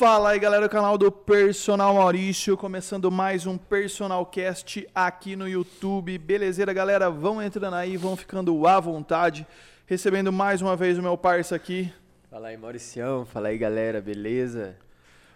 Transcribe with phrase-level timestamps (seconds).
[0.00, 5.46] Fala aí, galera do canal do Personal Maurício, começando mais um Personal Cast aqui no
[5.46, 6.16] YouTube.
[6.16, 7.10] Belezeira, galera?
[7.10, 9.46] Vão entrando aí, vão ficando à vontade.
[9.84, 11.92] Recebendo mais uma vez o meu parça aqui.
[12.30, 13.26] Fala aí, Mauricião.
[13.26, 14.00] Fala aí, galera.
[14.00, 14.74] Beleza?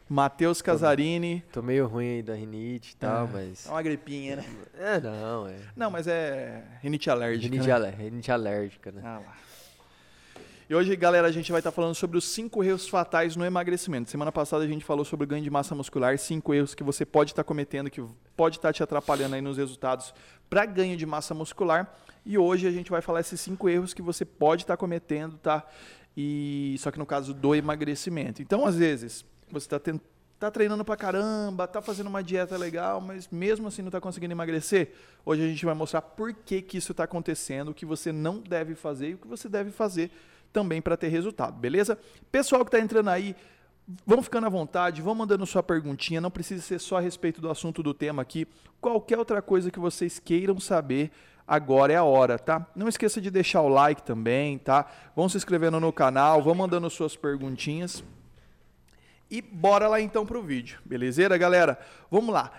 [0.08, 1.44] Matheus Casarini.
[1.52, 3.66] Tô meio ruim aí da rinite e tal, é, mas...
[3.66, 4.44] É uma gripinha, né?
[4.78, 5.56] É, não, é...
[5.76, 7.68] Não, mas é rinite alérgica, Rinite,
[8.28, 8.34] né?
[8.34, 9.02] alérgica, né?
[9.04, 9.34] Ah lá.
[10.66, 14.10] E hoje, galera, a gente vai estar falando sobre os cinco erros fatais no emagrecimento.
[14.10, 17.04] Semana passada a gente falou sobre o ganho de massa muscular, cinco erros que você
[17.04, 18.02] pode estar cometendo, que
[18.34, 20.14] pode estar te atrapalhando aí nos resultados
[20.48, 21.94] para ganho de massa muscular.
[22.24, 25.66] E hoje a gente vai falar esses cinco erros que você pode estar cometendo, tá?
[26.16, 28.40] E só que no caso do emagrecimento.
[28.40, 30.00] Então, às vezes, você está tent...
[30.40, 34.32] tá treinando pra caramba, tá fazendo uma dieta legal, mas mesmo assim não tá conseguindo
[34.32, 34.92] emagrecer.
[35.26, 38.38] Hoje a gente vai mostrar por que que isso está acontecendo, o que você não
[38.40, 40.10] deve fazer e o que você deve fazer
[40.54, 41.98] também para ter resultado, beleza?
[42.30, 43.34] Pessoal que está entrando aí,
[44.06, 47.50] vão ficando à vontade, vão mandando sua perguntinha, não precisa ser só a respeito do
[47.50, 48.46] assunto do tema aqui,
[48.80, 51.10] qualquer outra coisa que vocês queiram saber,
[51.46, 52.64] agora é a hora, tá?
[52.74, 54.86] Não esqueça de deixar o like também, tá?
[55.14, 58.04] Vão se inscrevendo no canal, vão mandando suas perguntinhas.
[59.28, 61.76] E bora lá então pro vídeo, belezeira, galera?
[62.08, 62.52] Vamos lá.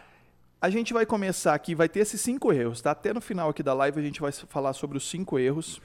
[0.61, 2.91] A gente vai começar aqui, vai ter esses cinco erros, tá?
[2.91, 5.81] Até no final aqui da live a gente vai falar sobre os cinco erros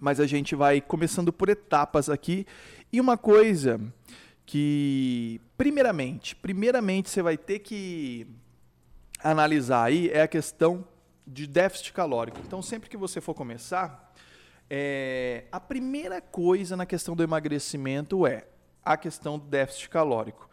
[0.00, 2.46] mas a gente vai começando por etapas aqui.
[2.92, 3.80] E uma coisa
[4.44, 8.26] que, primeiramente, primeiramente você vai ter que
[9.22, 10.86] analisar aí é a questão
[11.26, 12.40] de déficit calórico.
[12.46, 14.14] Então, sempre que você for começar,
[14.70, 18.46] é, a primeira coisa na questão do emagrecimento é
[18.84, 20.48] a questão do déficit calórico.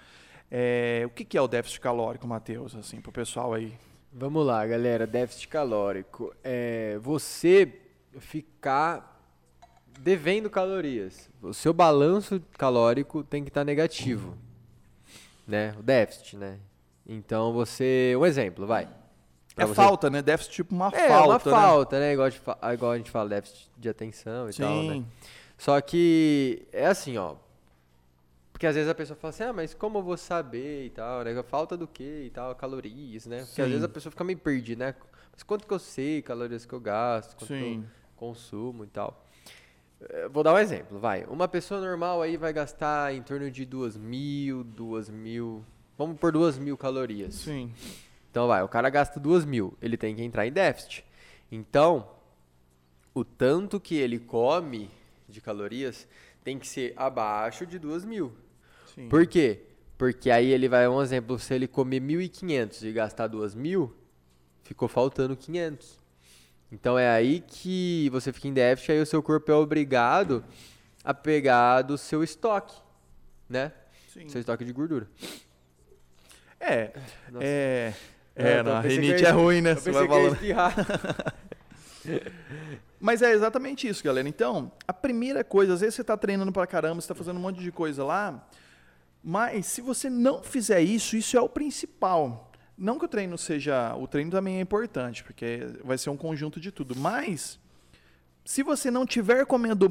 [0.49, 3.73] É, o que, é o déficit calórico, Matheus, assim, para o pessoal aí?
[4.11, 5.07] Vamos lá, galera.
[5.07, 6.33] Déficit calórico.
[6.43, 7.81] É você
[8.19, 9.12] ficar
[9.99, 11.29] devendo calorias.
[11.41, 14.37] O seu balanço calórico tem que estar negativo,
[15.47, 15.75] né?
[15.79, 16.59] O déficit, né?
[17.05, 18.87] Então você, um exemplo, vai.
[19.55, 20.21] Pra É você- falta, né?
[20.21, 21.61] Déficit tipo uma É, falta, uma né?
[21.63, 22.13] falta, né?
[22.13, 24.93] Igual, de fa- igual a gente fala, déficit de atenção e tal, né?
[24.95, 25.05] Sim.
[25.57, 27.35] Só que é assim, ó.
[28.51, 31.23] Porque às vezes a pessoa fala assim, ah, mas como eu vou saber e tal,
[31.23, 31.43] né?
[31.43, 33.43] Falta do que e tal, calorias, né?
[33.45, 33.71] Porque às Sim.
[33.73, 34.95] vezes a pessoa fica meio perdida, né?
[35.31, 37.85] Mas quanto que eu sei, calorias que eu gasto, quanto que eu Sim.
[38.15, 39.25] consumo e tal.
[40.09, 41.25] Eh, Vou dar um exemplo, vai.
[41.25, 45.63] Uma pessoa normal aí vai gastar em torno de duas mil, duas mil...
[45.97, 47.35] Vamos por duas mil calorias.
[47.35, 47.71] Sim.
[48.31, 51.05] Então vai, o cara gasta duas mil, ele tem que entrar em déficit.
[51.51, 52.09] Então,
[53.13, 54.89] o tanto que ele come
[55.29, 56.07] de calorias
[56.43, 58.33] tem que ser abaixo de duas mil.
[58.95, 59.07] Sim.
[59.07, 59.61] Por quê?
[59.97, 63.95] Porque aí ele vai, um exemplo, se ele comer 1.500 e gastar duas mil,
[64.63, 66.02] ficou faltando 500.
[66.73, 70.43] Então é aí que você fica em déficit, aí o seu corpo é obrigado
[71.03, 72.73] a pegar do seu estoque,
[73.47, 73.71] né?
[74.11, 74.27] Sim.
[74.27, 75.07] Seu estoque de gordura.
[76.59, 76.91] É.
[77.31, 77.45] Nossa.
[77.45, 77.93] É.
[78.35, 79.73] É, É, não, a rinite é ruim, né?
[79.73, 80.39] Eu Você vai falando.
[82.99, 84.27] Mas é exatamente isso, galera.
[84.27, 87.41] Então, a primeira coisa, às vezes você tá treinando pra caramba, você tá fazendo um
[87.41, 88.47] monte de coisa lá,
[89.23, 92.51] mas se você não fizer isso, isso é o principal.
[92.77, 93.95] Não que o treino seja.
[93.95, 96.95] O treino também é importante, porque vai ser um conjunto de tudo.
[96.95, 97.59] Mas,
[98.43, 99.89] se você não tiver comendo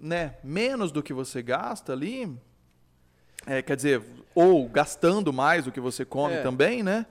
[0.00, 2.30] né, menos do que você gasta ali,
[3.46, 4.02] é, quer dizer,
[4.34, 6.42] ou gastando mais do que você come É.
[6.42, 7.06] também, né?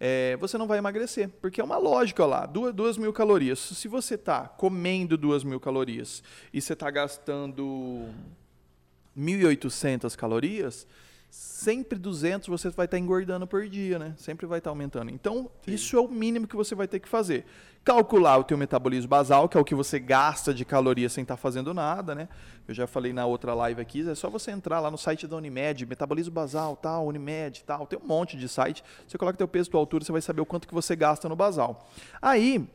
[0.00, 1.28] é, você não vai emagrecer.
[1.40, 3.58] Porque é uma lógica lá, duas, duas mil calorias.
[3.58, 8.08] Se você está comendo duas mil calorias e você está gastando
[9.16, 10.86] 1.800 calorias,
[11.30, 14.14] sempre 200 você vai estar engordando por dia, né?
[14.16, 15.10] Sempre vai estar aumentando.
[15.10, 17.44] Então, isso é o mínimo que você vai ter que fazer.
[17.84, 21.36] Calcular o teu metabolismo basal, que é o que você gasta de calorias sem estar
[21.36, 22.28] fazendo nada, né?
[22.66, 25.36] Eu já falei na outra live aqui, é só você entrar lá no site da
[25.36, 28.84] Unimed, metabolismo basal, tal, Unimed, tal, tem um monte de site.
[29.06, 31.36] Você coloca teu peso, tua altura, você vai saber o quanto que você gasta no
[31.36, 31.88] basal.
[32.20, 32.68] Aí,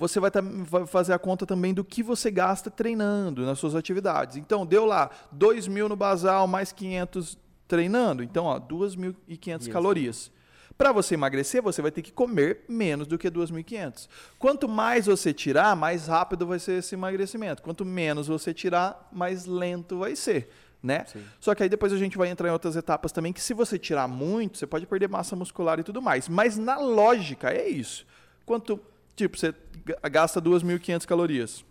[0.00, 4.36] você vai, vai fazer a conta também do que você gasta treinando nas suas atividades.
[4.36, 7.38] Então, deu lá 2 mil no basal, mais 500
[7.68, 8.22] treinando.
[8.22, 9.70] Então, ó, 2.500 Isso.
[9.70, 10.32] calorias.
[10.76, 14.08] Para você emagrecer, você vai ter que comer menos do que 2.500.
[14.38, 17.62] Quanto mais você tirar, mais rápido vai ser esse emagrecimento.
[17.62, 20.48] Quanto menos você tirar, mais lento vai ser.
[20.82, 21.04] Né?
[21.38, 23.78] Só que aí depois a gente vai entrar em outras etapas também, que se você
[23.78, 26.26] tirar muito, você pode perder massa muscular e tudo mais.
[26.26, 28.06] Mas na lógica é isso.
[28.46, 28.80] Quanto,
[29.24, 31.64] tipo, você ga- gasta 2.500 calorias.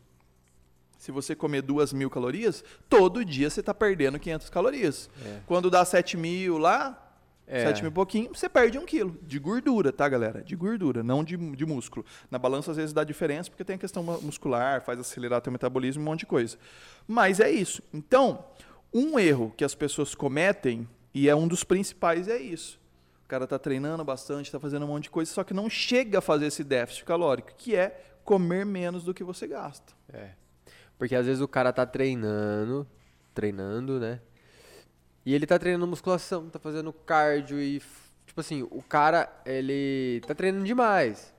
[0.98, 5.10] Se você comer 2.000 calorias, todo dia você está perdendo 500 calorias.
[5.26, 5.40] É.
[5.46, 7.06] Quando dá 7.000 lá,
[7.48, 7.62] É.
[7.66, 10.44] 7 mil e pouquinho, você perde um quilo de gordura, tá, galera?
[10.44, 12.06] De gordura, não de, de músculo.
[12.30, 15.52] Na balança, às vezes, dá diferença, porque tem a questão mu- muscular, faz acelerar teu
[15.52, 16.58] metabolismo, um monte de coisa.
[17.08, 17.82] Mas é isso.
[17.94, 18.46] Então,
[18.94, 22.79] Um erro que as pessoas cometem, e é um dos principais, é isso.
[23.30, 26.22] Cara tá treinando bastante, tá fazendo um monte de coisa, só que não chega a
[26.22, 29.94] fazer esse déficit calórico, que é comer menos do que você gasta.
[30.12, 30.32] É.
[30.98, 32.88] Porque às vezes o cara tá treinando,
[33.32, 34.20] treinando, né?
[35.24, 37.80] E ele tá treinando musculação, tá fazendo cardio e
[38.26, 41.32] tipo assim, o cara, ele tá treinando demais.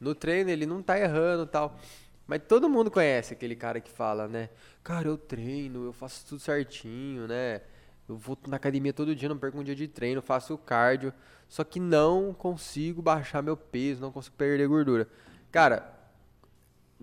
[0.00, 1.78] No treino ele não tá errando, tal.
[2.26, 4.48] Mas todo mundo conhece aquele cara que fala, né?
[4.82, 7.60] Cara, eu treino, eu faço tudo certinho, né?
[8.08, 11.12] Eu vou na academia todo dia, não perco um dia de treino, faço cardio,
[11.48, 15.06] só que não consigo baixar meu peso, não consigo perder gordura.
[15.52, 15.94] Cara,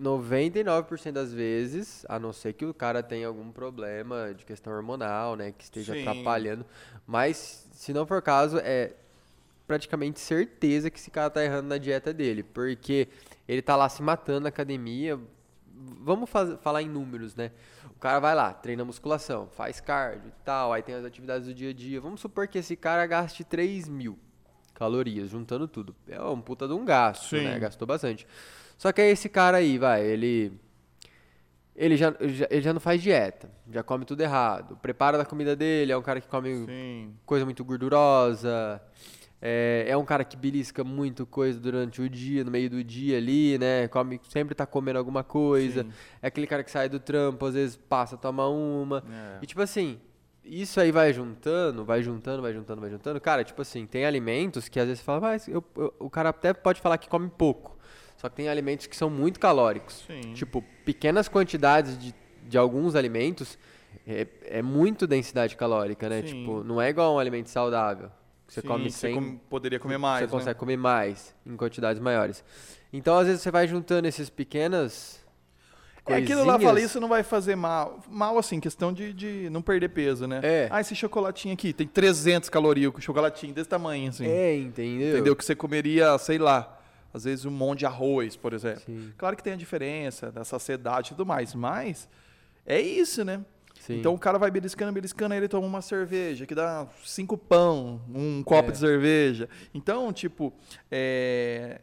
[0.00, 5.36] 99% das vezes, a não ser que o cara tenha algum problema de questão hormonal,
[5.36, 6.02] né, que esteja Sim.
[6.02, 6.66] atrapalhando,
[7.06, 8.92] mas se não for caso, é
[9.66, 13.08] praticamente certeza que esse cara tá errando na dieta dele, porque
[13.48, 15.18] ele tá lá se matando na academia.
[16.00, 16.30] Vamos
[16.60, 17.50] falar em números, né?
[17.96, 21.54] O cara vai lá, treina musculação, faz cardio e tal, aí tem as atividades do
[21.54, 22.00] dia a dia.
[22.00, 24.18] Vamos supor que esse cara gaste 3 mil
[24.74, 25.96] calorias, juntando tudo.
[26.06, 27.40] É um puta de um gasto, né?
[27.40, 27.44] Sim.
[27.46, 27.58] né?
[27.58, 28.26] Gastou bastante.
[28.76, 30.52] Só que aí esse cara aí, vai, ele.
[31.74, 34.78] Ele já, ele já não faz dieta, já come tudo errado.
[34.80, 37.14] Prepara da comida dele, é um cara que come Sim.
[37.26, 38.80] coisa muito gordurosa.
[39.40, 43.18] É, é, um cara que belisca muito coisa durante o dia, no meio do dia
[43.18, 43.86] ali, né?
[43.88, 45.82] Come, sempre tá comendo alguma coisa.
[45.82, 45.92] Sim.
[46.22, 49.04] É aquele cara que sai do trampo, às vezes passa a tomar uma.
[49.08, 49.38] É.
[49.42, 50.00] E tipo assim,
[50.42, 53.20] isso aí vai juntando, vai juntando, vai juntando, vai juntando.
[53.20, 56.30] Cara, tipo assim, tem alimentos que às vezes você fala, mas eu, eu, o cara
[56.30, 57.76] até pode falar que come pouco.
[58.16, 60.04] Só que tem alimentos que são muito calóricos.
[60.06, 60.32] Sim.
[60.32, 63.58] Tipo, pequenas quantidades de, de alguns alimentos
[64.06, 66.22] é, é muito densidade calórica, né?
[66.22, 66.28] Sim.
[66.28, 68.10] Tipo, não é igual um alimento saudável.
[68.46, 69.14] Você Sim, come sem.
[69.14, 70.20] Você poderia comer mais.
[70.20, 70.30] Você né?
[70.30, 72.44] consegue comer mais, em quantidades maiores.
[72.92, 75.24] Então, às vezes, você vai juntando esses pequenas.
[76.08, 78.00] É aquilo lá, falei, isso não vai fazer mal.
[78.08, 80.40] Mal, assim, questão de, de não perder peso, né?
[80.40, 80.68] É.
[80.70, 84.24] Ah, esse chocolatinho aqui tem 300 calorias, com chocolatinho desse tamanho, assim.
[84.24, 85.14] É, entendeu?
[85.14, 85.34] Entendeu?
[85.34, 86.78] Que você comeria, sei lá,
[87.12, 88.82] às vezes um monte de arroz, por exemplo.
[88.86, 89.12] Sim.
[89.18, 92.08] Claro que tem a diferença da saciedade e tudo mais, mas
[92.64, 93.40] é isso, né?
[93.86, 94.00] Sim.
[94.00, 98.00] Então o cara vai beliscando, beliscando, aí ele toma uma cerveja, que dá cinco pão,
[98.12, 98.72] um copo é.
[98.72, 99.48] de cerveja.
[99.72, 100.52] Então, tipo,
[100.90, 101.80] é,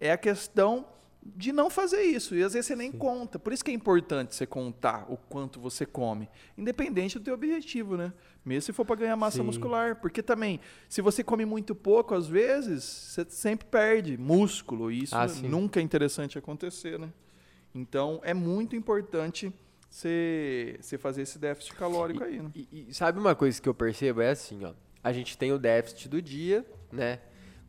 [0.00, 0.86] é a questão
[1.22, 2.34] de não fazer isso.
[2.34, 2.96] E às vezes você nem Sim.
[2.96, 3.38] conta.
[3.38, 6.26] Por isso que é importante você contar o quanto você come,
[6.56, 8.14] independente do teu objetivo, né?
[8.42, 9.44] Mesmo se for para ganhar massa Sim.
[9.44, 10.58] muscular, porque também,
[10.88, 15.80] se você come muito pouco, às vezes você sempre perde músculo, e isso ah, nunca
[15.80, 17.12] é interessante acontecer, né?
[17.74, 19.52] Então, é muito importante
[19.92, 22.50] você, você fazer esse déficit calórico e, aí, né?
[22.54, 24.22] E, e, sabe uma coisa que eu percebo?
[24.22, 24.72] É assim, ó.
[25.04, 27.18] A gente tem o déficit do dia, né?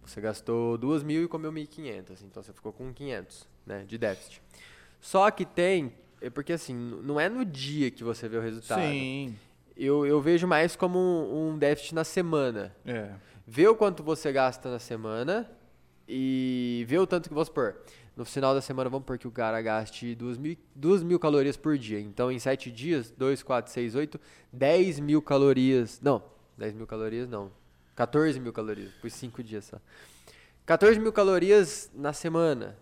[0.05, 3.83] Você gastou 2 mil e comeu 1.500, então você ficou com 500, né?
[3.85, 4.41] De déficit.
[5.01, 8.81] Só que tem, é porque assim, não é no dia que você vê o resultado.
[8.81, 9.35] Sim.
[9.75, 12.73] Eu, eu vejo mais como um, um déficit na semana.
[12.85, 13.11] É.
[13.45, 15.51] Vê o quanto você gasta na semana
[16.07, 17.75] e vê o tanto que você pôr.
[18.15, 21.57] No final da semana, vamos por que o cara gaste 2 mil, 2 mil calorias
[21.57, 21.99] por dia.
[21.99, 24.19] Então, em 7 dias, 2, 4, 6, 8,
[24.51, 25.99] 10 mil calorias.
[25.99, 26.21] Não,
[26.57, 27.51] 10 mil calorias não.
[27.95, 29.79] 14 mil calorias, por 5 dias só.
[30.65, 32.77] 14 mil calorias na semana.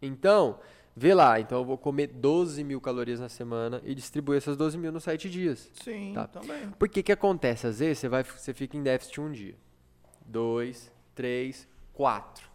[0.00, 0.60] Então,
[0.96, 1.40] vê lá.
[1.40, 5.02] Então, eu vou comer 12 mil calorias na semana e distribuir essas 12 mil nos
[5.02, 5.70] 7 dias.
[5.82, 6.26] Sim, tá?
[6.28, 6.70] também.
[6.78, 7.66] Por que acontece?
[7.66, 9.56] Às vezes, você, vai, você fica em déficit um dia.
[10.26, 12.47] 2, 3, 4.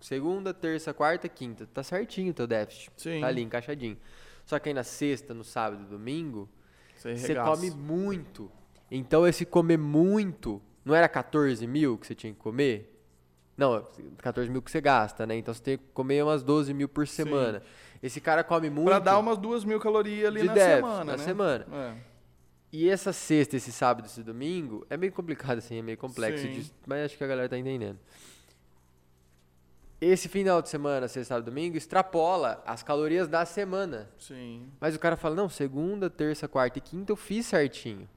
[0.00, 1.66] Segunda, terça, quarta, quinta.
[1.66, 2.90] Tá certinho o teu déficit.
[2.96, 3.20] Sim.
[3.20, 3.98] Tá ali, encaixadinho.
[4.46, 6.48] Só que aí na sexta, no sábado e domingo,
[6.96, 8.50] você come muito.
[8.90, 12.96] Então esse comer muito, não era 14 mil que você tinha que comer?
[13.56, 13.86] Não,
[14.18, 15.36] 14 mil que você gasta, né?
[15.36, 17.60] Então você tem que comer umas 12 mil por semana.
[17.60, 17.66] Sim.
[18.02, 18.86] Esse cara come muito.
[18.86, 21.18] Pra dar umas 2 mil calorias ali na déficit, semana, na né?
[21.18, 21.66] semana.
[21.70, 21.94] É.
[22.72, 26.46] E essa sexta, esse sábado, esse domingo, é meio complicado assim, é meio complexo,
[26.86, 27.98] mas acho que a galera tá entendendo
[30.00, 34.08] esse final de semana, sexta, sábado, domingo, extrapola as calorias da semana.
[34.18, 34.70] Sim.
[34.80, 38.08] Mas o cara fala, não, segunda, terça, quarta e quinta eu fiz certinho.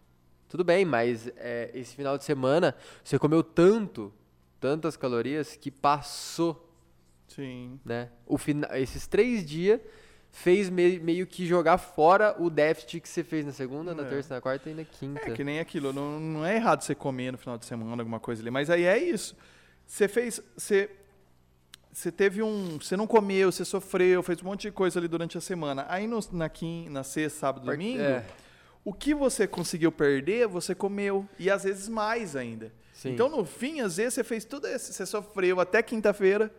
[0.48, 4.14] Tudo bem, mas é, esse final de semana você comeu tanto,
[4.62, 6.70] tantas calorias que passou.
[7.28, 7.80] Sim.
[7.84, 8.10] Né?
[8.26, 9.82] O fina, esses três dias
[10.32, 13.96] fez me, meio que jogar fora o déficit que você fez na segunda, é.
[13.96, 15.20] na terça, na quarta e na quinta.
[15.22, 18.20] É que nem aquilo, não, não é errado você comer no final de semana alguma
[18.20, 19.36] coisa ali, mas aí é isso.
[19.86, 20.90] Você fez, você
[21.94, 22.80] você teve um.
[22.80, 25.86] Você não comeu, você sofreu, fez um monte de coisa ali durante a semana.
[25.88, 28.26] Aí no, na, quim, na sexta, sábado, domingo, é.
[28.84, 31.28] o que você conseguiu perder, você comeu.
[31.38, 32.72] E às vezes mais ainda.
[32.94, 33.14] Sim.
[33.14, 34.92] Então, no fim, às vezes você fez tudo isso.
[34.92, 36.52] Você sofreu até quinta-feira.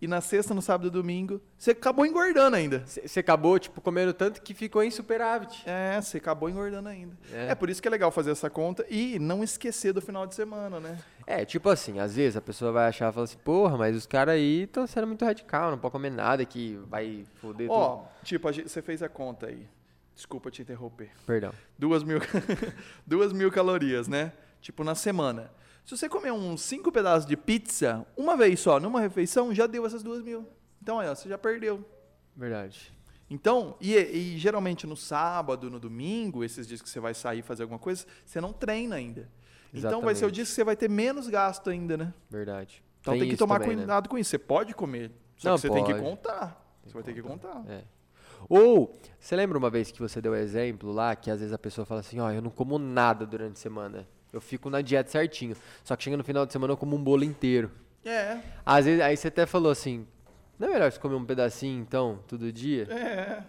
[0.00, 2.82] E na sexta, no sábado e domingo, você acabou engordando ainda.
[2.86, 5.62] Você acabou, tipo, comendo tanto que ficou em superávit.
[5.66, 7.14] É, você acabou engordando ainda.
[7.32, 7.48] É.
[7.48, 7.54] É.
[7.54, 10.80] por isso que é legal fazer essa conta e não esquecer do final de semana,
[10.80, 10.98] né?
[11.26, 14.06] É, tipo assim, às vezes a pessoa vai achar e fala assim, porra, mas os
[14.06, 18.08] caras aí estão sendo muito radical, não pode comer nada que vai foder Ó, tudo.
[18.24, 19.68] tipo, a gente- você fez a conta aí.
[20.14, 21.10] Desculpa te interromper.
[21.26, 21.52] Perdão.
[21.78, 22.18] Duas mil,
[23.06, 24.32] duas mil calorias, né?
[24.60, 25.50] Tipo, na semana.
[25.84, 29.84] Se você comer uns cinco pedaços de pizza, uma vez só, numa refeição, já deu
[29.84, 30.46] essas duas mil.
[30.82, 31.84] Então aí, ó, você já perdeu.
[32.36, 32.92] Verdade.
[33.28, 37.62] Então, e, e geralmente no sábado, no domingo, esses dias que você vai sair fazer
[37.62, 39.28] alguma coisa, você não treina ainda.
[39.72, 40.34] Então vai ser o Exatamente.
[40.34, 42.14] dia que você vai ter menos gasto ainda, né?
[42.28, 42.82] Verdade.
[43.00, 43.82] Então tem, que isso tomar também, né?
[43.82, 44.30] cuidado com isso.
[44.30, 46.04] Você pode comer, só Não, que você tem que pode.
[46.04, 46.60] contar.
[46.84, 47.62] Você vai ter que contar.
[47.68, 47.84] É.
[48.48, 51.84] Ou, você lembra uma vez que você deu exemplo lá, que às vezes a pessoa
[51.84, 54.08] fala assim, ó, eu não como nada durante a semana.
[54.32, 55.56] Eu fico na dieta certinho.
[55.84, 57.70] Só que chega no final de semana eu como um bolo inteiro.
[58.04, 60.06] É, Às vezes, aí você até falou assim,
[60.58, 62.86] não é melhor você comer um pedacinho então, todo dia?
[62.90, 63.42] é.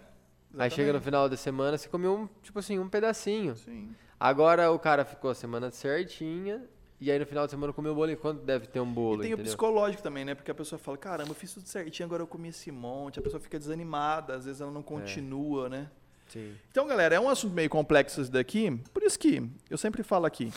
[0.58, 1.04] Aí chega no exatamente.
[1.04, 3.56] final da semana, você comeu um, tipo assim, um pedacinho.
[3.56, 3.94] Sim.
[4.20, 6.62] Agora o cara ficou a semana certinha,
[7.00, 8.10] e aí no final de semana comeu o bolo.
[8.10, 9.44] E quanto deve ter um E bolo, tem o entendeu?
[9.46, 10.34] psicológico também, né?
[10.34, 13.18] Porque a pessoa fala, caramba, eu fiz tudo certinho, agora eu comi esse monte.
[13.18, 15.88] A pessoa fica desanimada, às vezes ela não continua, né?
[16.32, 16.54] Sim.
[16.70, 20.24] Então, galera, é um assunto meio complexo esse daqui, por isso que eu sempre falo
[20.24, 20.50] aqui.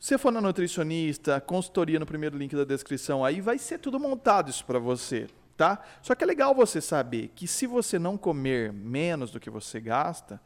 [0.00, 4.00] Se você for na nutricionista, consultoria no primeiro link da descrição, aí vai ser tudo
[4.00, 5.80] montado isso pra você, tá?
[6.00, 9.78] Só que é legal você saber que se você não comer menos do que você
[9.80, 10.40] gasta,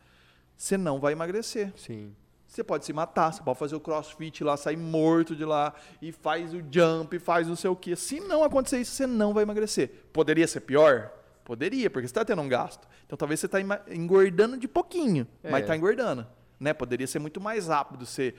[0.57, 1.73] você não vai emagrecer.
[1.77, 2.13] Sim.
[2.47, 6.11] Você pode se matar, você pode fazer o crossfit lá, sair morto de lá e
[6.11, 7.95] faz o jump, faz não sei o quê.
[7.95, 9.91] Se não acontecer isso, você não vai emagrecer.
[10.13, 11.13] Poderia ser pior?
[11.47, 12.89] Poderia, porque você está tendo um gasto.
[13.07, 15.49] Então talvez você está engordando de pouquinho, É.
[15.49, 16.27] mas está engordando.
[16.59, 16.75] Né?
[16.75, 18.35] Poderia ser muito mais rápido ser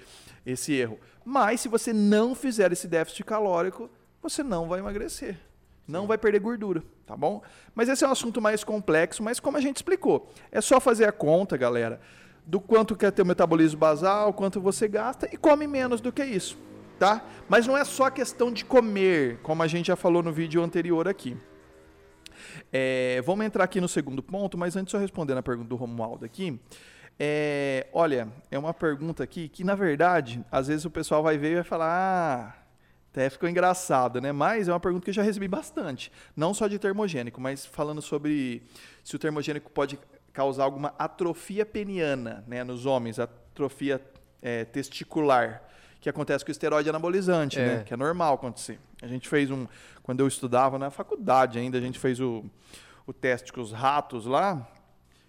[0.45, 0.99] esse erro.
[1.23, 3.89] Mas se você não fizer esse déficit calórico,
[4.21, 5.39] você não vai emagrecer.
[5.87, 7.41] Não vai perder gordura, tá bom?
[7.73, 11.05] Mas esse é um assunto mais complexo, mas como a gente explicou, é só fazer
[11.05, 12.01] a conta, galera,
[12.45, 16.25] do quanto quer ter o metabolismo basal, quanto você gasta e come menos do que
[16.25, 16.57] isso,
[16.99, 17.23] tá?
[17.47, 21.07] Mas não é só questão de comer, como a gente já falou no vídeo anterior
[21.07, 21.37] aqui.
[22.71, 26.25] É, vamos entrar aqui no segundo ponto, mas antes só respondendo a pergunta do Romualdo
[26.25, 26.59] aqui.
[27.19, 31.51] É, olha, é uma pergunta aqui que, na verdade, às vezes o pessoal vai ver
[31.51, 32.67] e vai falar, ah,
[33.11, 34.31] até ficou engraçado, né?
[34.31, 36.11] Mas é uma pergunta que eu já recebi bastante.
[36.35, 38.61] Não só de termogênico, mas falando sobre
[39.03, 39.97] se o termogênico pode
[40.31, 43.99] causar alguma atrofia peniana né, nos homens, atrofia
[44.39, 45.63] é, testicular,
[45.99, 47.65] que acontece com o esteroide anabolizante, É.
[47.77, 47.83] né?
[47.83, 48.79] Que é normal acontecer.
[49.01, 49.67] A gente fez um,
[50.03, 52.45] quando eu estudava na faculdade ainda, a gente fez o,
[53.05, 54.67] o teste com os ratos lá.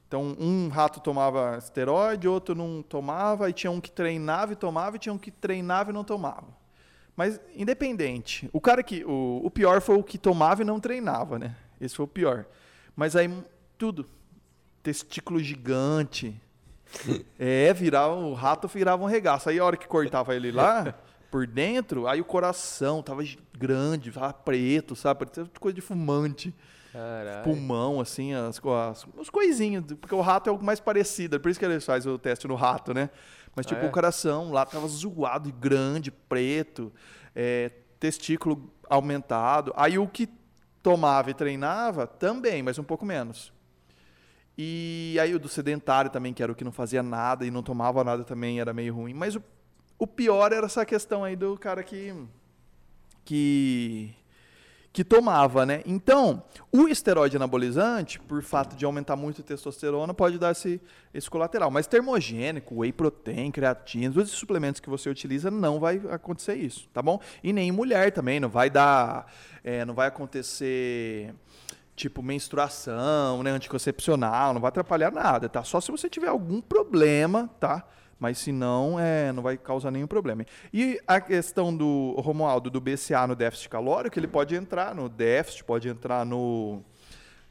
[0.06, 4.96] Então, um rato tomava esteroide, outro não tomava, e tinha um que treinava e tomava,
[4.96, 6.46] e tinha um que treinava e não tomava.
[7.14, 9.04] Mas, independente, o cara que.
[9.04, 11.54] O, o pior foi o que tomava e não treinava, né?
[11.80, 12.46] Esse foi o pior.
[12.96, 13.28] Mas aí,
[13.76, 14.08] tudo.
[14.82, 16.40] Testículo gigante.
[17.38, 19.48] É, virava, o rato virava um regaço.
[19.48, 20.94] Aí a hora que cortava ele lá,
[21.30, 23.22] por dentro, aí o coração tava
[23.56, 25.20] grande, tava preto, sabe?
[25.20, 26.54] Parecia coisa de fumante.
[27.44, 29.84] Pulmão, assim, as, as, as coisinhas.
[30.00, 32.48] Porque o rato é o mais parecido, é por isso que eles fazem o teste
[32.48, 33.10] no rato, né?
[33.54, 33.88] Mas tipo, Ah, é?
[33.88, 36.92] o coração lá tava zoado e grande, preto,
[37.34, 39.72] é, testículo aumentado.
[39.76, 40.28] Aí o que
[40.82, 43.52] tomava e treinava, também, mas um pouco menos.
[44.60, 47.62] E aí o do sedentário também, que era o que não fazia nada e não
[47.62, 49.14] tomava nada também, era meio ruim.
[49.14, 49.42] Mas o,
[49.96, 52.12] o pior era essa questão aí do cara que.
[53.24, 54.12] que.
[54.92, 55.80] que tomava, né?
[55.86, 60.80] Então, o esteroide anabolizante, por fato de aumentar muito a testosterona, pode dar esse,
[61.14, 61.70] esse colateral.
[61.70, 66.88] Mas termogênico, whey protein, creatina, todos esses suplementos que você utiliza, não vai acontecer isso,
[66.92, 67.20] tá bom?
[67.44, 69.32] E nem em mulher também, não vai dar.
[69.62, 71.32] é, não vai acontecer
[71.98, 75.64] tipo menstruação, né, anticoncepcional, não vai atrapalhar nada, tá?
[75.64, 77.84] Só se você tiver algum problema, tá?
[78.18, 80.44] Mas se não, é, não vai causar nenhum problema.
[80.72, 85.64] E a questão do Romualdo, do BCA no déficit calórico, ele pode entrar no déficit,
[85.64, 86.82] pode entrar no,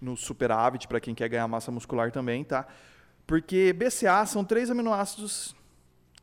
[0.01, 2.65] no superávit para quem quer ganhar massa muscular também, tá?
[3.25, 5.55] Porque BCA são três aminoácidos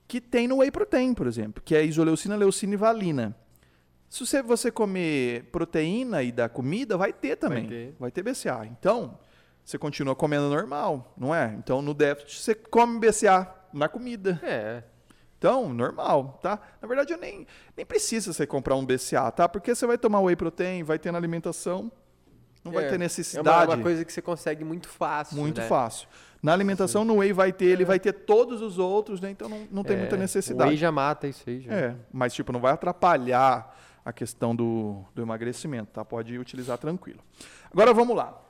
[0.06, 3.36] que tem no whey protein, por exemplo, que é isoleucina, leucina e valina.
[4.14, 7.66] Se você, você comer proteína e da comida, vai ter também.
[7.66, 7.96] ter.
[7.98, 8.64] Vai ter BCA.
[8.64, 9.18] Então,
[9.64, 11.52] você continua comendo normal, não é?
[11.58, 14.38] Então, no déficit, você come BCA na comida.
[14.40, 14.84] É.
[15.36, 16.60] Então, normal, tá?
[16.80, 17.44] Na verdade, eu nem,
[17.76, 19.48] nem precisa você comprar um BCA, tá?
[19.48, 21.90] Porque você vai tomar whey protein, vai ter na alimentação,
[22.62, 23.66] não vai É, ter É necessidade.
[23.68, 25.36] uma, uma coisa que você consegue muito fácil.
[25.36, 25.66] Muito né?
[25.66, 26.06] fácil.
[26.40, 29.28] Na alimentação, no whey vai ter, ele vai ter todos os outros, né?
[29.30, 30.70] Então não, não tem É, muita O necessidade.
[30.70, 31.60] whey já mata isso aí.
[31.62, 31.72] Já.
[31.72, 33.74] É, mas tipo, não vai atrapalhar
[34.04, 36.04] a questão do, do emagrecimento, tá?
[36.04, 37.20] Pode utilizar tranquilo.
[37.72, 38.40] Agora vamos lá.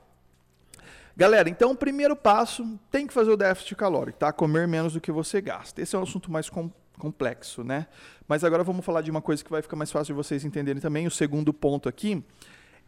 [1.17, 4.33] Galera, então o primeiro passo tem que fazer o déficit calórico, tá?
[4.33, 5.81] Comer menos do que você gasta.
[5.81, 6.69] Esse é um assunto mais com-
[6.99, 7.87] complexo, né?
[8.27, 10.81] Mas agora vamos falar de uma coisa que vai ficar mais fácil de vocês entenderem
[10.81, 11.07] também.
[11.07, 12.21] O segundo ponto aqui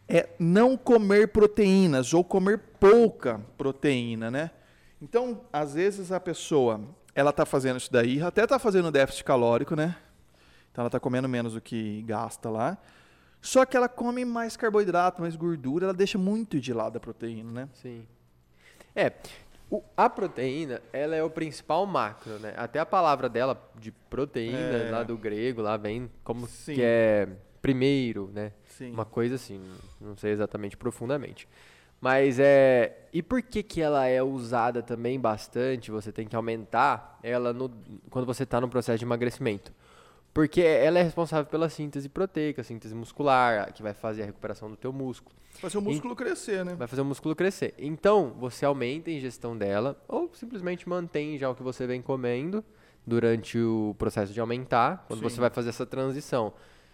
[0.10, 4.52] é não comer proteínas ou comer pouca proteína, né?
[5.02, 6.82] Então, às vezes a pessoa,
[7.16, 9.96] ela tá fazendo isso daí, até tá fazendo déficit calórico, né?
[10.78, 12.78] Então ela tá comendo menos do que gasta lá.
[13.42, 17.52] Só que ela come mais carboidrato, mais gordura, ela deixa muito de lado a proteína,
[17.52, 17.70] né?
[17.74, 18.06] Sim.
[18.96, 19.12] É,
[19.72, 22.54] o- a proteína, ela é o principal macro, né?
[22.56, 24.92] Até a palavra dela, de proteína, É.
[24.92, 26.76] lá do grego, lá vem como Sim.
[26.76, 27.28] que é
[27.60, 28.52] primeiro, né?
[28.66, 28.92] Sim.
[28.92, 29.60] Uma coisa assim,
[30.00, 31.48] não sei exatamente profundamente.
[32.00, 33.08] Mas é.
[33.12, 35.90] E por que, que ela é usada também bastante?
[35.90, 37.68] Você tem que aumentar ela no,
[38.12, 39.74] quando você está no processo de emagrecimento.
[40.38, 44.78] Porque ela é responsável pela síntese proteica, síntese muscular, que vai fazer a recuperação do
[44.78, 46.76] teu músculo Fazer o músculo crescer, né?
[46.76, 47.74] vai fazer o músculo crescer.
[47.80, 52.64] Então, você aumenta a ingestão dela ou simplesmente mantém já o que você vem comendo
[53.04, 55.30] durante o processo de aumentar, quando Sim.
[55.30, 56.54] você vai fazer essa transição.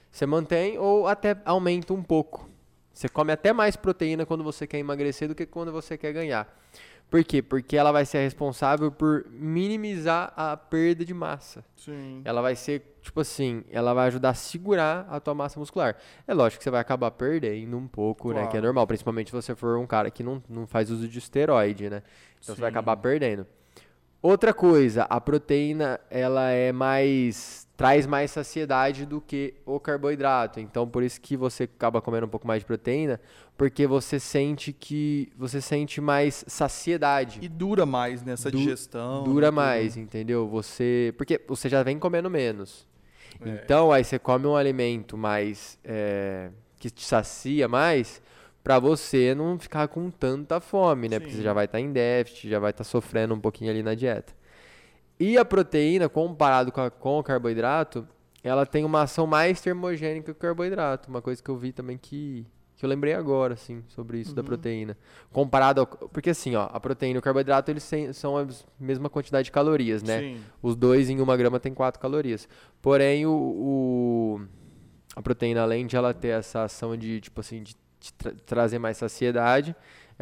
[0.09, 2.49] Você mantém ou até aumenta um pouco.
[2.93, 6.47] Você come até mais proteína quando você quer emagrecer do que quando você quer ganhar.
[7.13, 7.43] Por quê?
[7.43, 11.63] Porque ela vai ser responsável por minimizar a perda de massa.
[11.75, 12.23] Sim.
[12.25, 15.95] Ela vai ser, tipo assim, ela vai ajudar a segurar a tua massa muscular.
[16.27, 18.41] É lógico que você vai acabar perdendo um pouco, né?
[18.41, 18.65] Que é Claro.
[18.65, 22.01] normal, principalmente se você for um cara que não, não faz uso de esteroide, né?
[22.41, 22.77] Então você vai Sim.
[22.77, 23.45] acabar perdendo.
[24.19, 30.59] Outra coisa, a proteína, ela é mais traz mais saciedade do que o carboidrato.
[30.59, 33.19] Então por isso que você acaba comendo um pouco mais de proteína,
[33.57, 37.39] porque você sente que você sente mais saciedade.
[37.41, 39.23] E dura mais nessa Du- digestão.
[39.23, 39.55] Dura né, tudo.
[39.55, 40.47] mais, entendeu?
[40.47, 41.13] Você.
[41.17, 42.87] Porque você já vem comendo menos.
[43.43, 43.49] É.
[43.49, 45.77] Então, aí você come um alimento mais.
[45.83, 48.21] é, que te sacia mais,
[48.61, 51.17] pra você não ficar com tanta fome, né?
[51.17, 51.37] Porque Sim.
[51.37, 54.33] você já vai estar em déficit, já vai estar sofrendo um pouquinho ali na dieta.
[55.23, 58.07] E a proteína, comparado com, a- com o carboidrato,
[58.43, 61.09] ela tem uma ação mais termogênica que o carboidrato.
[61.09, 64.41] Uma coisa que eu vi também que, que eu lembrei agora, assim, sobre isso da
[64.41, 64.47] Uhum.
[64.47, 64.97] proteína.
[65.31, 68.45] Comparado ao, Porque assim, ó, a proteína e o carboidrato, eles são a
[68.79, 70.19] mesma quantidade de calorias, né?
[70.19, 70.41] Sim.
[70.61, 72.47] Os dois em uma grama tem 4 calorias.
[72.81, 74.41] Porém, o, o-
[75.15, 78.79] a proteína, além de ela ter essa ação de, tipo assim, de te tra- trazer
[78.79, 79.73] mais saciedade,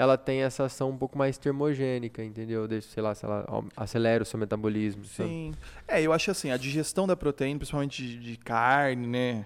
[0.01, 2.67] ela tem essa ação um pouco mais termogênica, entendeu?
[2.67, 3.45] Deixa, sei lá, se ela
[3.77, 5.05] acelera o seu metabolismo.
[5.05, 5.29] sabe?
[5.29, 5.53] Sim.
[5.87, 9.45] É, eu acho assim, a digestão da proteína, principalmente de, de carne, né?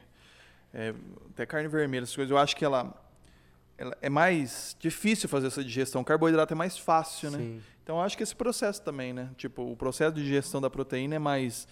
[0.74, 0.94] É,
[1.32, 2.94] até carne vermelha, essas coisas, eu acho que ela,
[3.78, 6.02] ela é mais difícil fazer essa digestão.
[6.02, 7.38] O carboidrato é mais fácil, né?
[7.38, 7.62] Sim.
[7.84, 9.32] Então eu acho que esse processo também, né?
[9.36, 11.68] Tipo, o processo de digestão da proteína é mais.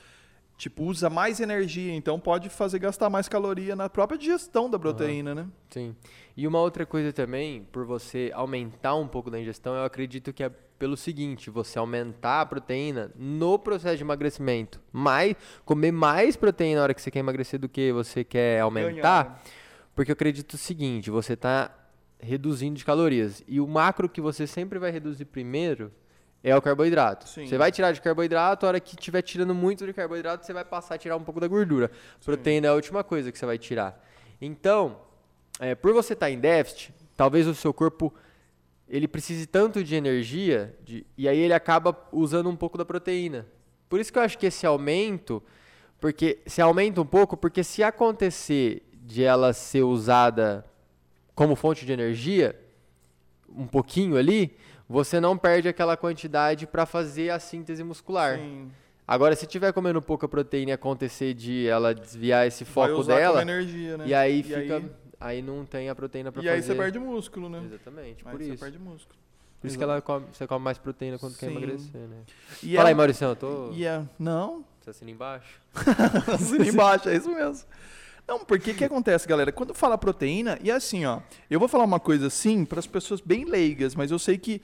[0.57, 5.33] Tipo, usa mais energia, então pode fazer gastar mais caloria na própria digestão da proteína,
[5.33, 5.47] né?
[5.69, 5.95] Sim.
[6.37, 10.43] E uma outra coisa também, por você aumentar um pouco da ingestão, eu acredito que
[10.43, 10.51] é
[10.83, 14.81] pelo seguinte, você aumentar a proteína no processo de emagrecimento.
[14.91, 19.23] Mais, comer mais proteína na hora que você quer emagrecer do que você quer aumentar.
[19.23, 19.43] Ganhar.
[19.95, 21.73] Porque eu acredito o seguinte, você está
[22.19, 23.43] reduzindo de calorias.
[23.47, 25.91] E o macro que você sempre vai reduzir primeiro
[26.43, 27.27] é o carboidrato.
[27.29, 27.47] Sim.
[27.47, 30.65] Você vai tirar de carboidrato, a hora que estiver tirando muito de carboidrato, você vai
[30.65, 31.89] passar a tirar um pouco da gordura.
[32.23, 34.03] Proteína é a última coisa que você vai tirar.
[34.41, 34.97] Então,
[35.59, 38.13] é, por você estar em déficit, talvez o seu corpo
[38.89, 43.47] ele precise tanto de energia de- e aí ele acaba usando um pouco da proteína.
[43.87, 45.41] Por isso que eu acho que esse aumento,
[45.99, 50.65] porque se aumenta um pouco, porque se acontecer de ela ser usada
[51.33, 52.59] como fonte de energia,
[53.49, 54.55] um pouquinho ali,
[54.87, 58.37] você não perde aquela quantidade para fazer a síntese muscular.
[58.37, 58.71] Sim.
[59.07, 63.97] Agora, se tiver comendo pouca proteína e acontecer de ela desviar esse foco dela, energia,
[63.97, 64.05] né?
[64.07, 66.55] e aí fica, aí, aí, não tem a proteína para e fazer.
[66.55, 67.61] aí você perde músculo, né?
[67.65, 68.63] Exatamente, Aí por você isso.
[68.63, 69.19] perde músculo.
[69.59, 71.51] Por isso que ela come- você come mais proteína quando quer Sim.
[71.53, 72.17] emagrecer, né?
[72.61, 73.71] E Fala é- aí, Maurício, eu tô...
[73.71, 75.61] E é, não, Você assina embaixo?
[76.33, 77.65] Assina embaixo, é isso mesmo.
[78.27, 79.51] Não, porque o que acontece, galera?
[79.51, 83.19] Quando fala proteína, e assim, ó, eu vou falar uma coisa assim para as pessoas
[83.19, 84.61] bem leigas, mas eu sei que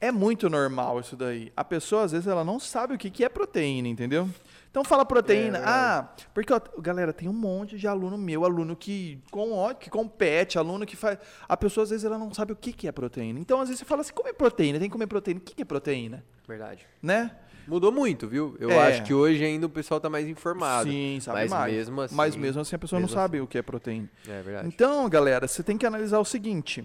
[0.00, 1.52] é muito normal isso daí.
[1.54, 4.28] A pessoa, às vezes, ela não sabe o que que é proteína, entendeu?
[4.70, 8.76] Então fala proteína, É, ah, porque, ó, galera, tem um monte de aluno meu, aluno
[8.76, 11.18] que, com, ó, que compete, aluno que faz.
[11.48, 13.38] A pessoa, às vezes, ela não sabe o que que é proteína.
[13.38, 15.40] Então, às vezes, você fala assim, come proteína, tem que comer proteína.
[15.40, 16.24] O que que é proteína?
[16.46, 16.86] Verdade.
[17.02, 17.30] Né?
[17.66, 18.56] Mudou muito, viu?
[18.58, 18.88] Eu É.
[18.88, 20.90] acho que hoje ainda o pessoal tá mais informado.
[20.90, 21.72] Sim, sabe mas mais.
[21.74, 22.14] mesmo assim...
[22.14, 24.08] Mas mesmo assim a pessoa não sabe o que é proteína.
[24.28, 24.68] É verdade.
[24.68, 26.84] Então, galera, você tem que analisar o seguinte.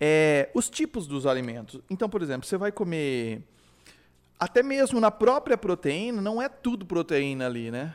[0.00, 1.80] é os tipos dos alimentos.
[1.88, 3.42] Então, por exemplo, você vai comer.
[4.38, 7.94] Até mesmo na própria proteína, não é tudo proteína ali, né?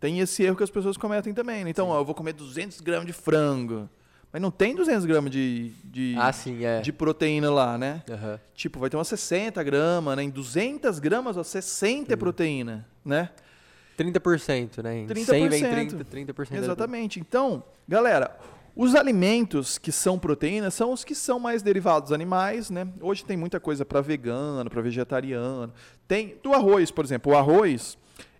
[0.00, 1.62] Tem esse erro que as pessoas cometem também.
[1.64, 1.70] né?
[1.70, 3.88] Então, ó, eu vou comer 200 gramas de frango.
[4.36, 6.82] Mas não tem 200 gramas de, de, Ah, sim, é.
[6.82, 8.02] de proteína lá, né?
[8.10, 8.38] Aham.
[8.54, 10.24] Tipo, vai ter umas 60 gramas, né?
[10.24, 13.30] Em 200 gramas, ó, 60 é proteína, né?
[13.98, 14.98] 30%, né?
[14.98, 15.24] Em 30%.
[15.24, 17.18] 100 vem 30%, 30% da- Exatamente.
[17.18, 18.38] Então, galera,
[18.76, 22.86] os alimentos que são proteínas são os que são mais derivados dos animais, né?
[23.00, 25.72] Hoje tem muita coisa para vegano, para vegetariano.
[26.06, 27.32] Tem do arroz, por exemplo.
[27.32, 27.96] O arroz,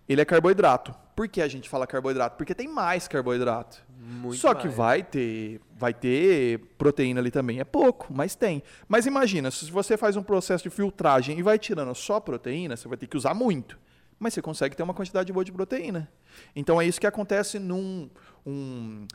[0.07, 0.95] ele é carboidrato.
[1.17, 2.37] Por que a gente fala carboidrato?
[2.37, 3.83] Porque tem mais carboidrato.
[4.09, 4.77] Muito Só que mais.
[4.77, 7.59] vai ter, vai ter proteína ali também.
[7.59, 8.63] É pouco, mas tem.
[8.87, 12.87] Mas imagina, se você faz um processo de filtragem e vai tirando só proteína, você
[12.87, 13.77] vai ter que usar muito.
[14.17, 16.09] Mas você consegue ter uma quantidade boa de proteína.
[16.55, 18.09] Então é isso que acontece num,
[18.47, 19.09] um,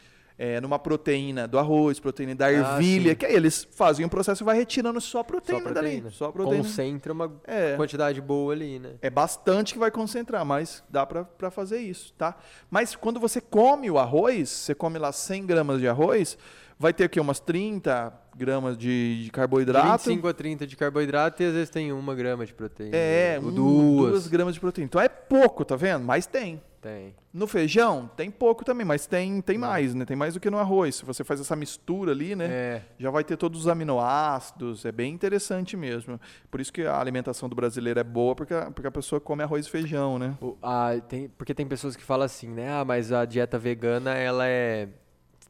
[0.43, 3.15] é, numa proteína do arroz, proteína da ervilha, sim.
[3.15, 6.01] que aí eles fazem um processo e vai retirando só Só proteína, proteína.
[6.05, 6.15] dali.
[6.15, 6.63] Só proteína.
[6.63, 7.75] Concentra uma É.
[7.75, 8.93] quantidade boa ali, né?
[9.03, 12.35] É bastante que vai concentrar, mas dá pra pra fazer isso, tá?
[12.71, 16.35] Mas quando você come o arroz, você come lá 100 gramas de arroz,
[16.79, 19.91] vai ter aqui umas 30 gramas de, de De carboidrato.
[20.09, 22.95] 25 a 30 de carboidrato e às vezes tem uma grama de proteína.
[22.97, 24.09] É, ou um, duas.
[24.11, 24.87] duas gramas de proteína.
[24.87, 26.03] Então é pouco, tá vendo?
[26.03, 26.59] Mas tem.
[26.81, 27.13] Tem.
[27.31, 30.03] No feijão, tem pouco também, mas tem, tem mais, né?
[30.03, 30.95] Tem mais do que no arroz.
[30.95, 32.45] Se você faz essa mistura ali, né?
[32.49, 32.81] É.
[32.97, 36.19] Já vai ter todos os aminoácidos, é bem interessante mesmo.
[36.49, 39.43] Por isso que a alimentação do brasileiro é boa, porque a, porque a pessoa come
[39.43, 40.35] arroz e feijão, né?
[40.41, 42.71] O- a- tem, porque tem pessoas que falam assim, né?
[42.73, 44.89] Ah, mas a dieta vegana, ela é.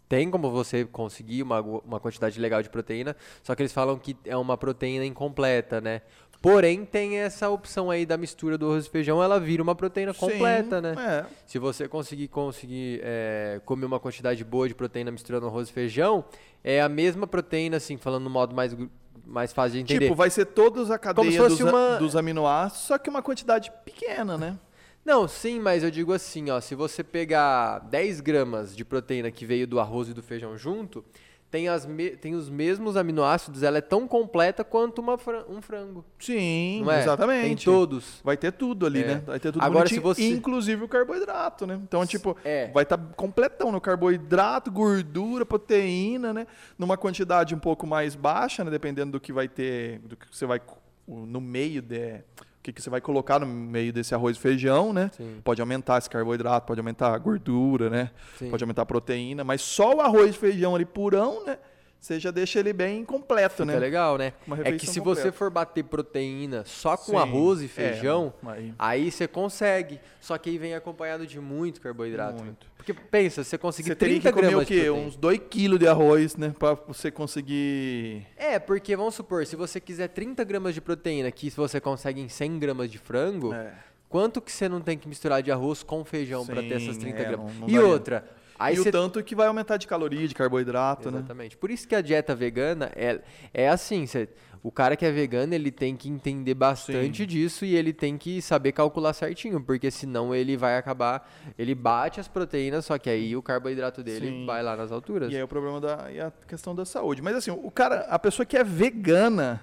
[0.10, 4.18] Tem como você conseguir uma, uma quantidade legal de proteína, só que eles falam que
[4.26, 6.02] é uma proteína incompleta, né?
[6.42, 10.12] Porém, tem essa opção aí da mistura do arroz e feijão, ela vira uma proteína
[10.12, 10.96] completa, Sim, né?
[10.98, 11.26] É.
[11.46, 16.26] Se você conseguir conseguir é, comer uma quantidade boa de proteína misturando arroz e feijão,
[16.64, 18.76] é a mesma proteína, assim, falando no modo mais,
[19.24, 20.06] mais fácil de entender.
[20.06, 24.36] Tipo, vai ser todos a cadeia dos, uma- dos aminoácidos, só que uma quantidade pequena,
[24.36, 24.58] né?
[25.06, 29.46] Não, sim, mas eu digo assim, ó, se você pegar 10 gramas de proteína que
[29.46, 31.04] veio do arroz e do feijão junto,
[31.52, 35.62] tem, as me- tem os mesmos aminoácidos, ela é tão completa quanto uma fran- um
[35.62, 36.04] frango.
[36.18, 37.00] Sim, é?
[37.02, 37.66] exatamente.
[37.66, 38.22] Tem todos.
[38.24, 39.08] Vai ter tudo ali, É.
[39.08, 39.24] né?
[39.26, 41.78] Vai ter tudo Agora, se você- inclusive o carboidrato, né?
[41.84, 42.72] Então, tipo, É.
[42.72, 46.48] vai estar completão no carboidrato, gordura, proteína, né?
[46.80, 48.72] Numa quantidade um pouco mais baixa, né?
[48.72, 50.62] Dependendo do que vai ter, do que você vai
[51.06, 52.22] no meio de
[52.62, 55.10] que, que você vai colocar no meio desse arroz e feijão, né?
[55.16, 55.40] Sim.
[55.44, 58.12] Pode aumentar esse carboidrato, pode aumentar a gordura, né?
[58.38, 58.50] Sim.
[58.50, 61.58] Pode aumentar a proteína, mas só o arroz e feijão ali purão, né?
[62.02, 63.78] Você já deixa ele bem completo, né?
[63.78, 64.34] legal, né?
[64.64, 65.32] É que se você completa.
[65.38, 70.00] for bater proteína só com Sim, arroz e é, feijão, aí- aí você consegue.
[70.20, 72.44] Só que aí vem acompanhado de muito carboidrato.
[72.44, 72.66] Muito.
[72.76, 74.90] Porque pensa, você conseguir Você teria 30 que comer o quê?
[74.90, 76.56] Uns 2 kg de arroz, né?
[76.58, 78.26] Pra você conseguir.
[78.36, 82.28] É, porque vamos supor, se você quiser 30 gramas de proteína, que você consegue em
[82.30, 83.74] 100 gramas de frango, É.
[84.10, 87.02] quanto que você não tem que misturar de arroz com feijão para ter essas Sim,
[87.02, 87.54] 30 é, gramas?
[87.54, 88.28] não- não e outra,
[88.66, 88.90] aí e você...
[88.90, 91.20] o tanto que vai aumentar de caloria, de carboidrato, né?
[91.20, 91.58] Exatamente.
[91.58, 93.22] Por isso que a dieta vegana é,
[93.54, 94.30] é assim, você-
[94.64, 97.28] o cara que é vegano, ele tem que entender bastante Sim.
[97.28, 102.20] disso e ele tem que saber calcular certinho, porque senão ele vai acabar, ele bate
[102.20, 104.46] as proteínas, só que aí o carboidrato dele Sim.
[104.46, 105.32] vai lá nas alturas.
[105.32, 107.24] E aí o problema da e a questão da saúde.
[107.24, 109.62] Mas assim, o cara, a pessoa que é vegana,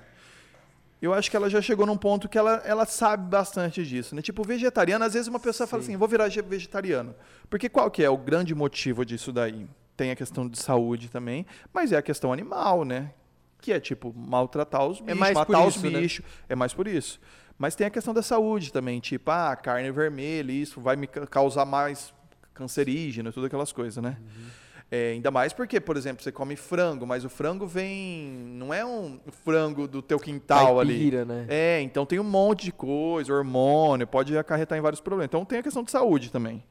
[1.00, 4.22] eu acho que ela já chegou num ponto que ela, ela sabe bastante disso, né?
[4.22, 5.90] Tipo, vegetariano, às vezes uma pessoa fala Sim.
[5.90, 7.14] assim, vou virar ge- vegetariano.
[7.48, 9.66] Porque qual que é o grande motivo disso daí?
[9.96, 13.12] Tem a questão de saúde também, mas é a questão animal, né?
[13.61, 16.00] Que é tipo maltratar os bichos, mais por matar os isso, né?
[16.00, 16.24] bichos.
[16.48, 17.20] É mais por isso.
[17.58, 21.26] Mas tem a questão da saúde também, tipo, ah, carne vermelha, isso vai me ca-
[21.26, 22.14] causar mais
[22.54, 24.16] cancerígeno, tudo aquelas coisas, né?
[24.20, 24.46] Uhum.
[24.90, 28.27] É, ainda mais porque, por exemplo, você come frango, mas o frango vem.
[28.55, 30.94] Não é um frango do teu quintal ali.
[30.94, 31.46] Caipira, né?
[31.48, 35.27] É, então tem um monte de coisa, hormônio, pode acarretar em vários problemas.
[35.27, 36.64] Então tem a questão de saúde também.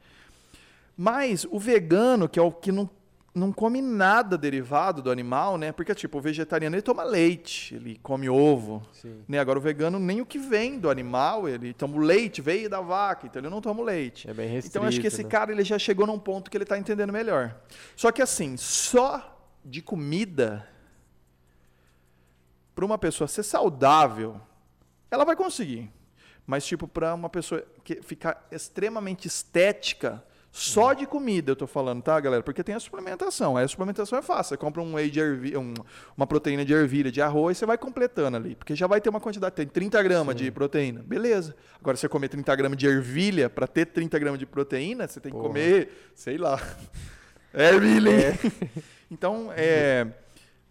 [0.96, 2.90] Mas o vegano, que é o que não,
[3.38, 5.72] não come nada derivado do animal, né?
[5.72, 8.82] Porque, tipo, o vegetariano ele toma leite, ele come ovo.
[8.92, 9.22] Sim.
[9.28, 9.38] Né?
[9.38, 12.80] Agora o vegano, nem o que vem do animal, ele toma o leite, veio da
[12.80, 14.28] vaca, então ele não toma o leite.
[14.28, 15.28] É bem restrito, Então acho que esse né?
[15.28, 17.56] cara ele já chegou num ponto que ele está entendendo melhor.
[17.96, 20.68] Só que assim, só de comida
[22.74, 24.40] para uma pessoa ser saudável,
[25.10, 25.90] ela vai conseguir.
[26.46, 30.24] Mas tipo para uma pessoa que ficar extremamente estética,
[30.58, 32.42] só de comida eu tô falando, tá, galera?
[32.42, 33.56] Porque tem a suplementação.
[33.56, 34.50] Aí a suplementação é fácil.
[34.50, 35.74] Você compra um whey de ervilha, um-
[36.16, 38.54] uma proteína de ervilha, de arroz, você vai completando ali.
[38.56, 41.02] Porque já vai ter uma quantidade, tem 30 gramas de proteína.
[41.06, 41.54] Beleza.
[41.80, 45.30] Agora, você comer 30 gramas de ervilha, para ter 30 gramas de proteína, você tem
[45.30, 45.48] que Porra.
[45.48, 46.60] comer, sei lá.
[47.54, 48.10] Ervilha.
[48.10, 48.52] hein?
[49.10, 50.06] Então, é,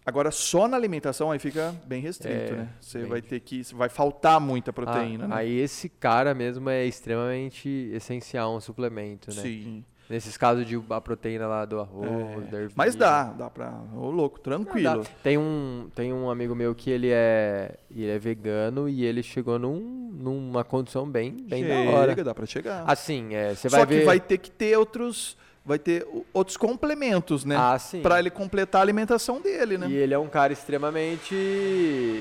[0.08, 2.68] Agora, só na alimentação aí fica bem restrito, É, né?
[2.80, 3.62] Você bem vai ter que.
[3.74, 5.34] Vai faltar muita proteína, Ah, né?
[5.36, 9.42] Aí esse cara mesmo é extremamente essencial, um suplemento, né?
[9.42, 9.84] Sim.
[10.08, 12.72] Nesses casos de a proteína lá do arroz, É, da ervilha.
[12.74, 13.82] Mas dá, dá pra.
[13.94, 15.04] Ô, louco, tranquilo.
[15.22, 19.58] Tem um, tem um amigo meu que ele é, ele é vegano e ele chegou
[19.58, 22.12] num, numa condição bem, bem da hora.
[22.12, 22.84] Chega, dá pra chegar.
[22.86, 24.04] Assim, é, você Só vai que ver...
[24.06, 25.36] vai ter que ter outros.
[25.68, 27.54] Vai ter outros complementos, né?
[27.54, 28.00] Ah, sim.
[28.00, 29.86] Pra ele completar a alimentação dele, né?
[29.86, 31.34] E ele é um cara extremamente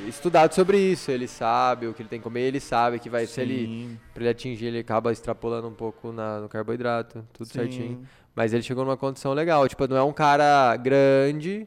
[0.05, 1.09] estudado sobre isso.
[1.09, 3.99] Ele sabe o que ele tem que comer, ele sabe que vai, se ele, Sim,
[4.13, 7.53] pra ele atingir, ele acaba extrapolando um pouco na, no carboidrato, tudo sim.
[7.53, 8.05] certinho.
[8.35, 9.65] Mas ele chegou numa condição legal.
[9.65, 11.65] Tipo, não é um cara grande,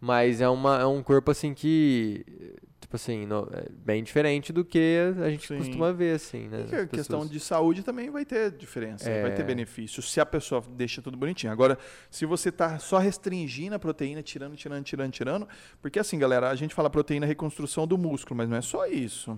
[0.00, 2.26] mas é, uma, é um corpo assim que.
[2.78, 5.56] Tipo assim, no- é bem diferente do que a gente Sim.
[5.58, 6.66] costuma ver, assim, né?
[6.70, 7.30] E a questão pessoas.
[7.30, 9.44] de saúde também vai ter diferença, vai ter É.
[9.44, 11.50] benefício, se a pessoa deixa tudo bonitinho.
[11.52, 11.78] Agora,
[12.10, 15.48] se você tá só restringindo a proteína, tirando, tirando, tirando, tirando,
[15.80, 19.36] porque assim, galera, a gente fala proteína reconstrução do músculo, mas não é só isso.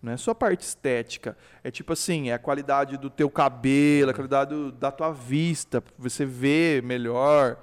[0.00, 1.36] Não é só a parte estética.
[1.64, 5.82] É tipo assim, é a qualidade do teu cabelo, a qualidade do- da tua vista,
[5.98, 7.58] você vê melhor.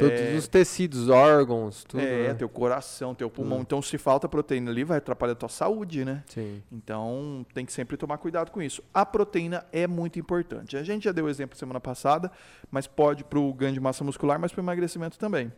[0.00, 2.00] Todos é, os tecidos, órgãos, tudo.
[2.02, 2.34] é, né?
[2.34, 3.58] teu coração, teu pulmão.
[3.58, 3.62] Tudo.
[3.66, 6.24] Então, se falta proteína ali, vai atrapalhar a tua saúde, né?
[6.26, 6.62] Sim.
[6.72, 8.82] Então, tem que sempre tomar cuidado com isso.
[8.92, 10.76] A proteína é muito importante.
[10.76, 12.30] A gente já deu exemplo semana passada,
[12.70, 15.52] mas pode para o ganho de massa muscular, mas para o emagrecimento também.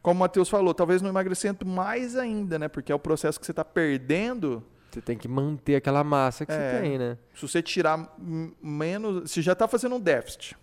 [0.00, 2.68] Como o Matheus falou, talvez no emagrecimento mais ainda, né?
[2.68, 4.62] Porque é o processo que você está perdendo.
[4.90, 6.56] Você tem que manter aquela massa que É.
[6.72, 7.18] você tem, né?
[7.34, 8.14] Se você tirar
[8.62, 9.30] menos.
[9.30, 10.56] Você já está fazendo um déficit.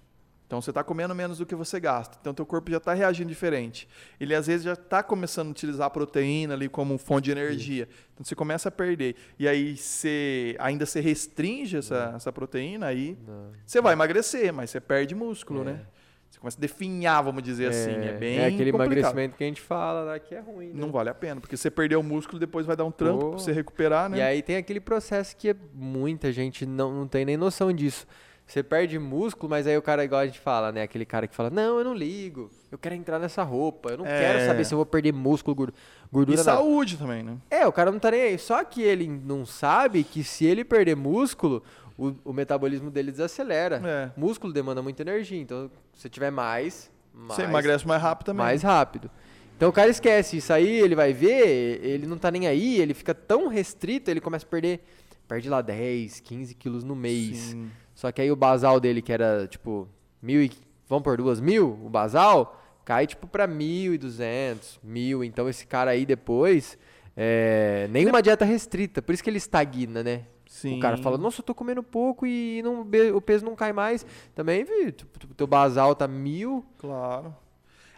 [0.51, 2.17] Então você está comendo menos do que você gasta.
[2.19, 3.87] Então teu corpo já está reagindo diferente.
[4.19, 7.87] Ele às vezes já está começando a utilizar a proteína ali como fonte de energia.
[8.13, 9.15] Então você começa a perder.
[9.39, 13.51] E aí você ainda se restringe essa, essa proteína, aí Não.
[13.65, 15.63] você vai emagrecer, mas você perde músculo, É.
[15.63, 15.85] né?
[16.29, 17.91] Você começa a definhar, vamos dizer assim.
[17.91, 18.91] É bem é aquele complicado.
[18.97, 20.73] emagrecimento que a gente fala lá que é ruim, né?
[20.75, 23.37] Não vale a pena, porque você perdeu o músculo, depois vai dar um trampo para
[23.39, 24.17] você recuperar, né?
[24.17, 28.05] E aí tem aquele processo que muita gente não, não tem nem noção disso.
[28.51, 30.81] Você perde músculo, mas aí o cara, igual a gente fala, né?
[30.81, 34.05] Aquele cara que fala, não, eu não ligo, eu quero entrar nessa roupa, eu não
[34.05, 34.19] É.
[34.19, 35.73] quero saber se eu vou perder músculo, gor-
[36.11, 36.35] gordura.
[36.35, 37.37] E nada." saúde também, né?
[37.49, 38.37] É, o cara não tá nem aí.
[38.37, 41.63] Só que ele não sabe que se ele perder músculo,
[41.97, 43.81] o, o metabolismo dele desacelera.
[43.85, 44.11] É.
[44.19, 48.43] Músculo demanda muita energia, então se tiver mais, mais Você emagrece mais rápido também.
[48.45, 49.09] mais rápido.
[49.55, 52.93] Então o cara esquece isso aí, ele vai ver, ele não tá nem aí, ele
[52.93, 54.83] fica tão restrito, ele começa a perder,
[55.25, 57.37] perde lá 10, 15 quilos no mês.
[57.37, 57.69] Sim.
[58.01, 59.87] Só que aí o basal dele, que era tipo
[60.19, 60.51] mil e,
[60.89, 65.23] vamos por duas mil, o basal, cai tipo pra mil e duzentos, mil.
[65.23, 66.79] Então esse cara aí depois,
[67.15, 70.23] é, nenhuma dieta restrita, por isso que ele estagna, né?
[70.49, 70.77] Sim.
[70.77, 72.81] O cara fala, nossa, eu tô comendo pouco e não,
[73.15, 74.03] o peso não cai mais.
[74.33, 77.35] Também, vi, tu- tu- teu basal tá mil, Claro.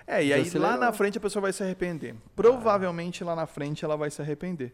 [0.05, 2.13] É, e aí lá na frente a pessoa vai se arrepender.
[2.35, 4.73] Provavelmente lá na frente ela vai se arrepender.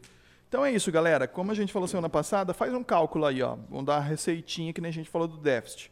[0.49, 1.27] Então é isso, galera.
[1.27, 3.55] Como a gente falou semana passada, faz um cálculo aí, ó.
[3.69, 5.91] Vamos dar uma receitinha que nem a gente falou do déficit.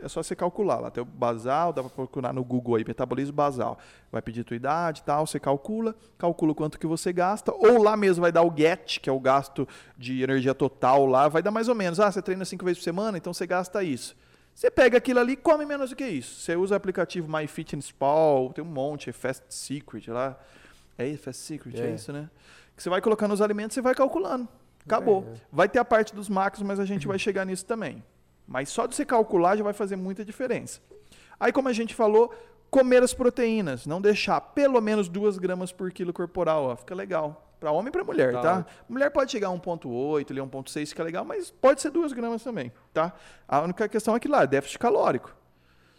[0.00, 0.90] É só você calcular lá.
[0.90, 3.78] Tem o basal, dá pra procurar no Google aí, metabolismo basal.
[4.10, 7.52] Vai pedir tua idade e tal, você calcula, calcula o quanto que você gasta.
[7.52, 11.28] Ou lá mesmo vai dar o GET, que é o gasto de energia total lá,
[11.28, 12.00] vai dar mais ou menos.
[12.00, 14.16] Ah, você treina cinco vezes por semana, então você gasta isso.
[14.54, 16.40] Você pega aquilo ali e come menos do que isso.
[16.40, 20.38] Você usa o aplicativo MyFitnessPal, tem um monte, é Fast Secret lá.
[20.98, 21.94] É isso, Fast Secret, é, É.
[21.94, 22.28] isso, né?
[22.76, 24.48] Que você vai colocando os alimentos e vai calculando.
[24.84, 25.26] Acabou.
[25.28, 25.40] É.
[25.50, 28.02] Vai ter a parte dos macros, mas a gente vai chegar nisso também.
[28.46, 30.80] Mas só de você calcular já vai fazer muita diferença.
[31.38, 32.34] Aí, como a gente falou,
[32.70, 37.48] comer as proteínas, não deixar pelo menos 2 gramas por quilo corporal, ó, fica legal.
[37.60, 38.66] Para homem e para mulher, Tá tá?
[38.88, 42.72] Mulher pode chegar a 1.8, ali 1.6, fica legal, mas pode ser 2 gramas também,
[42.92, 43.12] tá?
[43.46, 45.32] A única questão é que lá, é déficit calórico.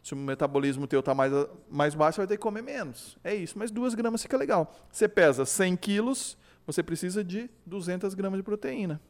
[0.04, 1.32] Se o metabolismo teu tá mais,
[1.70, 3.18] mais baixo, você vai ter que comer menos.
[3.24, 4.76] É isso, mas 2 gramas fica legal.
[4.92, 9.02] Você pesa 100 quilos, você precisa de 200 gramas de proteína.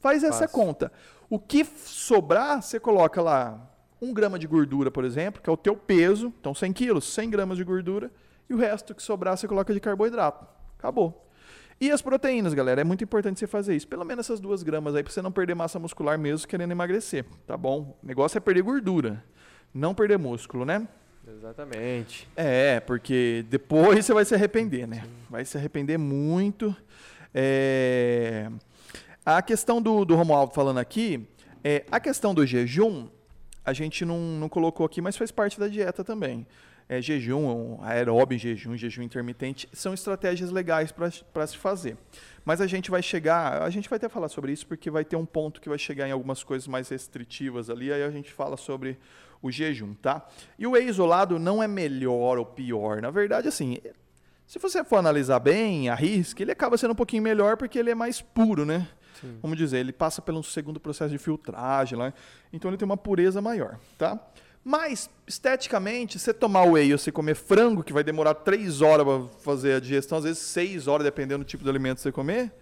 [0.00, 0.54] Faz essa Fácil.
[0.54, 0.92] conta.
[1.28, 5.56] O que sobrar, você coloca lá 1 grama de gordura, por exemplo, que é o
[5.56, 6.32] teu peso.
[6.40, 8.10] Então, 100 quilos, 100 gramas de gordura.
[8.48, 10.46] E o resto que sobrar, você coloca de carboidrato.
[10.78, 11.26] Acabou.
[11.78, 13.88] E as proteínas, galera, é muito importante você fazer isso.
[13.88, 17.24] Pelo menos essas 2 gramas aí, pra você não perder massa muscular mesmo querendo emagrecer,
[17.46, 17.98] tá bom?
[18.02, 19.24] O negócio é perder gordura,
[19.72, 20.86] não perder músculo, né?
[21.36, 22.28] Exatamente.
[22.36, 25.04] É, porque depois você vai se arrepender, né?
[25.28, 26.74] Vai se arrepender muito.
[27.34, 28.50] É,
[29.24, 31.26] A questão do, do Romualdo falando aqui,
[31.62, 33.08] é, a questão do jejum,
[33.64, 36.46] a gente não, não colocou aqui, mas faz parte da dieta também.
[36.88, 41.96] É, jejum, aeróbio jejum, jejum intermitente, são estratégias legais para se fazer.
[42.44, 45.14] Mas a gente vai chegar, a gente vai até falar sobre isso, porque vai ter
[45.14, 48.56] um ponto que vai chegar em algumas coisas mais restritivas ali, aí a gente fala
[48.56, 48.98] sobre
[49.42, 50.26] o jejum, tá?
[50.58, 53.00] E o whey isolado não é melhor ou pior.
[53.00, 53.78] Na verdade, assim,
[54.50, 57.88] Se você for analisar bem, a risca, ele acaba sendo um pouquinho melhor porque ele
[57.88, 58.88] é mais puro, né?
[59.20, 59.38] Sim.
[59.40, 62.12] Vamos dizer, ele passa pelo segundo processo de filtragem lá,
[62.52, 64.18] então ele tem uma pureza maior, tá?
[64.64, 69.22] Mas, esteticamente, você tomar whey ou você comer frango, que vai demorar 3 horas para
[69.38, 72.52] fazer a digestão, às vezes 6 horas, dependendo do tipo de alimento que você comer,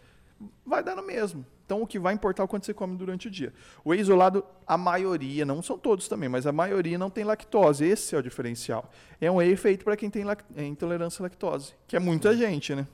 [0.65, 1.45] vai dar no mesmo.
[1.65, 3.53] Então, o que vai importar é o quanto você come durante o dia.
[3.85, 7.85] O whey isolado, a maioria, não são todos também, mas a maioria não tem lactose.
[7.85, 8.91] Esse é o diferencial.
[9.21, 10.25] É um whey feito para quem tem
[10.57, 12.87] é intolerância à lactose, que é muita gente, né?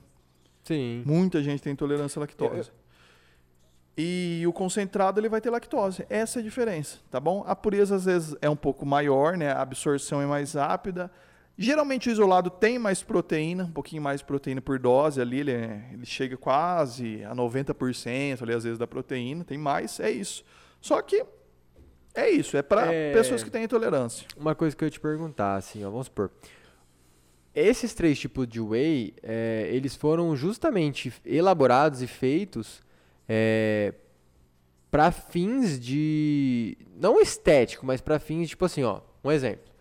[0.63, 1.03] Sim.
[1.05, 2.69] Muita gente tem intolerância à lactose.
[2.69, 2.85] Eu...
[3.97, 6.05] E o concentrado ele vai ter lactose.
[6.09, 7.45] Essa é a diferença, tá bom?
[7.47, 9.53] A pureza às vezes é um pouco maior, né?
[9.53, 11.09] A absorção é mais rápida.
[11.57, 15.89] Geralmente o isolado tem mais proteína, um pouquinho mais proteína por dose ali, ele, é,
[15.93, 20.43] ele chega quase a 90% ali às vezes da proteína, tem mais, é isso.
[20.81, 21.25] Só que
[22.13, 23.13] é isso, é para é...
[23.13, 24.27] pessoas que têm intolerância.
[24.35, 26.29] Uma coisa que eu ia te perguntar, assim, ó, vamos supor.
[27.53, 32.83] Esses três tipos de whey, é, eles foram justamente elaborados e feitos
[33.29, 33.93] é,
[34.91, 39.74] para fins de não estético, mas para fins tipo assim, ó, um exemplo.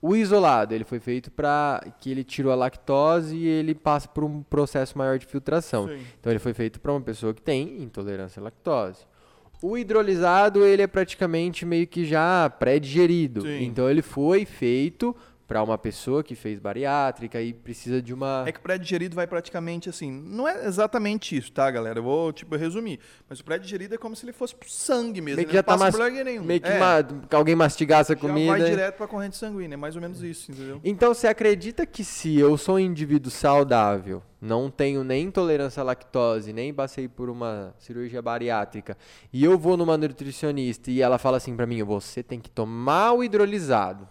[0.00, 4.22] O isolado, ele foi feito para que ele tirou a lactose e ele passa por
[4.22, 5.88] um processo maior de filtração.
[5.88, 5.98] Sim.
[6.20, 9.04] Então ele foi feito para uma pessoa que tem intolerância à lactose.
[9.60, 13.48] O hidrolisado, ele é praticamente meio que já pré-digerido.
[13.50, 15.16] Então ele foi feito
[15.48, 18.44] para uma pessoa que fez bariátrica e precisa de uma.
[18.46, 20.12] É que o pré-digerido vai praticamente assim.
[20.12, 21.98] Não é exatamente isso, tá, galera?
[21.98, 23.00] Eu vou, tipo, resumir.
[23.26, 25.36] Mas o pré-digerido é como se ele fosse pro sangue mesmo.
[25.36, 25.96] Meio que já tá mas...
[26.22, 26.44] nenhum.
[26.44, 27.34] Meio que é.
[27.34, 28.58] alguém mastigasse a comida.
[28.58, 29.72] vai direto pra corrente sanguínea.
[29.72, 30.82] É mais ou menos isso, entendeu?
[30.84, 35.84] Então você acredita que se eu sou um indivíduo saudável, não tenho nem intolerância à
[35.84, 38.98] lactose, nem passei por uma cirurgia bariátrica,
[39.32, 43.12] e eu vou numa nutricionista e ela fala assim para mim: você tem que tomar
[43.12, 44.06] o hidrolisado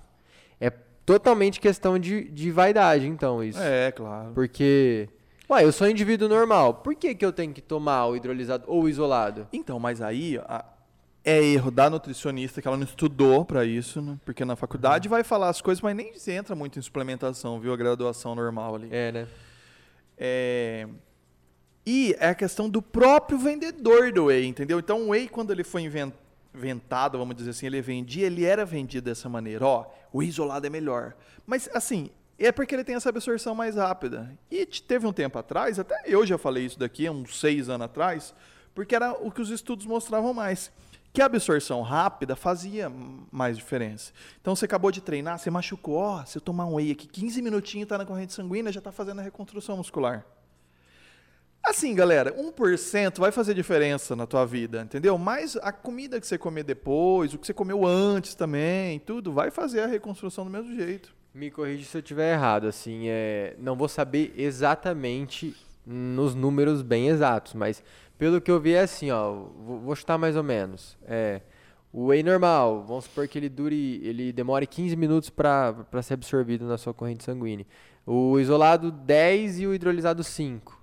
[1.08, 3.60] totalmente questão de, de vaidade, então, isso.
[3.60, 4.34] É, claro.
[4.36, 5.08] Porque.
[5.50, 6.74] Ué, eu sou um indivíduo normal.
[6.74, 9.48] Por que, que eu tenho que tomar o hidrolisado ou o isolado?
[9.54, 10.65] Então, mas aí a,
[11.24, 14.20] é erro da nutricionista que ela não estudou para isso, né?
[14.26, 15.12] Porque na faculdade uhum.
[15.12, 17.72] vai falar as coisas, mas nem se entra muito em suplementação, viu?
[17.72, 18.89] A graduação normal ali.
[18.91, 19.28] É, né?
[20.17, 20.88] É...
[21.86, 24.78] E é a questão do próprio vendedor do whey, entendeu?
[24.78, 26.27] Então o whey, quando ele foi inventado
[26.58, 29.65] inventado, vamos dizer assim, ele vendia, ele era vendido dessa maneira.
[29.65, 31.15] Ó, o isolado é melhor.
[31.46, 34.38] Mas, assim, é porque ele tem essa absorção mais rápida.
[34.50, 38.34] E teve um tempo atrás, até eu já falei isso daqui, uns seis anos atrás,
[38.76, 40.72] porque era o que os estudos mostravam mais.
[41.13, 42.91] Que a absorção rápida fazia
[43.32, 44.12] mais diferença.
[44.39, 47.41] Então você acabou de treinar, você machucou, ó, se eu tomar um whey aqui, 15
[47.41, 50.26] minutinhos está na corrente sanguínea, já está fazendo a reconstrução muscular.
[51.67, 55.17] Assim, galera, 1% vai fazer diferença na tua vida, entendeu?
[55.17, 59.51] Mas a comida que você comer depois, o que você comeu antes também, tudo vai
[59.51, 61.13] fazer a reconstrução do mesmo jeito.
[61.34, 65.53] Me corrija se eu estiver errado, assim, é, não vou saber exatamente
[65.86, 67.84] nos números bem exatos, mas
[68.17, 70.97] pelo que eu vi é assim, ó, vou, chutar mais ou menos.
[71.06, 71.41] É,
[71.91, 76.65] o whey normal, vamos supor que ele dure, ele demore 15 minutos para ser absorvido
[76.65, 77.65] na sua corrente sanguínea.
[78.06, 80.77] O isolado 10 e o hidrolisado 5.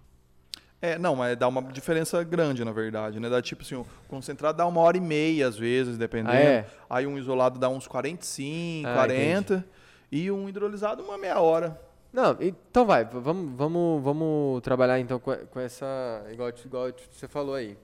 [0.84, 3.30] É, não, mas dá uma diferença grande, na verdade, né?
[3.30, 6.36] Dá tipo assim, o concentrado dá uma hora e meia, às vezes, dependendo.
[6.36, 6.66] Ah, é?
[6.90, 9.54] Aí um isolado dá uns 45, ah, 40.
[9.54, 9.64] Entendi.
[10.12, 11.80] E um hidrolisado uma meia hora.
[12.12, 15.86] Não, então vai, vamos, vamos, vamos trabalhar então com, com essa.
[16.30, 17.78] Igual, igual você falou aí.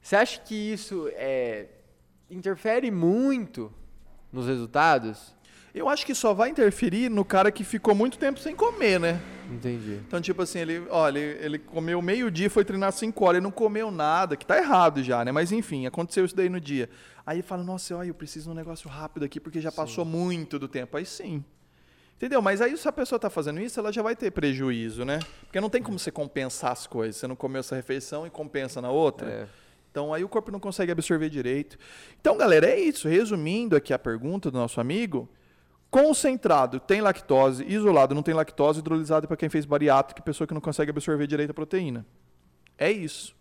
[0.00, 1.66] Você acha que isso é,
[2.30, 3.72] interfere muito
[4.32, 5.34] nos resultados?
[5.78, 9.20] Eu acho que só vai interferir no cara que ficou muito tempo sem comer, né?
[9.48, 10.00] Entendi.
[10.06, 13.50] Então, tipo assim, ele, olha, ele, ele comeu meio-dia, foi treinar 5 horas, ele não
[13.52, 15.30] comeu nada, que tá errado já, né?
[15.30, 16.90] Mas enfim, aconteceu isso daí no dia.
[17.24, 19.76] Aí ele fala, nossa, olha, eu preciso de um negócio rápido aqui, porque já sim.
[19.76, 20.96] passou muito do tempo.
[20.96, 21.44] Aí sim.
[22.16, 22.42] Entendeu?
[22.42, 25.20] Mas aí se a pessoa está fazendo isso, ela já vai ter prejuízo, né?
[25.42, 27.16] Porque não tem como você compensar as coisas.
[27.16, 29.30] Você não comeu essa refeição e compensa na outra.
[29.30, 29.46] É.
[29.92, 31.78] Então aí o corpo não consegue absorver direito.
[32.20, 33.06] Então, galera, é isso.
[33.08, 35.28] Resumindo aqui a pergunta do nosso amigo,
[35.90, 40.60] Concentrado tem lactose, isolado não tem lactose, hidrolisado para quem fez bariátrica, pessoa que não
[40.60, 42.04] consegue absorver direito a proteína.
[42.76, 43.34] É isso.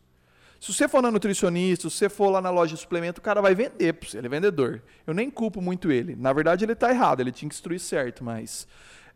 [0.60, 3.42] Se você for na nutricionista, se você for lá na loja de suplemento, o cara
[3.42, 4.82] vai vender para você, ele é vendedor.
[5.06, 6.16] Eu nem culpo muito ele.
[6.16, 8.68] Na verdade, ele está errado, ele tinha que instruir certo, mas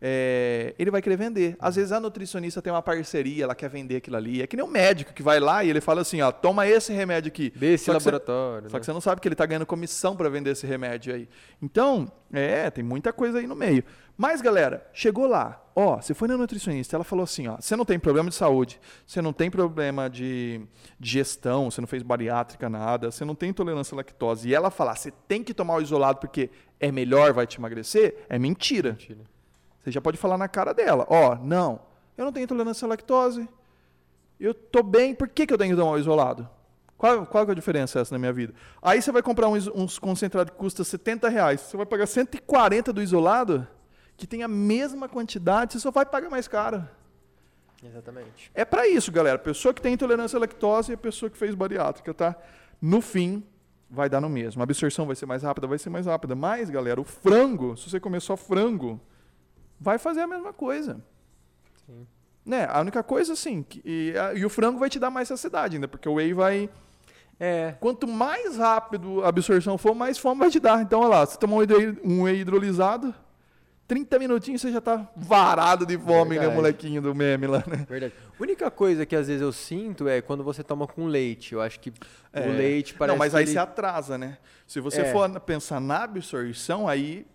[0.04, 1.56] é, ele vai querer vender.
[1.60, 4.42] Às vezes a nutricionista tem uma parceria, ela quer vender aquilo ali.
[4.42, 6.92] É que nem um médico que vai lá e ele fala assim, ó, toma esse
[6.92, 7.52] remédio aqui.
[7.54, 8.62] Desse só laboratório.
[8.62, 8.70] Você, né?
[8.70, 11.28] Só que você não sabe que ele está ganhando comissão para vender esse remédio aí.
[11.62, 13.84] Então, é, tem muita coisa aí no meio.
[14.16, 15.62] Mas, galera, chegou lá.
[15.74, 18.78] Ó, você foi na nutricionista, ela falou assim, ó, você não tem problema de saúde,
[19.06, 20.60] você não tem problema de
[20.98, 24.48] digestão, você não fez bariátrica, nada, você não tem intolerância à lactose.
[24.48, 26.50] E ela falar, você tem que tomar o isolado porque
[26.80, 28.90] é melhor, vai te emagrecer, é mentira.
[28.90, 29.31] Mentira.
[29.82, 31.80] Você já pode falar na cara dela, ó, oh, não,
[32.16, 33.48] eu não tenho intolerância à lactose,
[34.38, 36.48] eu tô bem, por que, que eu tenho que tomar o isolado?
[36.96, 38.54] Qual, qual é a diferença essa na minha vida?
[38.80, 42.92] Aí você vai comprar um, uns concentrado que custa 70 reais, você vai pagar 140
[42.92, 43.66] do isolado,
[44.16, 46.86] que tem a mesma quantidade, você só vai pagar mais caro.
[47.84, 48.50] Exatamente.
[48.54, 49.38] É para isso, galera.
[49.38, 52.36] Pessoa que tem intolerância à lactose e a pessoa que fez bariátrica, tá?
[52.80, 53.44] No fim,
[53.90, 54.62] vai dar no mesmo.
[54.62, 56.36] A absorção vai ser mais rápida, vai ser mais rápida.
[56.36, 59.00] Mas, galera, o frango, se você comer só frango,
[59.82, 61.02] vai fazer a mesma coisa.
[61.84, 62.06] Sim.
[62.46, 62.66] Né?
[62.70, 65.76] A única coisa, assim, que, e, a, e, o frango vai te dar mais saciedade
[65.76, 66.70] ainda, porque o whey vai.
[67.40, 67.74] É.
[67.80, 70.80] Quanto mais rápido a absorção for, mais fome vai te dar.
[70.80, 71.56] Então, olha lá, você tomar
[72.04, 73.12] um whey hidrolisado,
[73.88, 76.48] 30 minutinhos você já tá varado de fome, né, Verdade.
[76.48, 77.84] né, molequinho do meme lá, né?
[77.88, 78.14] Verdade.
[78.38, 81.52] A única coisa que às vezes eu sinto é quando você toma com leite.
[81.52, 81.92] Eu acho que
[82.32, 82.48] é.
[82.48, 83.14] o leite parece.
[83.14, 83.52] Não, mas aí ele...
[83.52, 84.38] você atrasa, né?
[84.66, 85.12] Se você é.
[85.12, 87.26] for pensar na absorção, aí,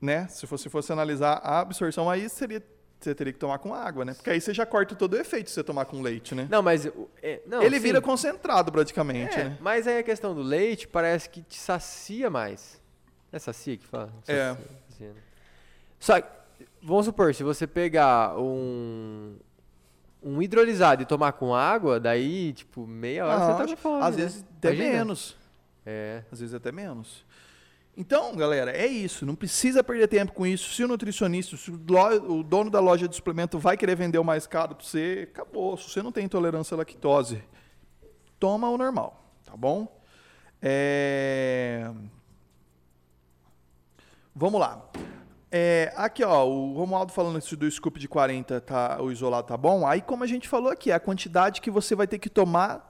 [0.00, 0.26] né?
[0.28, 2.62] Se você fosse analisar a absorção, aí seria
[3.00, 4.12] você teria que tomar com água, né?
[4.12, 6.46] Porque aí você já corta todo o efeito se você tomar com leite, né?
[6.50, 6.86] Não, mas.
[7.22, 7.82] É, não, Ele sim.
[7.82, 9.58] vira concentrado praticamente, é, né?
[9.58, 12.78] Mas aí a questão do leite parece que te sacia mais.
[13.32, 14.12] É sacia que fala?
[14.28, 14.54] É.
[14.90, 15.20] Sacia, né?
[15.98, 16.20] Só
[16.82, 19.36] vamos supor, se você pegar um,
[20.22, 24.04] um hidrolisado e tomar com água, daí, tipo, meia hora ah, você tá com fome.
[24.04, 24.22] Às né?
[24.22, 24.92] vezes até Imagina.
[24.92, 25.36] menos.
[25.86, 26.22] É.
[26.30, 27.24] Às vezes até menos.
[28.00, 29.26] Então, galera, é isso.
[29.26, 30.72] Não precisa perder tempo com isso.
[30.72, 34.46] Se o nutricionista, se o dono da loja de suplemento vai querer vender o mais
[34.46, 35.76] caro para você, acabou.
[35.76, 37.44] Se você não tem intolerância à lactose,
[38.38, 40.00] toma o normal, tá bom?
[40.62, 41.92] É...
[44.34, 44.82] Vamos lá.
[45.52, 49.58] É, aqui, ó, o Romualdo falando isso do scoop de 40, tá, o isolado tá
[49.58, 49.86] bom.
[49.86, 52.89] Aí, como a gente falou aqui, é a quantidade que você vai ter que tomar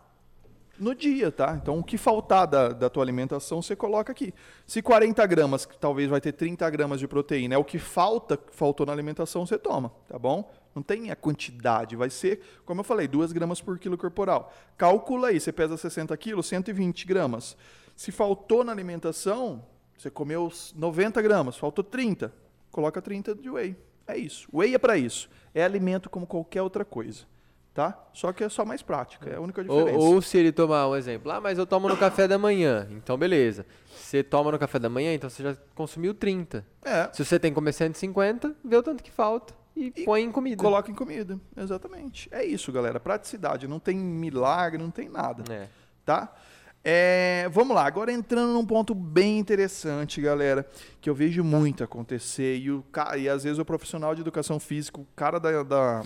[0.81, 1.59] no dia, tá?
[1.61, 4.35] Então, o que faltar da, da tua alimentação, você coloca aqui.
[4.67, 8.87] Se 40 gramas, talvez vai ter 30 gramas de proteína, é o que falta, faltou
[8.87, 10.51] na alimentação, você toma, tá bom?
[10.75, 14.53] Não tem a quantidade, vai ser, como eu falei, 2 gramas por quilo corporal.
[14.77, 17.57] Calcula aí, você pesa 60 quilos, 120 gramas.
[17.95, 19.65] Se faltou na alimentação,
[19.99, 22.33] você comeu 90 gramas, faltou 30
[22.71, 23.77] coloca 30 de whey.
[24.07, 24.49] É isso.
[24.53, 25.29] Whey é para isso.
[25.55, 27.25] É alimento como qualquer outra coisa.
[27.73, 27.97] Tá?
[28.13, 29.97] Só que é só mais prática, é a única diferença.
[29.97, 32.89] Ou, ou, se ele tomar um exemplo, ah, mas eu tomo no café da manhã,
[32.91, 33.65] então beleza.
[33.95, 36.67] Você toma no café da manhã, então você já consumiu 30.
[36.85, 37.09] É.
[37.13, 40.33] Se você tem que comer 150, vê o tanto que falta e, e põe em
[40.33, 40.61] comida.
[40.61, 42.29] Coloca em comida, exatamente.
[42.33, 42.99] É isso, galera.
[42.99, 45.45] Praticidade, não tem milagre, não tem nada.
[45.53, 45.69] É.
[46.05, 46.35] Tá?
[46.83, 50.67] É, vamos lá, agora entrando num ponto bem interessante, galera,
[50.99, 52.83] que eu vejo muito acontecer, e, o,
[53.19, 56.03] e às vezes o profissional de educação física, o cara da, da,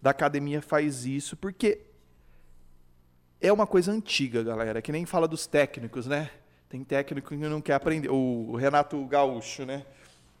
[0.00, 1.80] da academia faz isso, porque
[3.40, 6.30] é uma coisa antiga, galera, que nem fala dos técnicos, né?
[6.68, 8.08] Tem técnico que não quer aprender.
[8.08, 9.84] O Renato Gaúcho, né?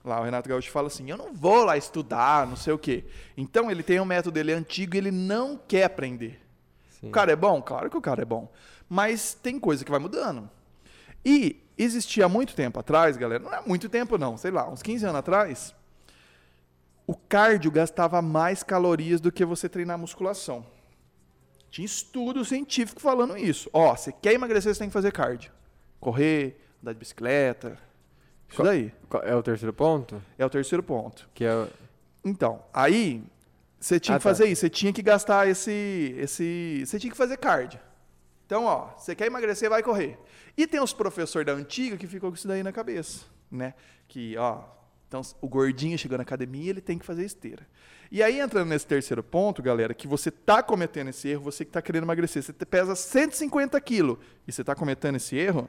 [0.04, 3.04] Lá o Renato Gaúcho fala assim: eu não vou lá estudar, não sei o quê.
[3.36, 6.40] Então ele tem um método dele antigo e ele não quer aprender.
[7.00, 7.08] Sim.
[7.08, 7.60] O cara é bom?
[7.60, 8.50] Claro que o cara é bom
[8.90, 10.50] mas tem coisa que vai mudando.
[11.24, 15.04] E existia muito tempo atrás, galera, não é muito tempo não, sei lá, uns 15
[15.06, 15.74] anos atrás,
[17.10, 20.64] o cardio gastava mais calorias do que você treinar musculação.
[21.68, 23.68] Tinha estudo científico falando isso.
[23.72, 25.50] Ó, você quer emagrecer, você tem que fazer cardio.
[25.98, 27.76] Correr, andar de bicicleta,
[28.48, 28.92] isso daí.
[29.24, 30.22] É o terceiro ponto?
[30.38, 31.28] É o terceiro ponto.
[31.34, 31.66] Que é...
[32.24, 33.24] Então, aí
[33.80, 34.50] você tinha ah, que fazer tá.
[34.50, 37.80] isso, você tinha que gastar esse, esse, você tinha que fazer cardio.
[38.46, 40.16] Então, ó, você quer emagrecer, vai correr.
[40.56, 43.74] E tem os professores da antiga que ficou com isso daí na cabeça, né?
[44.06, 44.62] Que, ó,
[45.10, 47.66] então o gordinho chegou na academia, ele tem que fazer esteira.
[48.12, 51.70] E aí, entrando nesse terceiro ponto, galera, que você está cometendo esse erro, você que
[51.70, 55.68] está querendo emagrecer, você pesa 150 quilos e você está cometendo esse erro,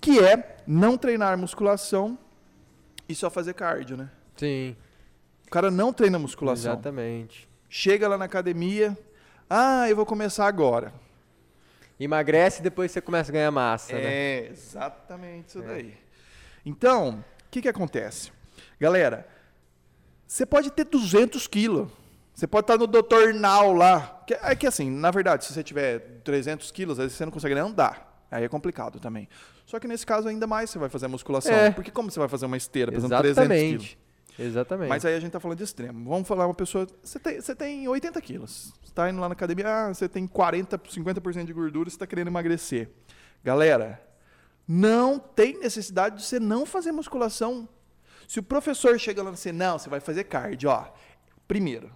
[0.00, 2.18] que é não treinar musculação
[3.06, 4.10] e só fazer cardio, né?
[4.38, 4.74] Sim.
[5.46, 6.72] O cara não treina musculação.
[6.72, 7.46] Exatamente.
[7.68, 8.96] Chega lá na academia,
[9.50, 10.94] ah, eu vou começar agora.
[12.00, 14.10] Emagrece e depois você começa a ganhar massa, é, né?
[14.10, 15.66] É, exatamente isso é.
[15.66, 15.94] daí.
[16.64, 18.32] Então, o que, que acontece?
[18.82, 19.28] Galera,
[20.26, 21.88] você pode ter 200 quilos.
[22.34, 23.32] Você pode estar no Dr.
[23.32, 24.24] Now lá.
[24.42, 27.54] É que assim, na verdade, se você tiver 300 quilos, às vezes você não consegue
[27.54, 28.26] nem andar.
[28.28, 29.28] Aí é complicado também.
[29.64, 31.54] Só que nesse caso, ainda mais você vai fazer a musculação.
[31.54, 31.70] É.
[31.70, 33.96] Porque como você vai fazer uma esteira pesando 300 quilos?
[34.36, 34.88] Exatamente.
[34.88, 36.10] Mas aí a gente está falando de extremo.
[36.10, 36.84] Vamos falar uma pessoa.
[37.04, 38.72] Você tem, você tem 80 quilos.
[38.82, 42.06] Você está indo lá na academia, ah, você tem 40, 50% de gordura, você está
[42.06, 42.90] querendo emagrecer.
[43.44, 44.02] Galera,
[44.66, 47.68] não tem necessidade de você não fazer musculação.
[48.32, 50.86] Se o professor chega lá e você, não, você vai fazer cardio, ó.
[51.46, 51.92] Primeiro,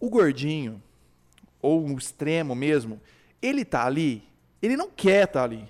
[0.00, 0.82] o gordinho,
[1.60, 2.98] ou o extremo mesmo,
[3.42, 4.26] ele tá ali,
[4.62, 5.68] ele não quer estar tá ali.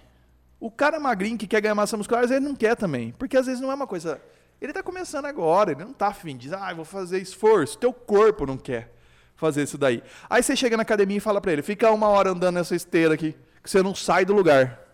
[0.61, 3.11] O cara magrinho que quer ganhar massa muscular, vezes não quer também.
[3.19, 4.23] Porque às vezes não é uma coisa
[4.61, 7.79] Ele tá começando agora, ele não tá afim de, ah, vou fazer esforço.
[7.79, 8.95] Teu corpo não quer
[9.35, 10.05] fazer isso daí.
[10.31, 13.15] Aí você chega na academia e fala para ele, fica uma hora andando nessa esteira
[13.15, 14.87] aqui, que você não sai do lugar.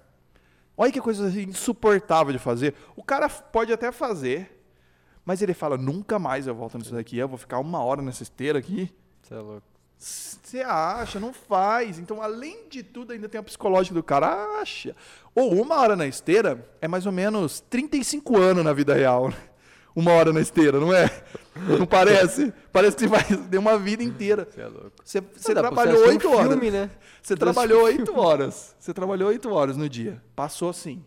[0.77, 2.75] Olha que coisa insuportável de fazer.
[2.97, 4.54] O cara pode até fazer,
[5.25, 8.23] mas ele fala, nunca mais eu volto nisso daqui, eu vou ficar uma hora nessa
[8.23, 8.93] esteira aqui.
[9.23, 9.75] Você é louco.
[9.97, 11.99] Você acha, não faz.
[11.99, 14.95] Então, além de tudo, ainda tem o psicológico do cara, acha.
[15.35, 19.31] Ou uma hora na esteira é mais ou menos 35 anos na vida real.
[19.31, 19.37] Né?
[19.97, 21.09] Uma hora na esteira, não é?
[21.79, 22.53] Não parece?
[22.73, 24.47] Parece que você vai ter uma vida inteira.
[24.51, 24.93] Você é louco.
[25.03, 26.49] Você, você trabalhou assistir um oito horas.
[26.49, 26.91] filme, né?
[27.23, 28.77] Você trabalhou oito horas.
[28.79, 30.23] Você trabalhou oito horas no dia.
[30.35, 31.03] Passou assim.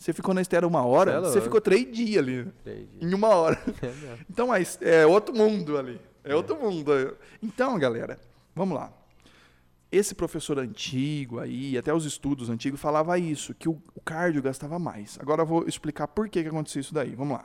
[0.00, 2.46] Você ficou na esteira uma hora, Você é você ficou três dias ali.
[2.64, 3.02] Três dias.
[3.02, 3.60] Em uma hora.
[3.82, 4.18] É.
[4.30, 6.00] Então é, é outro mundo ali.
[6.24, 6.90] É outro mundo.
[7.42, 8.18] Então, galera,
[8.54, 8.90] vamos lá.
[9.92, 14.78] Esse professor antigo aí, até os estudos antigos, falava isso, que o, o cardio gastava
[14.78, 15.18] mais.
[15.20, 17.14] Agora eu vou explicar por que, que aconteceu isso daí.
[17.14, 17.44] Vamos lá.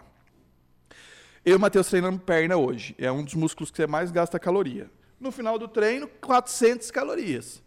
[1.44, 2.96] Eu e o Matheus treinando perna hoje.
[2.98, 4.90] É um dos músculos que você mais gasta caloria.
[5.20, 7.62] No final do treino, 400 calorias.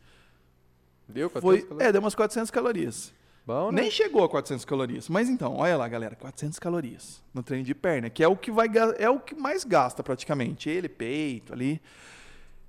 [1.06, 1.28] Deu?
[1.28, 3.17] Foi, 14 é, deu umas 400 calorias.
[3.48, 3.80] Bom, né?
[3.80, 5.08] Nem chegou a 400 calorias.
[5.08, 8.50] Mas então, olha lá, galera, 400 calorias no treino de perna, que é o que
[8.50, 8.68] vai
[8.98, 11.80] é o que mais gasta praticamente, ele, peito ali.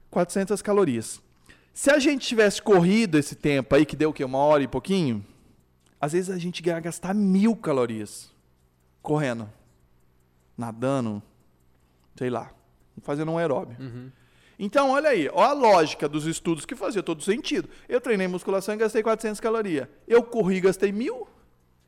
[0.10, 1.22] 400 calorias.
[1.74, 4.24] Se a gente tivesse corrido esse tempo aí, que deu o quê?
[4.24, 5.26] Uma hora e pouquinho,
[6.00, 8.34] às vezes a gente ia gastar mil calorias
[9.02, 9.50] correndo,
[10.58, 11.22] nadando,
[12.16, 12.54] sei lá,
[13.02, 13.76] fazendo um aeróbio.
[13.78, 14.10] Uhum.
[14.62, 17.70] Então, olha aí, ó a lógica dos estudos que fazia todo sentido.
[17.88, 19.88] Eu treinei musculação e gastei 400 calorias.
[20.05, 21.26] Eu corri e gastei mil.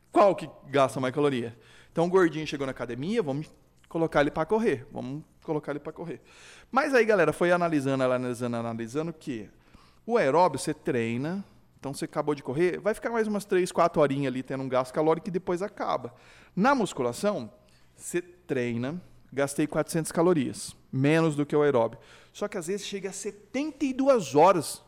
[0.09, 1.57] Qual que gasta mais caloria?
[1.91, 3.53] Então, o gordinho chegou na academia, vamos
[3.89, 4.87] colocar ele para correr.
[4.89, 6.21] Vamos colocar ele para correr.
[6.71, 9.49] Mas aí, galera, foi analisando, analisando, analisando que
[10.05, 11.43] o aeróbio você treina,
[11.77, 14.69] então você acabou de correr, vai ficar mais umas 3, 4 horinhas ali tendo um
[14.69, 16.13] gasto calórico e depois acaba.
[16.55, 17.51] Na musculação,
[17.95, 19.01] você treina,
[19.31, 21.99] gastei 400 calorias, menos do que o aeróbio.
[22.33, 24.81] Só que às vezes chega a 72 horas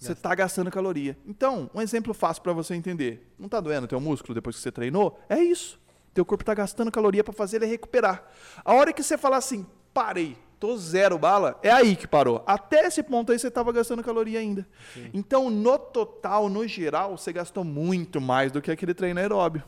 [0.00, 1.16] você está gastando caloria.
[1.26, 3.32] Então, um exemplo fácil para você entender.
[3.38, 5.18] Não está doendo teu músculo depois que você treinou?
[5.28, 5.78] É isso.
[6.14, 8.24] Teu corpo está gastando caloria para fazer ele recuperar.
[8.64, 12.42] A hora que você falar assim, parei, tô zero bala, é aí que parou.
[12.46, 14.66] Até esse ponto aí você estava gastando caloria ainda.
[15.12, 19.64] Então, no total, no geral, você gastou muito mais do que aquele treino aeróbio.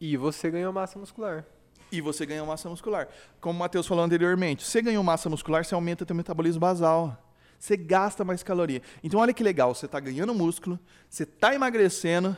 [0.00, 1.46] E você ganhou massa muscular.
[1.96, 3.08] E você ganhou massa muscular.
[3.40, 7.16] Como o Matheus falou anteriormente, você ganhou massa muscular, você aumenta teu metabolismo basal.
[7.58, 8.82] Você gasta mais caloria.
[9.02, 10.78] Então olha que legal, você está ganhando músculo,
[11.08, 12.36] você está emagrecendo,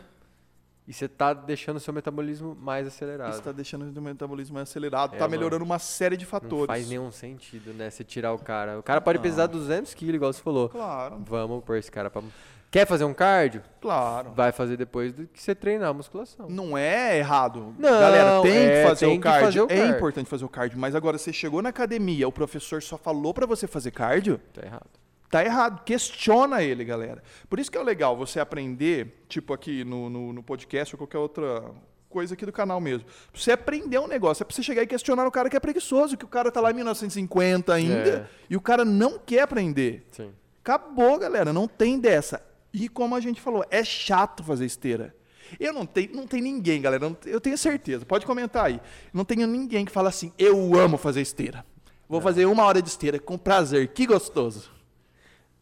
[0.88, 3.32] E você tá deixando o seu metabolismo mais acelerado.
[3.32, 5.32] você está deixando o teu metabolismo mais acelerado, É, está mano.
[5.36, 6.66] melhorando uma série de Não fatores.
[6.68, 7.90] faz nenhum sentido, né?
[7.90, 8.78] Você tirar o cara.
[8.78, 9.22] O cara pode Não.
[9.24, 10.68] pesar 200 quilos, igual você falou.
[10.68, 12.22] Claro, Vamos pôr esse cara pra...
[12.70, 13.62] Quer fazer um cardio?
[13.80, 14.32] claro.
[14.34, 16.46] Vai fazer depois do que você treinar a musculação.
[16.48, 17.74] Não é errado.
[17.78, 19.46] Não, Galera, tem é, que fazer tem o que cardio.
[19.46, 19.96] fazer o É cardio.
[19.96, 23.46] importante fazer o cardio, mas agora você chegou na academia, o professor só falou para
[23.46, 24.86] você fazer cardio, Tá errado.
[25.30, 25.82] Tá errado.
[25.84, 27.22] Questiona ele, galera.
[27.48, 31.18] Por isso que é legal você aprender, tipo aqui no, no, no podcast ou qualquer
[31.18, 31.64] outra
[32.08, 33.04] coisa aqui do canal mesmo.
[33.32, 34.42] Pra você aprender um negócio.
[34.42, 36.60] É pra você chegar e questionar o cara que é preguiçoso, que o cara tá
[36.60, 38.26] lá em 1950 ainda É.
[38.48, 40.06] e o cara não quer aprender.
[40.12, 40.30] Sim.
[40.62, 41.52] Acabou, galera.
[41.52, 42.40] Não tem dessa.
[42.72, 45.14] E como a gente falou, é chato fazer esteira.
[45.60, 47.08] Eu não tenho, não tem ninguém, galera.
[47.08, 48.04] não- Eu tenho certeza.
[48.04, 48.80] Pode comentar aí.
[49.12, 51.64] Não tenho ninguém que fala assim: eu amo fazer esteira.
[52.08, 53.88] Vou fazer uma hora de esteira com prazer.
[53.88, 54.70] Que gostoso.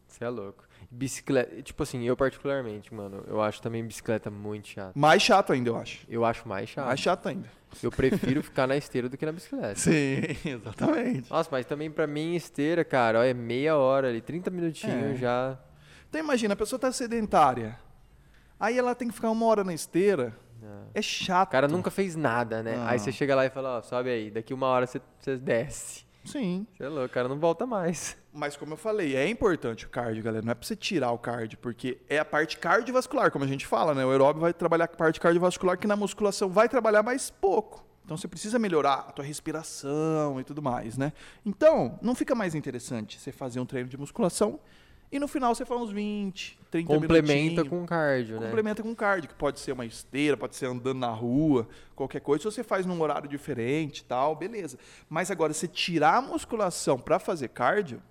[0.07, 0.63] Você é louco.
[0.91, 4.95] Bicicleta, tipo assim, eu particularmente, mano, eu acho também bicicleta muito chato.
[4.95, 6.05] Mais chato ainda, eu acho.
[6.07, 6.85] Eu acho mais chato.
[6.85, 7.49] Mais chato ainda.
[7.83, 9.75] Eu prefiro ficar na esteira do que na bicicleta.
[9.75, 11.29] Sim, exatamente.
[11.29, 15.17] Nossa, mas também pra mim esteira, cara, ó, é meia hora ali, 30 minutinhos É.
[15.17, 15.59] já.
[16.09, 17.79] Então imagina, a pessoa tá sedentária.
[18.59, 20.37] Aí ela tem que ficar uma hora na esteira.
[20.93, 21.49] É chato.
[21.49, 22.77] O cara nunca fez nada, né?
[22.77, 22.87] Não.
[22.87, 26.05] Aí você chega lá e fala, ó, sobe aí, daqui uma hora você, você desce.
[26.23, 26.65] Sim.
[26.75, 28.17] Você é louco, o cara não volta mais.
[28.33, 30.43] Mas como eu falei, é importante o cardio, galera.
[30.43, 33.65] Não é pra você tirar o cardio, porque é a parte cardiovascular, como a gente
[33.65, 34.03] fala, né?
[34.03, 37.85] O aeróbio vai trabalhar com a parte cardiovascular que na musculação vai trabalhar mais pouco.
[38.03, 41.13] Então você precisa melhorar a tua respiração e tudo mais, né?
[41.45, 44.59] Então, não fica mais interessante você fazer um treino de musculação
[45.11, 48.47] e no final você faz uns 20, 30 Complementa com cardio, né?
[48.47, 52.41] Complementa com cardio, que pode ser uma esteira, pode ser andando na rua, qualquer coisa.
[52.41, 54.77] Se você faz num horário diferente e tal, beleza.
[55.09, 58.01] Mas agora, você tirar a musculação para fazer cardio,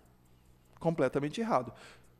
[0.78, 1.72] completamente errado.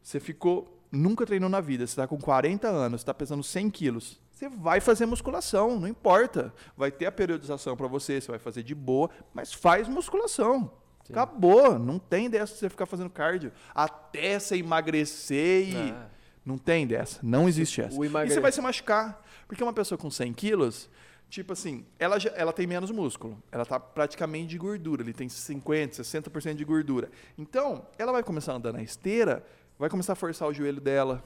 [0.02, 4.20] Você ficou, nunca treinou na vida, você está com 40 anos, está pesando 100 quilos.
[4.32, 6.52] Você vai fazer musculação, não importa.
[6.76, 10.70] Vai ter a periodização para você, você vai fazer de boa, mas faz musculação.
[11.11, 16.07] Acabou, não tem dessa de você ficar fazendo cardio até você emagrecer e Ah.
[16.44, 17.98] não tem dessa, não existe essa.
[17.98, 20.88] o E emagre- você vai se machucar, porque uma pessoa com 100 quilos,
[21.26, 23.42] Tipo assim, ela, já- ela tem menos músculo.
[23.50, 25.02] Ela tá praticamente de gordura.
[25.02, 27.11] Ele tem 50%, 60% de gordura.
[27.36, 29.44] Então, ela vai começar a andar na esteira,
[29.76, 31.24] vai começar a forçar o joelho dela,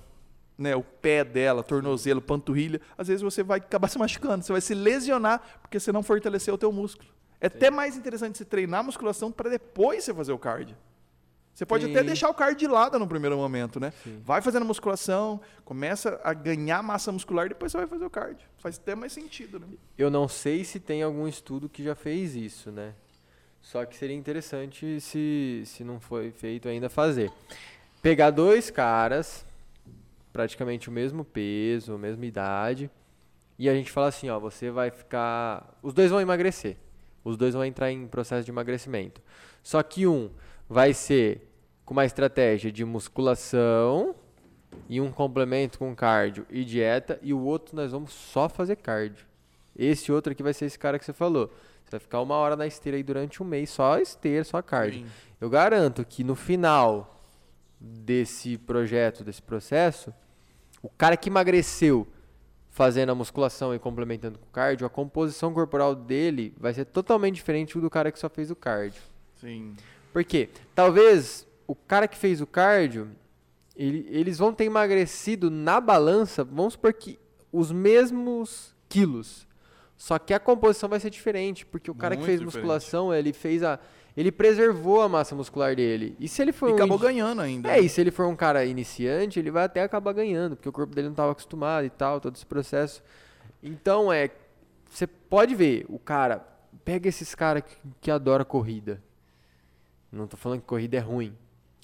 [0.57, 2.81] né, o pé dela, tornozelo, panturrilha.
[2.97, 4.43] Às vezes você vai acabar se machucando.
[4.45, 7.11] Você vai se lesionar porque você não fortaleceu o teu músculo.
[7.41, 10.76] É até mais interessante você treinar a musculação para depois você fazer o cardio.
[11.59, 12.07] Você pode até Sim.
[12.07, 13.93] deixar o cardio de lado no primeiro momento, né?
[14.05, 14.22] Sim.
[14.24, 18.47] Vai fazendo musculação, começa a ganhar massa muscular, depois você vai fazer o cardio.
[18.59, 19.66] Faz até mais sentido, né?
[19.97, 22.95] Eu não sei se tem algum estudo que já fez isso, né?
[23.61, 27.32] Só que seria interessante se, se não foi feito ainda fazer.
[28.01, 29.45] Pegar dois caras,
[30.32, 32.89] praticamente o mesmo peso, a mesma idade,
[33.59, 35.76] e a gente fala assim, ó, você vai ficar.
[35.82, 36.76] Os dois vão emagrecer.
[37.25, 39.21] Os dois vão entrar em processo de emagrecimento.
[39.62, 40.31] Só que um
[40.69, 41.49] vai ser
[41.85, 44.14] com uma estratégia de musculação
[44.89, 49.27] e um complemento com cardio e dieta, e o outro nós vamos só fazer cardio.
[49.77, 51.49] Esse outro aqui vai ser esse cara que você falou.
[51.85, 55.07] Você vai ficar uma hora na esteira aí durante um mês, só esteira, só cardio.
[55.07, 55.12] Sim.
[55.41, 57.16] Eu garanto que no final
[57.81, 60.12] desse projeto, desse processo,
[60.83, 62.07] o cara que emagreceu
[62.71, 67.35] fazendo a musculação e complementando com o cardio, a composição corporal dele vai ser totalmente
[67.37, 69.01] diferente do cara que só fez o cardio.
[69.41, 69.75] Sim.
[70.12, 70.49] Por quê?
[70.75, 73.09] Talvez o cara que fez o cardio,
[73.77, 77.19] ele- eles vão ter emagrecido na balança, vamos supor que
[77.53, 79.47] os mesmos quilos.
[79.97, 82.57] Só que a composição vai ser diferente, porque o cara que Muito fez diferente.
[82.62, 83.81] musculação, ele fez a
[84.19, 86.16] ele preservou a massa muscular dele.
[86.19, 87.71] E se ele for E um acabou indi- ganhando ainda.
[87.71, 90.73] É, e se ele for um cara iniciante, ele vai até acabar ganhando, porque o
[90.73, 93.03] corpo dele não estava acostumado e tal, todo esse processo.
[93.62, 94.31] Então, é.
[94.91, 96.45] Você pode ver, o cara.
[96.85, 99.03] Pega esses caras que, que adora corrida.
[100.11, 101.35] Não tô falando que corrida é ruim.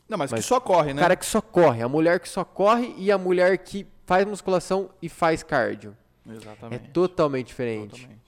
[0.08, 1.02] Não, mas, Mas que só corre, O né?
[1.02, 4.88] cara que só corre, a mulher que só corre e a mulher que faz musculação
[5.02, 5.94] e faz cardio.
[6.28, 6.88] É Exatamente.
[6.90, 7.90] totalmente diferente.
[8.00, 8.23] Totalmente.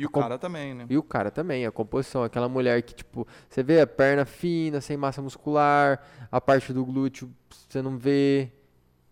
[0.00, 0.86] E o cara também, né?
[0.88, 4.80] E o cara também, a composição, aquela mulher que, tipo, você vê a perna fina,
[4.80, 7.30] sem massa muscular, a parte do glúteo
[7.68, 8.50] você não vê,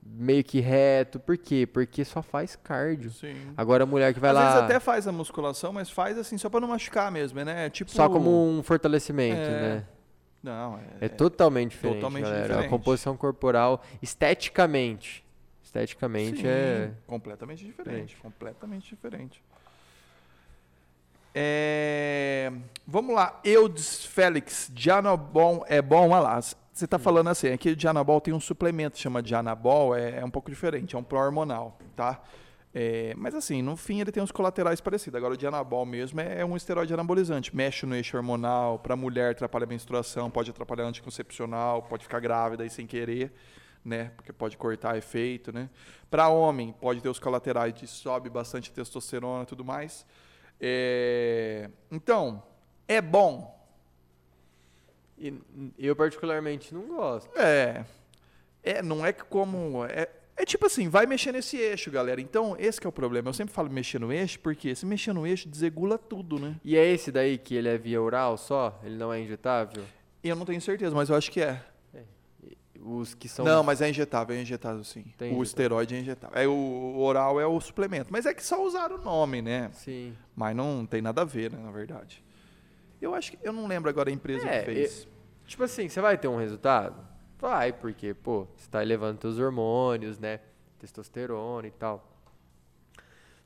[0.02, 1.20] meio que reto.
[1.20, 1.66] Por quê?
[1.66, 3.10] Porque só faz cardio.
[3.10, 3.34] Sim.
[3.56, 6.38] Agora a mulher que vai Às lá vezes até faz a musculação, mas faz assim
[6.38, 7.68] só pra não machucar mesmo, né?
[7.70, 9.84] Tipo só como um fortalecimento, É, né?
[10.42, 12.42] Não, É, é, totalmente diferente, totalmente galera.
[12.44, 12.66] diferente.
[12.66, 15.24] A composição corporal, esteticamente,
[15.62, 16.92] esteticamente Sim, é...
[17.06, 19.42] completamente diferente, completamente diferente.
[21.40, 22.50] É,
[22.84, 26.10] Vamos lá, Eudes Félix, Janabol é bom?
[26.10, 30.18] Olha lá, você está falando assim, aqui o Janabol tem um suplemento chama Janabol, é,
[30.18, 32.20] é um pouco diferente, é um pró-hormonal, tá?
[32.74, 35.16] É, mas assim, no fim ele tem uns colaterais parecidos.
[35.16, 39.30] Agora o Dianabol mesmo é, é um esteroide anabolizante, mexe no eixo hormonal, para mulher
[39.30, 43.32] atrapalha a menstruação, pode atrapalhar anticoncepcional, pode ficar grávida aí sem querer,
[43.84, 44.10] né?
[44.16, 45.70] Porque pode cortar efeito, né?
[46.10, 50.04] Para homem pode ter os colaterais de sobe bastante testosterona e tudo mais.
[50.60, 52.42] É, Então,
[52.86, 53.56] é bom?
[55.18, 55.34] E
[55.78, 57.28] eu particularmente não gosto.
[57.38, 57.84] É.
[58.62, 59.84] É, não é que como.
[59.86, 62.20] É, é tipo assim, vai mexer nesse eixo, galera.
[62.20, 63.28] Então, esse que é o problema.
[63.28, 66.54] Eu sempre falo mexer no eixo, porque se mexer no eixo, desregula tudo, né?
[66.64, 68.78] E é esse daí que ele é via oral só?
[68.84, 69.82] Ele não é injetável?
[70.22, 71.60] Eu não tenho certeza, mas eu acho que é.
[72.84, 73.44] Os que são...
[73.44, 75.02] Não, mas é injetável, é injetável sim.
[75.02, 75.42] Tem o injetável.
[75.42, 76.38] esteroide é injetável.
[76.38, 78.08] É, o oral é o suplemento.
[78.12, 79.70] Mas é que só usaram o nome, né?
[79.72, 80.16] Sim.
[80.34, 82.24] Mas não tem nada a ver, né, na verdade.
[83.00, 83.38] Eu acho que.
[83.42, 85.08] Eu não lembro agora a empresa É, que fez.
[85.46, 87.06] Tipo assim, você vai ter um resultado?
[87.38, 90.40] Vai, porque, pô, você tá elevando seus hormônios, né?
[90.78, 92.06] Testosterona e tal.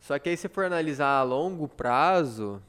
[0.01, 2.61] Só que aí se for analisar a longo prazo,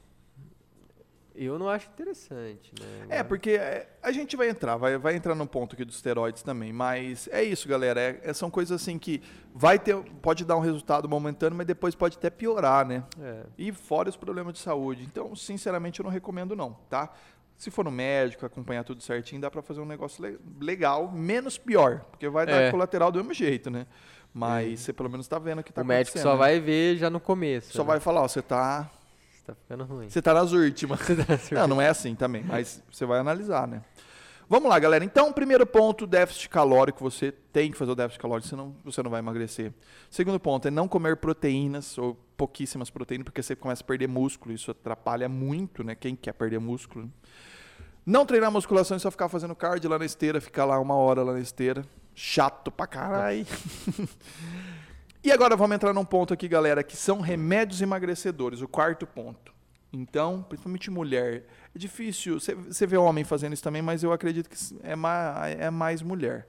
[1.34, 3.06] eu não acho interessante, né?
[3.18, 6.42] É, porque é, a gente vai entrar, vai, vai entrar no ponto aqui dos esteroides
[6.42, 8.00] também, mas é isso, galera.
[8.00, 9.22] é- é- são coisas assim que
[9.54, 13.02] vai ter, pode dar um resultado momentâneo, mas depois pode até piorar, né?
[13.20, 13.42] É.
[13.58, 15.02] E fora os problemas de saúde.
[15.04, 17.12] Então, sinceramente, eu não recomendo não, tá?
[17.56, 21.56] Se for no médico, acompanhar tudo certinho, dá pra fazer um negócio le- legal, menos
[21.56, 22.70] pior, porque vai dar É.
[22.70, 23.86] colateral do mesmo jeito, né?
[24.32, 26.38] Mas você pelo menos tá vendo o que tá o médico acontecendo, só né?
[26.38, 27.72] vai ver já no começo.
[27.72, 27.86] Só né?
[27.88, 28.90] vai falar, ó, você tá,
[29.44, 30.08] tá ficando ruim.
[30.08, 31.00] você tá nas últimas.
[31.52, 33.82] Não, não é assim também, mas você vai analisar, né?
[34.48, 35.04] Vamos lá, galera.
[35.04, 37.02] Então, primeiro ponto, déficit calórico.
[37.02, 39.72] Você tem que fazer o déficit calórico, senão você não vai emagrecer.
[40.10, 44.54] Segundo ponto é não comer proteínas ou pouquíssimas proteínas, porque você começa a perder músculo.
[44.54, 45.94] Isso atrapalha muito, né?
[45.94, 47.10] Quem quer perder músculo.
[48.04, 51.22] Não treinar musculação e só ficar fazendo cardio lá na esteira, ficar lá uma hora
[51.22, 51.82] lá na esteira.
[52.14, 53.46] Chato pra caralho.
[55.24, 59.54] E agora vamos entrar num ponto aqui, galera, que são remédios emagrecedores, o quarto ponto.
[59.90, 61.44] Então, principalmente mulher,
[61.74, 62.38] é difícil.
[62.38, 66.46] Você- vê homem fazendo isso também, mas eu acredito que é mais, é mais mulher.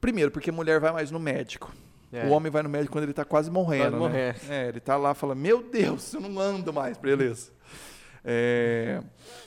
[0.00, 1.72] Primeiro, porque mulher vai mais no médico.
[2.12, 2.26] É.
[2.26, 4.34] O homem vai no médico quando ele tá quase morrendo, Quase né?
[4.50, 7.50] É, ele tá lá e fala, meu Deus, eu não ando mais, beleza.
[8.24, 9.00] É,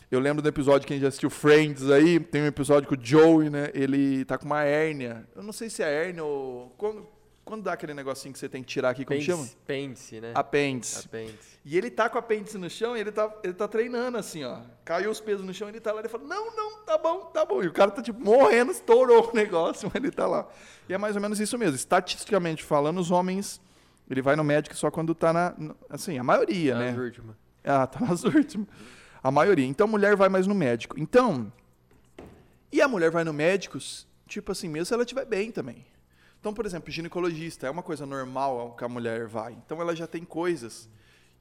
[0.10, 3.50] eu lembro do episódio, quem já assistiu Friends aí, tem um episódio que o Joey,
[3.52, 5.28] né, ele tá com uma hérnia.
[5.36, 6.74] Eu não sei se é hérnia ou...
[6.78, 7.06] Quando,
[7.52, 9.50] quando dá aquele negocinho que você tem que tirar aqui, como Pêndice- chama?
[9.68, 10.32] Pêndice, né?
[10.34, 11.06] Apêndice.
[11.06, 11.60] Apêndice.
[11.66, 14.46] E ele tá com a apêndice no chão e ele tá, ele tá treinando assim,
[14.46, 14.62] ó.
[14.86, 16.00] Caiu os pesos no chão ele tá lá.
[16.00, 17.62] Ele fala: Não, não, tá bom, tá bom.
[17.62, 20.48] E o cara tá tipo morrendo, estourou o negócio, mas ele tá lá.
[20.88, 21.76] E é mais ou menos isso mesmo.
[21.76, 23.60] Estatisticamente falando, os homens.
[24.10, 25.54] Ele vai no médico só quando tá na.
[25.90, 27.02] Assim, a maioria, Nas né?
[27.04, 27.36] últimas.
[27.66, 28.66] Ah, tá nas últimas.
[29.22, 29.66] A maioria.
[29.66, 30.98] Então a mulher vai mais no médico.
[30.98, 31.52] Então.
[32.72, 33.78] E a mulher vai no médico,
[34.26, 35.86] tipo assim, mesmo se ela estiver bem também.
[36.42, 39.54] Então, por exemplo, ginecologista é uma coisa normal que a mulher vai.
[39.54, 40.90] Então ela já tem coisas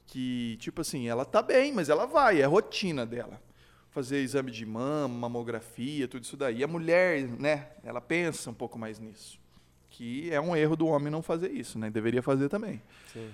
[0.07, 3.41] que, tipo assim, ela tá bem, mas ela vai, é rotina dela.
[3.89, 6.59] Fazer exame de mama, mamografia, tudo isso daí.
[6.59, 9.41] E a mulher, né, ela pensa um pouco mais nisso.
[9.89, 11.89] Que é um erro do homem não fazer isso, né?
[11.89, 12.83] Deveria fazer também.
[13.11, 13.31] Sim.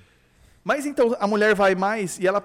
[0.63, 2.41] Mas então a mulher vai mais e ela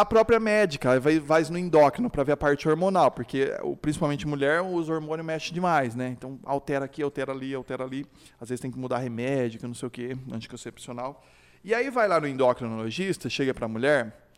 [0.00, 4.62] a própria médica vai, vai no endócrino para ver a parte hormonal, porque principalmente mulher
[4.62, 6.08] os hormônios mexem demais, né?
[6.08, 8.06] Então altera aqui, altera ali, altera ali.
[8.40, 11.22] Às vezes tem que mudar remédio, não sei o quê, anticoncepcional.
[11.62, 14.28] E aí vai lá no endocrinologista, chega para a mulher.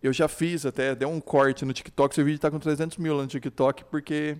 [0.00, 3.16] Eu já fiz até, deu um corte no TikTok, seu vídeo está com 300 mil
[3.16, 4.36] lá no TikTok, porque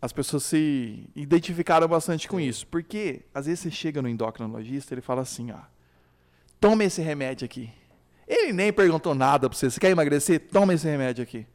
[0.00, 2.66] as pessoas se identificaram bastante com isso.
[2.68, 5.58] Porque às vezes você chega no endocrinologista, ele fala assim, ó,
[6.58, 7.70] toma esse remédio aqui.
[8.28, 9.70] Ele nem perguntou nada para você.
[9.70, 10.48] Você quer emagrecer?
[10.52, 11.46] Toma esse remédio aqui.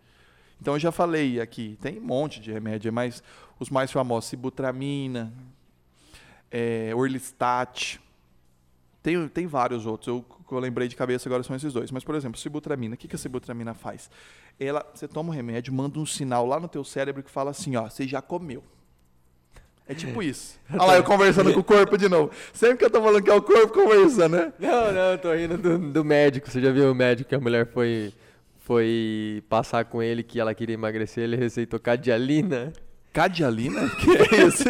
[0.60, 3.22] Então eu já falei aqui, tem um monte de remédio, mas
[3.60, 5.34] os mais famosos, sibutramina,
[6.50, 8.00] é, orlistat,
[9.04, 10.08] tem, tem vários outros.
[10.08, 11.92] Eu, eu lembrei de cabeça agora são esses dois.
[11.92, 12.96] Mas, por exemplo, sibutramina.
[12.96, 14.10] O que, que a sibutramina faz?
[14.58, 17.76] Ela, você toma um remédio, manda um sinal lá no teu cérebro que fala assim,
[17.76, 18.64] ó, você já comeu.
[19.88, 20.58] É tipo isso.
[20.72, 22.32] Olha lá, eu conversando com o corpo de novo.
[22.54, 24.54] Sempre que eu tô falando que é o corpo conversando, né?
[24.58, 26.50] Não, não, eu tô rindo do, do médico.
[26.50, 28.14] Você já viu o médico que a mulher foi,
[28.60, 32.72] foi passar com ele que ela queria emagrecer, ele receitou cadialina.
[33.12, 33.90] Cadialina?
[34.00, 34.70] que é isso?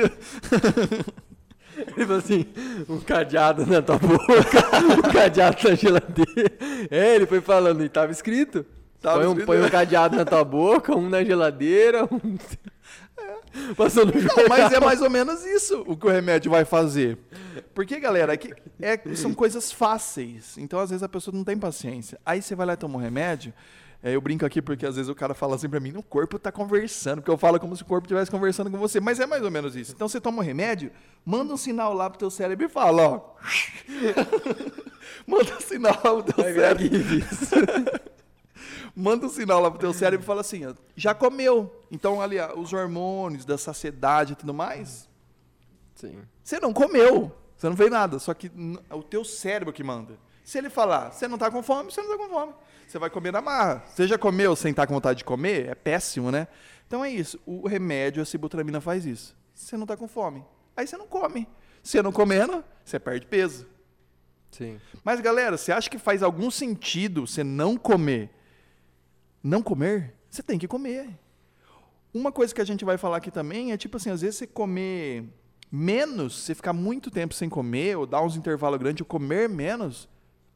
[1.75, 2.45] Ele falou assim,
[2.89, 4.23] um cadeado na tua boca,
[4.97, 6.51] um cadeado na geladeira.
[6.89, 8.65] É, ele foi falando, e tava escrito.
[9.01, 9.45] Tava põe, um, escrito.
[9.45, 12.37] põe um cadeado na tua boca, um na geladeira, um...
[14.35, 17.17] Não, mas é mais ou menos isso o que o remédio vai fazer.
[17.73, 20.57] Porque, galera, é que é- são coisas fáceis.
[20.57, 22.19] Então, às vezes, a pessoa não tem paciência.
[22.25, 23.53] Aí você vai lá e toma um remédio.
[24.05, 26.37] é, eu brinco aqui porque às vezes o cara fala assim pra mim, o corpo
[26.37, 28.99] tá conversando, porque eu falo como se o corpo estivesse conversando com você.
[28.99, 29.93] Mas é mais ou menos isso.
[29.93, 30.91] Então você toma um remédio,
[31.25, 33.21] manda um sinal lá pro teu cérebro e fala, ó.
[35.25, 38.01] manda um sinal lá pro teu Vai virar cérebro.
[38.95, 41.73] Manda um sinal lá pro teu cérebro e fala assim, ó, já comeu.
[41.91, 45.09] Então, ali, ó, os hormônios da saciedade e tudo mais,
[45.95, 46.21] Sim.
[46.43, 47.31] você não comeu.
[47.57, 48.19] Você não fez nada.
[48.19, 48.51] Só que
[48.89, 50.17] é o teu cérebro que manda.
[50.43, 52.53] Se ele falar, você não tá com fome, você não tá com fome.
[52.85, 53.83] Você vai comer na marra.
[53.87, 55.69] Você já comeu sem estar com vontade de comer?
[55.69, 56.47] É péssimo, né?
[56.85, 57.39] Então é isso.
[57.45, 59.35] O remédio, a sibutramina faz isso.
[59.55, 60.43] Você não tá com fome.
[60.75, 61.47] Aí você não come.
[61.81, 63.65] Você não comendo, você perde peso.
[64.51, 64.79] Sim.
[65.03, 68.29] Mas, galera, você acha que faz algum sentido você não comer?
[69.43, 70.15] Não comer?
[70.29, 71.09] Você tem que comer.
[72.13, 74.47] Uma coisa que a gente vai falar aqui também é tipo assim, às vezes você
[74.47, 75.25] comer
[75.71, 80.07] menos, você ficar muito tempo sem comer, ou dar uns intervalos grandes, ou comer menos,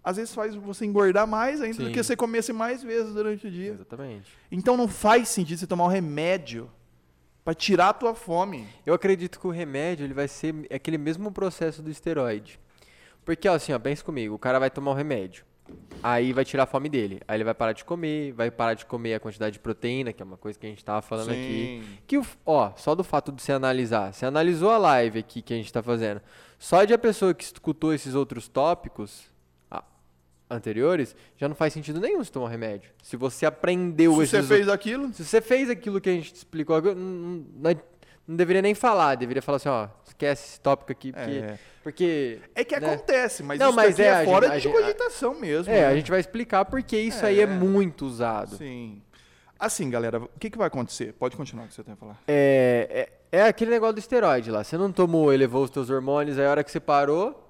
[0.04, 1.92] às vezes faz você engordar mais ainda do Sim.
[1.92, 3.74] que você comesse mais vezes durante o dia.
[3.74, 4.32] Exatamente.
[4.52, 6.72] Então não faz sentido você tomar um remédio
[7.44, 8.68] para tirar a tua fome.
[8.86, 12.60] Eu acredito que o remédio ele vai ser aquele mesmo processo do esteroide.
[13.26, 15.44] Porque, ó, assim, ó, pensa comigo, o cara vai tomar um remédio.
[16.04, 17.20] Aí vai tirar a fome dele.
[17.28, 20.22] Aí ele vai parar de comer, vai parar de comer a quantidade de proteína, que
[20.22, 21.82] é uma coisa que a gente tava falando aqui.
[22.06, 25.54] Que, o ó, só do fato de você analisar, você analisou a live aqui que
[25.54, 26.22] a gente tá fazendo,
[26.60, 29.26] só de a pessoa que escutou esses outros tópicos
[30.50, 32.90] anteriores, já não faz sentido nenhum você tomar remédio.
[33.04, 36.82] Se você aprendeu Se você fez aquilo, se você fez aquilo que a gente explicou,
[36.82, 37.82] não, não-
[38.28, 41.32] não- deveria nem falar, deveria falar assim, ó, esquece esse tópico aqui, porque...
[41.38, 41.60] É.
[41.84, 42.94] porque é que né?
[42.94, 45.72] acontece, mas Não, isso mas é, é, a fora gente- a de cogitação mesmo.
[45.74, 45.88] É, né?
[45.88, 47.46] a gente vai explicar porque isso aí é É.
[47.48, 48.58] muito usado.
[48.58, 49.02] Sim.
[49.60, 51.14] Assim, galera, o que, que vai acontecer?
[51.14, 52.22] Pode continuar o que você tem a falar.
[52.28, 54.64] É, é, é aquele negócio do esteroide lá.
[54.64, 57.47] Você não tomou, elevou os teus hormônios, aí a hora que você parou,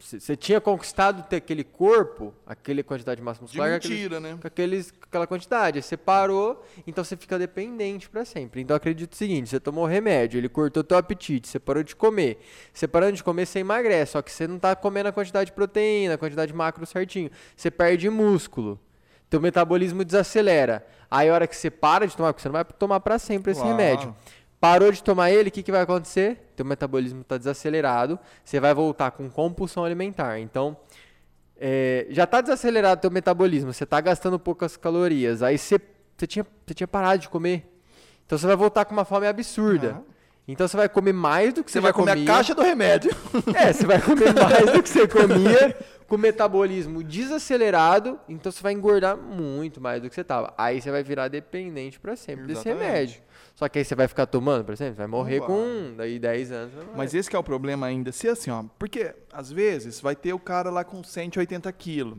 [0.00, 4.36] você, tinha conquistado ter aquele corpo, aquele quantidade de massa De muscular, aquele- mentira, né?
[4.40, 5.78] com, aqueles, aquela quantidade.
[5.78, 8.60] Aí você parou, então você fica dependente pra sempre.
[8.60, 12.40] Então acredito o seguinte: você tomou remédio, ele cortou teu apetite, você parou de comer.
[12.72, 15.52] Você parando de comer, você emagrece, só que você não tá comendo a quantidade de
[15.52, 17.30] proteína, a quantidade de macro certinho.
[17.56, 18.80] Você perde músculo.
[19.28, 20.84] Teu metabolismo desacelera.
[21.08, 23.52] Aí a hora que você para de tomar, porque você não vai tomar pra sempre
[23.52, 23.76] esse Claro.
[23.76, 24.16] remédio.
[24.60, 26.52] Parou de tomar ele, o que, que vai acontecer?
[26.54, 30.38] Teu metabolismo está desacelerado, você vai voltar com compulsão alimentar.
[30.38, 30.76] Então,
[31.58, 35.80] é, já está desacelerado teu metabolismo, você está gastando poucas calorias, aí você,
[36.16, 37.66] você, tinha, você tinha parado de comer.
[38.26, 40.02] Então você vai voltar com uma fome absurda.
[40.46, 42.24] Então você vai comer mais do que você, você vai comer comia.
[42.24, 43.10] a caixa do remédio.
[43.54, 48.62] É, você vai comer mais do que você comia, com o metabolismo desacelerado, então você
[48.62, 50.52] vai engordar muito mais do que você tava.
[50.58, 52.78] Aí você vai virar dependente para sempre Exatamente.
[52.78, 53.22] desse remédio.
[53.54, 56.74] Só que aí você vai ficar tomando, por exemplo, vai morrer com daí 10 anos.
[56.96, 60.38] Mas esse é o problema ainda, se assim, ó, porque às vezes vai ter o
[60.38, 62.18] cara lá com 180 quilos.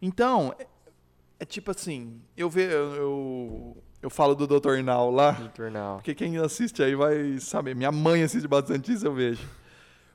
[0.00, 0.66] Então, é,
[1.40, 4.82] é tipo assim, eu vejo, eu, eu falo do Dr.
[4.82, 5.30] Nal lá.
[5.30, 5.70] Dr.
[5.70, 5.96] Nal.
[5.96, 7.74] Porque quem assiste aí vai saber.
[7.74, 9.48] Minha mãe assiste bastante isso, eu vejo.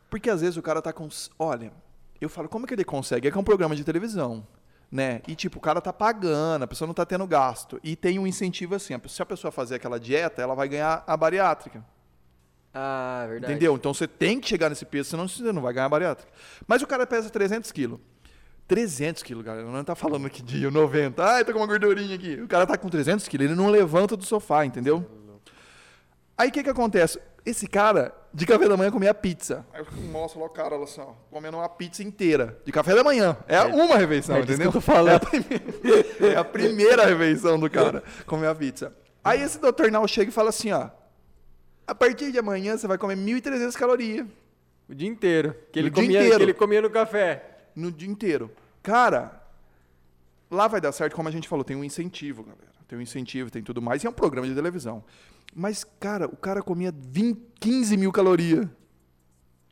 [0.09, 1.07] Porque às vezes o cara tá com.
[1.39, 1.71] Olha,
[2.19, 3.27] eu falo, como é que ele consegue?
[3.27, 4.45] É que é um programa de televisão,
[4.91, 5.21] né?
[5.27, 7.79] E tipo, o cara tá pagando, a pessoa não tá tendo gasto.
[7.83, 11.17] E tem um incentivo assim, se a pessoa fazer aquela dieta, ela vai ganhar a
[11.17, 11.83] bariátrica.
[12.73, 13.53] Ah, verdade.
[13.53, 13.75] Entendeu?
[13.75, 16.31] Então você tem que chegar nesse peso, senão você não vai ganhar a bariátrica.
[16.67, 17.99] Mas o cara pesa 300 quilos.
[18.67, 19.65] 300 quilos, galera.
[19.65, 21.23] Não tá falando aqui de 90.
[21.23, 22.35] Ai, tô com uma gordurinha aqui.
[22.41, 25.05] O cara tá com 300 quilos, ele não levanta do sofá, entendeu?
[26.37, 27.19] Aí o que que acontece?
[27.45, 29.65] Esse cara, de café da manhã, comia pizza.
[29.73, 32.61] Aí eu mostro lá o cara, assim, ó, comendo uma pizza inteira.
[32.63, 33.35] De café da manhã.
[33.47, 34.69] É, é uma refeição, é entendeu?
[34.71, 35.09] Que eu tô falando.
[35.09, 38.95] É, a primeira, é a primeira refeição do cara, comer a pizza.
[39.23, 40.87] Aí esse doutor Nal chega e fala assim, ó.
[41.87, 44.27] A partir de amanhã você vai comer 1.300 calorias.
[44.87, 45.55] O dia inteiro.
[45.71, 46.37] Que ele, comia, inteiro.
[46.37, 47.43] que ele comia no café.
[47.75, 48.51] No dia inteiro.
[48.83, 49.41] Cara,
[50.51, 52.76] lá vai dar certo, como a gente falou, tem um incentivo, galera.
[52.87, 54.03] Tem um incentivo, tem tudo mais.
[54.03, 55.03] E é um programa de televisão.
[55.53, 58.67] Mas, cara, o cara comia 20, 15 mil calorias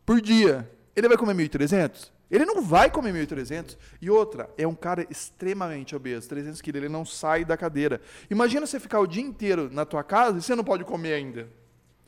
[0.05, 0.70] por dia.
[0.95, 2.11] Ele vai comer 1.300?
[2.30, 3.78] Ele não vai comer 1.300.
[4.01, 8.01] E outra, é um cara extremamente obeso, 300 quilos, ele não sai da cadeira.
[8.30, 11.47] Imagina você ficar o dia inteiro na tua casa e você não pode comer ainda.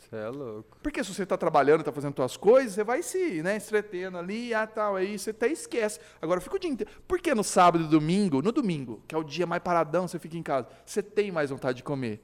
[0.07, 0.77] Você é louco.
[0.81, 4.53] Porque se você está trabalhando, está fazendo suas coisas, você vai se né, estretendo ali,
[4.53, 5.99] ah, tal, aí você até esquece.
[6.21, 6.91] Agora fica o dia inteiro.
[7.05, 10.17] Por que no sábado e domingo, no domingo, que é o dia mais paradão, você
[10.17, 12.23] fica em casa, você tem mais vontade de comer?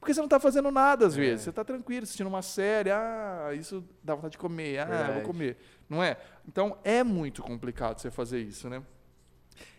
[0.00, 1.20] Porque você não está fazendo nada às é.
[1.20, 1.40] vezes.
[1.40, 1.44] É.
[1.44, 2.90] Você está tranquilo, assistindo uma série.
[2.90, 4.78] Ah, isso dá vontade de comer.
[4.78, 5.12] Ah, Verdade.
[5.12, 5.58] vou comer.
[5.90, 6.16] Não é?
[6.48, 8.82] Então é muito complicado você fazer isso, né?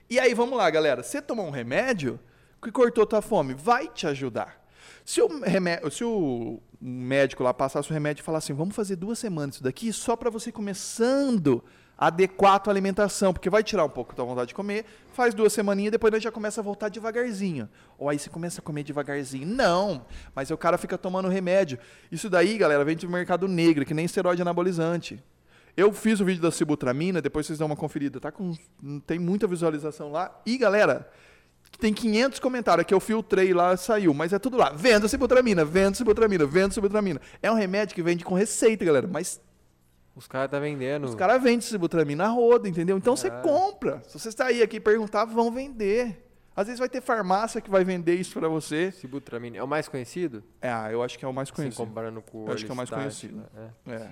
[0.08, 1.02] E aí, vamos lá, galera.
[1.02, 2.20] Você tomou um remédio
[2.62, 4.62] que cortou tua fome, vai te ajudar.
[5.04, 8.96] Se o, remédio, se o médico lá passasse o remédio e falasse assim, vamos fazer
[8.96, 11.64] duas semanas isso daqui só para você começando
[12.02, 15.54] adequar a tua alimentação, porque vai tirar um pouco da vontade de comer, faz duas
[15.54, 17.70] semaninhas, depois já começa a voltar devagarzinho.
[17.96, 19.46] Ou aí você começa a comer devagarzinho.
[19.46, 20.04] Não,
[20.34, 21.78] mas o cara fica tomando remédio.
[22.12, 25.24] Isso daí, galera, vem do mercado negro, que nem esteroide anabolizante.
[25.78, 28.52] Eu fiz o vídeo da sibutramina, depois vocês dão uma conferida, tá com
[29.06, 30.42] tem muita visualização lá.
[30.44, 31.08] E galera,
[31.78, 34.72] tem 500 comentários que eu filtrei lá, saiu, mas é tudo lá.
[34.72, 37.22] Venda sibutramina, venda sibutramina, venda sibutramina.
[37.42, 39.42] É um remédio que vende com receita, galera, mas
[40.16, 41.06] os caras tá vendendo.
[41.06, 42.98] Os caras vendem sibutramina a roda, entendeu?
[42.98, 43.42] Então você é.
[43.42, 44.04] compra.
[44.08, 46.28] Se você sair aqui e perguntar, vão vender.
[46.54, 48.92] Às vezes vai ter farmácia que vai vender isso para você.
[48.92, 50.44] Sibutramina é o mais conhecido?
[50.62, 51.78] É, ah, eu acho que é o mais conhecido.
[51.78, 53.38] Sim, comparando com o eu acho que é o mais conhecido.
[53.56, 53.72] Né?
[53.88, 53.94] É.
[53.94, 54.10] é.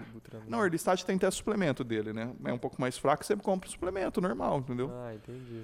[0.48, 2.32] Não, o Orlistat tem até suplemento dele, né?
[2.46, 4.90] É um pouco mais fraco, você compra suplemento normal, entendeu?
[4.90, 5.64] Ah, entendi.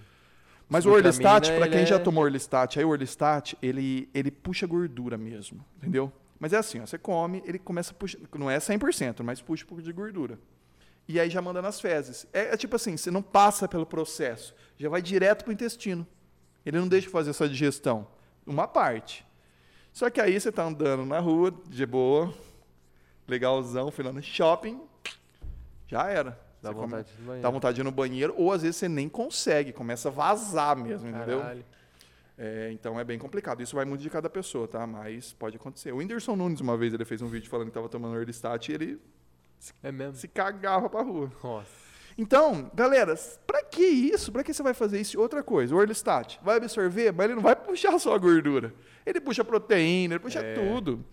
[0.67, 1.99] Mas o Orlistat, para quem já é...
[1.99, 6.11] tomou Orlistat, aí o Orlistat, ele, ele puxa gordura mesmo, entendeu?
[6.39, 9.63] Mas é assim, ó, você come, ele começa a puxar, não é 100%, mas puxa
[9.63, 10.39] um pouco de gordura.
[11.07, 12.27] E aí já manda nas fezes.
[12.33, 16.05] É, é tipo assim, você não passa pelo processo, já vai direto para o intestino.
[16.65, 18.07] Ele não deixa fazer essa digestão.
[18.45, 19.25] Uma parte.
[19.93, 22.33] Só que aí você está andando na rua, de boa,
[23.27, 24.81] legalzão, final no shopping,
[25.87, 26.44] já era.
[26.65, 27.41] Dá você vontade come, de ir no banheiro.
[27.41, 30.75] Dá vontade de ir no banheiro, ou às vezes você nem consegue, começa a vazar
[30.75, 31.33] mesmo, Caralho.
[31.33, 31.65] entendeu?
[32.37, 33.61] É, então é bem complicado.
[33.61, 34.85] Isso vai muito de cada pessoa, tá?
[34.85, 35.93] Mas pode acontecer.
[35.93, 38.73] O Whindersson Nunes, uma vez, ele fez um vídeo falando que estava tomando Earlystat e
[38.73, 39.01] ele
[39.81, 40.15] é mesmo?
[40.15, 41.31] se cagava pra rua.
[41.43, 41.85] Nossa.
[42.17, 43.13] Então, galera,
[43.45, 44.31] para que isso?
[44.31, 45.19] Para que você vai fazer isso?
[45.19, 48.73] Outra coisa, o Earlystat vai absorver, mas ele não vai puxar só a gordura.
[49.05, 50.53] Ele puxa proteína, ele puxa é.
[50.53, 51.03] tudo.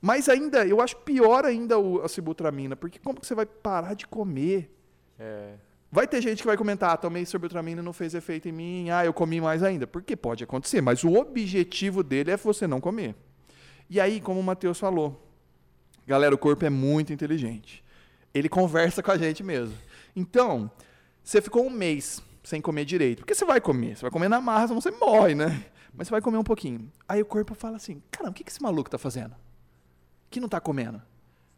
[0.00, 3.94] Mas ainda, eu acho pior ainda o, a sibutramina, porque como que você vai parar
[3.94, 4.74] de comer?
[5.18, 5.54] É.
[5.92, 8.90] Vai ter gente que vai comentar, ah, tomei sorbitramina e não fez efeito em mim,
[8.90, 9.86] ah, eu comi mais ainda.
[9.86, 13.14] Porque pode acontecer, mas o objetivo dele é você não comer.
[13.88, 15.20] E aí, como o Matheus falou,
[16.06, 17.84] galera, o corpo é muito inteligente.
[18.32, 19.76] Ele conversa com a gente mesmo.
[20.14, 20.70] Então,
[21.24, 23.18] você ficou um mês sem comer direito.
[23.18, 25.64] Porque você vai comer, você vai comer na marra, senão você morre, né?
[25.92, 26.90] Mas você vai comer um pouquinho.
[27.08, 29.34] Aí o corpo fala assim: caramba, o que esse maluco tá fazendo?
[30.30, 31.02] Que não tá comendo?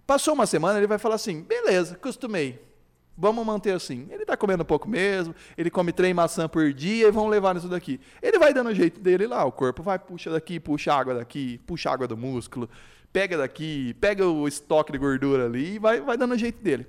[0.06, 2.72] Passou uma semana, ele vai falar assim: beleza, acostumei
[3.16, 4.08] Vamos manter assim.
[4.10, 7.68] Ele tá comendo pouco mesmo, ele come três maçã por dia e vamos levar isso
[7.68, 8.00] daqui.
[8.22, 11.60] Ele vai dando o jeito dele lá, o corpo vai, puxa daqui, puxa água daqui,
[11.66, 12.68] puxa água do músculo,
[13.12, 16.86] pega daqui, pega o estoque de gordura ali e vai, vai dando o jeito dele.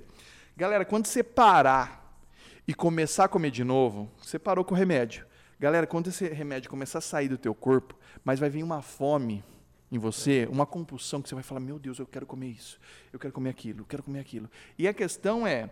[0.56, 2.18] Galera, quando você parar
[2.66, 5.26] e começar a comer de novo, você parou com o remédio.
[5.60, 9.44] Galera, quando esse remédio começar a sair do teu corpo, mas vai vir uma fome
[9.94, 12.78] em você, uma compulsão que você vai falar: "Meu Deus, eu quero comer isso.
[13.12, 14.48] Eu quero comer aquilo, eu quero comer aquilo".
[14.78, 15.70] E a questão é,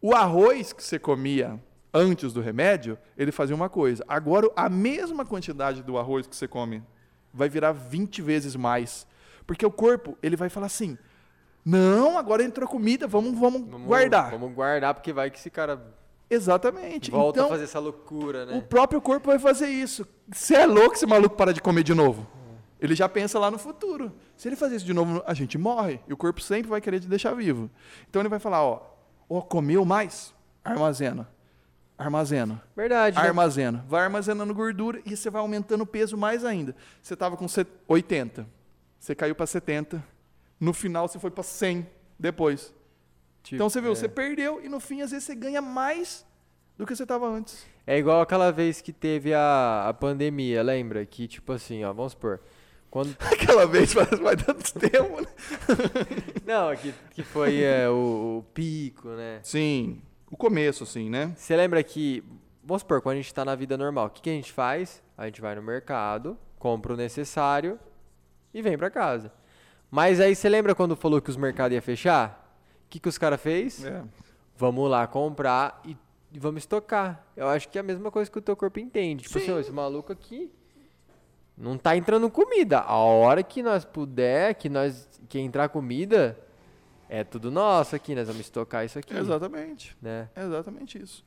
[0.00, 1.58] o arroz que você comia
[1.92, 4.04] antes do remédio, ele fazia uma coisa.
[4.06, 6.82] Agora, a mesma quantidade do arroz que você come
[7.32, 9.06] vai virar 20 vezes mais.
[9.46, 10.98] Porque o corpo, ele vai falar assim:
[11.64, 14.30] não, agora entrou comida, vamos, vamos, Vamos guardar.
[14.30, 15.82] Vamos guardar, porque vai que esse cara
[16.30, 17.10] Exatamente.
[17.10, 18.56] volta então, a fazer essa loucura, né?
[18.56, 20.06] o próprio corpo vai fazer isso.
[20.30, 22.26] Você é louco esse maluco para de comer de novo.
[22.80, 24.12] Ele já pensa lá no futuro.
[24.36, 26.00] Se ele fazer isso de novo, a gente morre.
[26.06, 27.70] E o corpo sempre vai querer te deixar vivo.
[28.08, 28.82] Então ele vai falar, ó,
[29.28, 30.32] ó comeu mais?
[30.64, 31.28] Armazena.
[31.96, 32.62] Armazena.
[32.76, 33.16] Verdade.
[33.16, 33.22] né?
[33.22, 33.84] Armazena.
[33.88, 36.74] Vai armazenando gordura e você vai aumentando o peso mais ainda.
[37.02, 38.46] Você estava com set- 80.
[38.98, 40.02] Você caiu para 70.
[40.60, 41.86] No final você foi para 100
[42.18, 42.72] depois.
[43.42, 43.94] Tipo, então você viu, é.
[43.94, 46.24] você perdeu e no fim às vezes você ganha mais
[46.76, 47.66] do que você estava antes.
[47.86, 51.04] É igual aquela vez que teve a, a pandemia, lembra?
[51.04, 52.40] Que tipo assim, ó, vamos supor.
[52.90, 53.14] Quando...
[53.20, 55.28] Aquela vez vai, vai dando tempo, né?
[56.46, 59.40] Não, que, que foi é, o, o pico, né?
[59.42, 61.32] Sim, o começo, assim, né?
[61.36, 62.24] Você lembra que,
[62.64, 65.02] vamos supor, quando a gente tá na vida normal, o que, que a gente faz?
[65.16, 67.78] A gente vai no mercado, compra o necessário
[68.52, 69.32] e vem pra casa.
[69.90, 72.44] Mas aí você lembra quando falou que os mercados iam fechar?
[72.86, 73.84] O que, que os caras fez?
[73.84, 74.02] É.
[74.56, 75.96] Vamos lá comprar e,
[76.38, 77.24] vamos estocar.
[77.36, 79.24] Eu acho que é a mesma coisa que o teu corpo entende.
[79.24, 79.52] Tipo assim, Sim.
[79.52, 80.50] ó, esse maluco aqui
[81.58, 82.80] não tá entrando comida.
[82.80, 86.38] A hora que nós puder, que nós que entrar comida,
[87.08, 89.96] é tudo nosso aqui, nós vamos estocar isso aqui, Exatamente.
[90.00, 90.28] né?
[90.34, 91.24] É exatamente isso.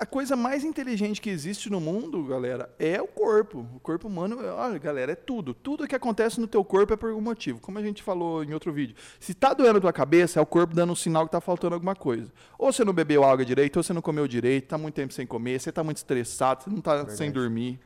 [0.00, 3.66] A coisa mais inteligente que existe no mundo, galera, é o corpo.
[3.74, 5.52] O corpo humano, olha, galera, é tudo.
[5.52, 7.58] Tudo que acontece no teu corpo é por algum motivo.
[7.58, 8.94] Como a gente falou em outro vídeo.
[9.18, 11.74] Se tá doendo a tua cabeça, é o corpo dando um sinal que tá faltando
[11.74, 12.32] alguma coisa.
[12.56, 15.26] Ou você não bebeu água direito, ou você não comeu direito, tá muito tempo sem
[15.26, 17.80] comer, você tá muito estressado, você não tá sem dormir.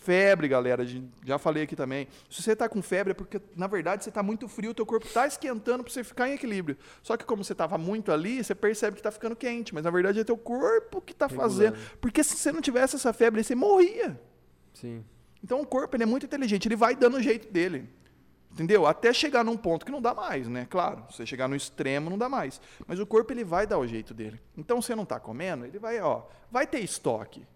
[0.00, 0.82] Febre, galera,
[1.26, 2.08] já falei aqui também.
[2.30, 4.86] Se você tá com febre é porque, na verdade, você tá muito frio, o teu
[4.86, 6.78] corpo tá esquentando para você ficar em equilíbrio.
[7.02, 9.90] Só que como você tava muito ali, você percebe que tá ficando quente, mas na
[9.90, 11.76] verdade é teu corpo que tá fazendo.
[12.00, 14.18] Porque se você não tivesse essa febre, você morria.
[14.72, 15.04] Sim.
[15.44, 17.86] Então o corpo ele é muito inteligente, ele vai dando o jeito dele.
[18.52, 18.86] Entendeu?
[18.86, 20.66] Até chegar num ponto que não dá mais, né?
[20.70, 22.58] Claro, se você chegar no extremo não dá mais.
[22.86, 24.40] Mas o corpo ele vai dar o jeito dele.
[24.56, 27.46] Então você não está comendo, ele vai, ó, vai ter estoque.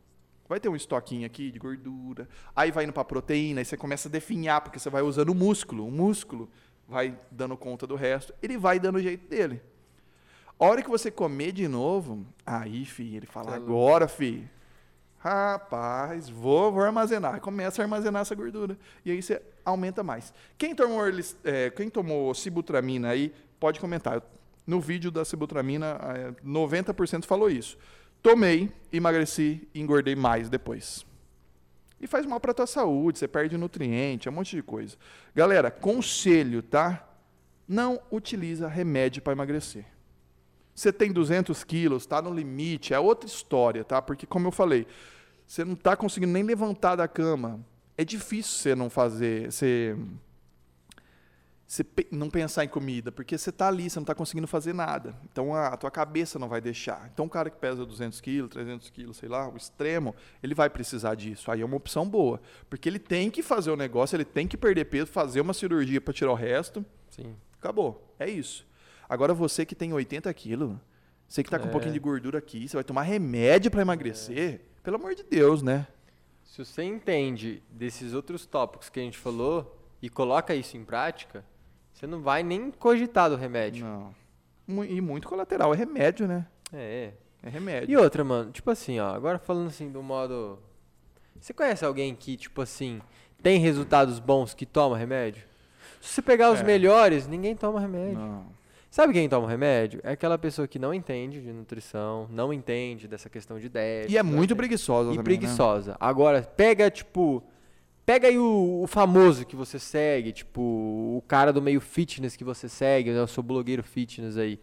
[0.48, 2.28] Vai ter um estoquinho aqui de gordura.
[2.54, 5.34] Aí vai indo para proteína, aí você começa a definhar porque você vai usando o
[5.34, 5.86] músculo.
[5.86, 6.50] O músculo
[6.86, 8.34] vai dando conta do resto.
[8.42, 9.62] Ele vai dando o jeito dele.
[10.58, 14.48] A hora que você comer de novo, aí, filho, ele fala, Tá agora, filho.
[15.18, 17.40] Rapaz, vou, vou armazenar.
[17.40, 18.76] Começa a armazenar essa gordura.
[19.04, 20.34] E aí você aumenta mais.
[20.58, 21.00] Quem tomou,
[21.42, 24.22] é, quem tomou sibutramina aí, pode comentar.
[24.66, 27.78] No vídeo da sibutramina, é, 90% falou isso.
[28.24, 31.04] Tomei, emagreci e engordei mais depois.
[32.00, 34.96] E faz mal para tua saúde, você perde nutriente, é um monte de coisa.
[35.34, 37.06] Galera, conselho, tá?
[37.68, 39.84] Não utiliza remédio para emagrecer.
[40.74, 44.00] Você tem 200 quilos, está no limite, é outra história, tá?
[44.00, 44.86] Porque, como eu falei,
[45.46, 47.60] você não está conseguindo nem levantar da cama.
[47.94, 49.94] É difícil você não fazer, você,
[51.66, 55.14] você não pensar em comida, porque você está ali, você não está conseguindo fazer nada.
[55.32, 57.08] Então, a, a tua cabeça não vai deixar.
[57.12, 60.68] Então, o cara que pesa 200 quilos, 300 quilos, sei lá, o extremo, ele vai
[60.68, 61.50] precisar disso.
[61.50, 64.56] Aí é uma opção boa, porque ele tem que fazer o negócio, ele tem que
[64.58, 67.34] perder peso, fazer uma cirurgia para tirar o resto, Sim.
[67.58, 68.14] Acabou.
[68.18, 68.66] É isso.
[69.08, 70.76] Agora você que tem 80 quilos,
[71.26, 71.72] você que tá com um É.
[71.72, 74.60] pouquinho de gordura aqui, você vai tomar remédio para emagrecer?
[74.82, 75.86] Pelo amor de Deus, né?
[76.44, 81.44] Se você entende desses outros tópicos que a gente falou e coloca isso em prática,
[81.94, 83.86] você não vai nem cogitar do remédio.
[83.86, 84.84] Não.
[84.84, 85.72] E muito colateral.
[85.72, 86.46] É remédio, né?
[86.72, 87.12] É.
[87.42, 87.90] É remédio.
[87.90, 90.58] E outra, mano, tipo assim, ó, agora falando assim do modo.
[91.40, 93.00] Você conhece alguém que, tipo assim,
[93.42, 95.44] tem resultados bons que toma remédio?
[96.00, 96.64] Se você pegar os É.
[96.64, 98.18] melhores, ninguém toma remédio.
[98.18, 98.46] Não.
[98.90, 100.00] Sabe quem toma remédio?
[100.04, 104.12] É aquela pessoa que não entende de nutrição, não entende dessa questão de déficit.
[104.14, 105.40] E é muito entende- preguiçosa E também, né?
[105.40, 105.96] preguiçosa.
[106.00, 107.42] Agora, pega, tipo.
[108.06, 112.44] Pega aí o, o famoso que você segue, tipo, o cara do meio fitness que
[112.44, 114.60] você segue, né, eu sou blogueiro fitness aí.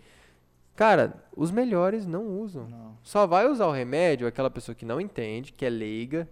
[0.76, 2.68] Cara, os melhores não usam.
[2.68, 2.98] Não.
[3.04, 6.30] Só vai usar o remédio aquela pessoa que não entende, que é leiga,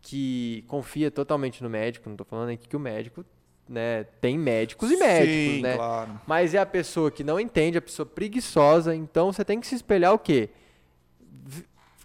[0.00, 2.08] que confia totalmente no médico.
[2.08, 3.24] Não tô falando aqui que o médico
[3.68, 5.76] né, tem médicos e médicos, Sim, né?
[5.76, 6.20] claro.
[6.26, 9.74] Mas é a pessoa que não entende, a pessoa preguiçosa, então você tem que se
[9.74, 10.50] espelhar o quê?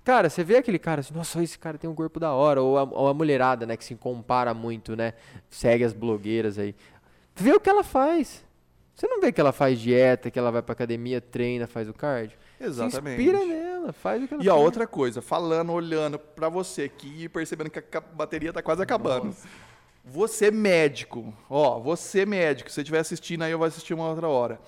[0.10, 2.80] Cara, você vê aquele cara assim, nossa, esse cara tem um corpo da hora, ou
[2.80, 5.14] a, ou a mulherada, né, que se compara muito, né,
[5.51, 6.74] segue as blogueiras aí.
[7.36, 8.43] Vê o que ela faz.
[8.95, 11.93] Você não vê que ela faz dieta, que ela vai pra academia, treina, faz o
[11.93, 12.38] cardio?
[12.60, 13.22] Exatamente.
[13.22, 14.64] Se inspira nela, faz o que ela E a faz.
[14.66, 19.34] outra coisa, falando, olhando pra você aqui e percebendo que a bateria tá quase acabando.
[20.03, 24.28] Você médico, ó, você médico, se você estiver assistindo aí eu vou assistir uma outra
[24.28, 24.60] hora.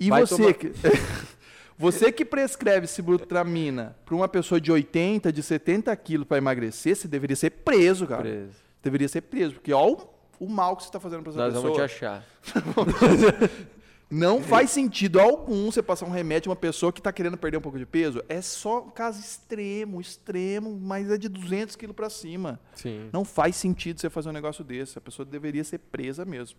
[0.00, 0.72] E Vai você tomar- que
[1.78, 7.06] você que prescreve sibutramina pra uma pessoa de 80, de 70 quilos pra emagrecer, você
[7.06, 8.22] deveria ser preso, cara.
[8.22, 8.56] Preso.
[8.82, 9.96] Deveria ser preso, porque ó
[10.38, 11.74] o, mal que você tá fazendo pra essa Nós pessoa.
[11.74, 12.24] vamos te achar.
[14.08, 17.58] Não faz sentido algum você passar um remédio a uma pessoa que está querendo perder
[17.58, 18.22] um pouco de peso.
[18.28, 22.60] É só um caso extremo, extremo, mas é de 200 quilos para cima.
[22.76, 23.10] Sim.
[23.12, 24.96] Não faz sentido você fazer um negócio desse.
[24.96, 26.56] A pessoa deveria ser presa mesmo.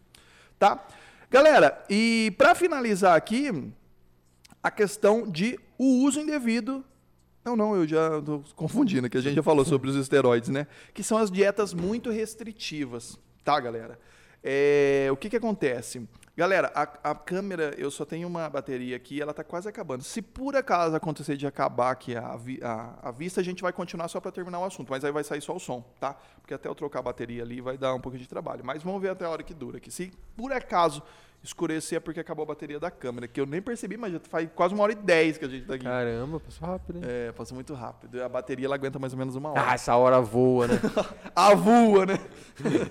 [0.60, 0.86] Tá?
[1.32, 3.72] Galera, e para finalizar aqui,
[4.62, 6.84] a questão de o uso indevido.
[7.44, 10.68] Não, não, eu já tô confundindo, que a gente já falou sobre os esteroides, né?
[10.94, 13.98] Que são as dietas muito restritivas, tá, galera?
[14.44, 16.08] É, o que que acontece?
[16.38, 20.04] Galera, a, a câmera, eu só tenho uma bateria aqui, ela tá quase acabando.
[20.04, 24.08] Se por acaso acontecer de acabar aqui a, a, a vista, a gente vai continuar
[24.08, 26.16] só para terminar o assunto, mas aí vai sair só o som, tá?
[26.40, 28.64] Porque até eu trocar a bateria ali vai dar um pouco de trabalho.
[28.64, 29.90] Mas vamos ver até a hora que dura aqui.
[29.90, 31.02] Se por acaso
[31.44, 34.50] escurecer é porque acabou a bateria da câmera, que eu nem percebi, mas já faz
[34.54, 35.84] quase uma hora e dez que a gente tá aqui.
[35.84, 37.04] Caramba, passou rápido, hein?
[37.06, 38.22] É, passa muito rápido.
[38.22, 39.70] A bateria ela aguenta mais ou menos uma hora.
[39.70, 40.80] Ah, essa hora voa, né?
[41.36, 42.20] A voa, né?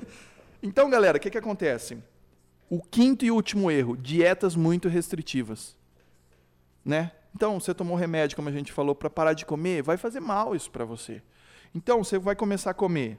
[0.62, 1.98] então, galera, o que, que acontece?
[2.68, 5.76] O quinto e último erro, dietas muito restritivas.
[6.84, 7.12] Né?
[7.34, 10.54] Então, você tomou remédio, como a gente falou, para parar de comer, vai fazer mal
[10.54, 11.22] isso para você.
[11.74, 13.18] Então, você vai começar a comer.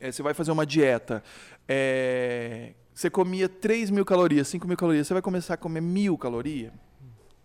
[0.00, 1.22] É, você vai fazer uma dieta.
[1.68, 6.16] é, você comia 3 mil calorias, 5 mil calorias, você vai começar a comer mil
[6.16, 6.72] calorias.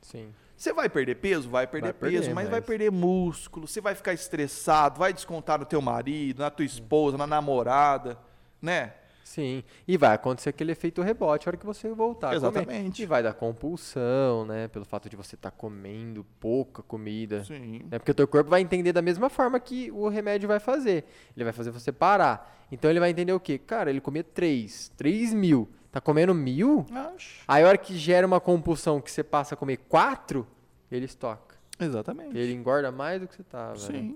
[0.02, 0.34] Sim.
[0.56, 1.50] Você vai perder peso?
[1.50, 5.12] Vai perder Vai perder, peso, mas, vai mas- perder músculo, você vai ficar estressado, vai
[5.14, 8.18] descontar no teu marido, na tua esposa, na namorada,
[8.62, 8.94] né?
[9.30, 9.64] Sim.
[9.88, 12.34] E vai acontecer aquele efeito rebote a hora que você voltar.
[12.34, 13.04] Exatamente.
[13.04, 14.68] E vai dar compulsão, né?
[14.68, 17.44] Pelo fato de você estar comendo pouca comida.
[17.44, 17.84] Sim.
[17.92, 18.00] Né?
[18.00, 21.06] Porque o teu corpo vai entender da mesma forma que o remédio vai fazer.
[21.38, 22.66] Ele vai fazer você parar.
[22.72, 23.60] Então ele vai entender o quê?
[23.60, 25.70] Cara, ele comia 3, 3 mil.
[25.92, 26.88] Tá comendo mil?
[26.92, 27.44] Acho.
[27.48, 30.46] Aí a hora que gera uma compulsão que você passa a comer 4,
[30.92, 31.56] ele estoca.
[31.80, 32.36] Exatamente.
[32.36, 33.74] Ele engorda mais do que você tava.
[33.92, 34.16] né?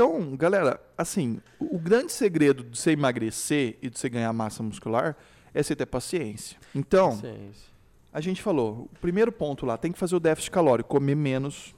[0.00, 4.62] Então, galera, assim, o o grande segredo de você emagrecer e de você ganhar massa
[4.62, 5.14] muscular
[5.52, 6.56] é você ter paciência.
[6.74, 7.70] Então, Paciência.
[8.10, 11.74] a gente falou, o primeiro ponto lá, tem que fazer o déficit calórico, comer menos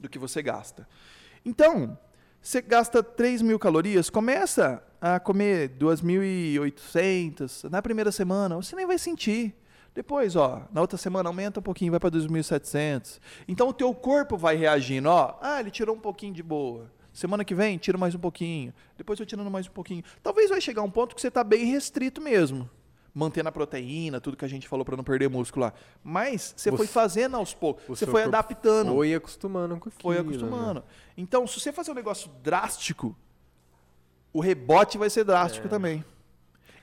[0.00, 0.84] do que você gasta.
[1.44, 1.96] Então,
[2.42, 8.98] você gasta 3 mil calorias, começa a comer 2.800 na primeira semana, você nem vai
[8.98, 9.54] sentir.
[9.94, 13.20] Depois, ó, na outra semana aumenta um pouquinho, vai para 2.700.
[13.46, 16.95] Então o teu corpo vai reagindo, ó, ah, ele tirou um pouquinho de boa.
[17.16, 18.74] Semana que vem, tira mais um pouquinho.
[18.94, 20.04] Depois eu tirando mais um pouquinho.
[20.22, 22.68] Talvez vai chegar um ponto que você tá bem restrito mesmo.
[23.14, 25.72] Mantendo a proteína, tudo que a gente falou para não perder músculo lá.
[26.04, 27.84] Mas você O foi fazendo aos poucos.
[27.84, 28.92] o Você foi adaptando.
[28.92, 30.02] Foi acostumando com aquilo.
[30.02, 30.20] Foi né?
[30.20, 30.84] acostumando.
[31.16, 33.16] Então, se você fazer um negócio drástico,
[34.30, 35.70] o rebote vai ser drástico É.
[35.70, 36.04] também.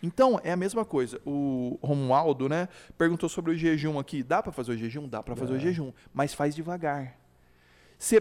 [0.02, 1.22] Então, é a mesma coisa.
[1.24, 2.68] O Romualdo, né,
[2.98, 4.24] perguntou sobre o jejum aqui.
[4.24, 5.08] Dá para fazer o jejum?
[5.08, 5.62] Dá para fazer o Dá.
[5.62, 7.20] jejum, mas faz devagar.
[8.00, 8.20] Você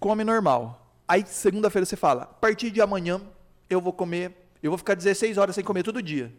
[0.00, 0.82] come normal.
[1.08, 3.20] Aí, segunda-feira, você fala: a partir de amanhã,
[3.68, 6.32] eu vou comer, eu vou ficar 16 horas sem comer todo dia.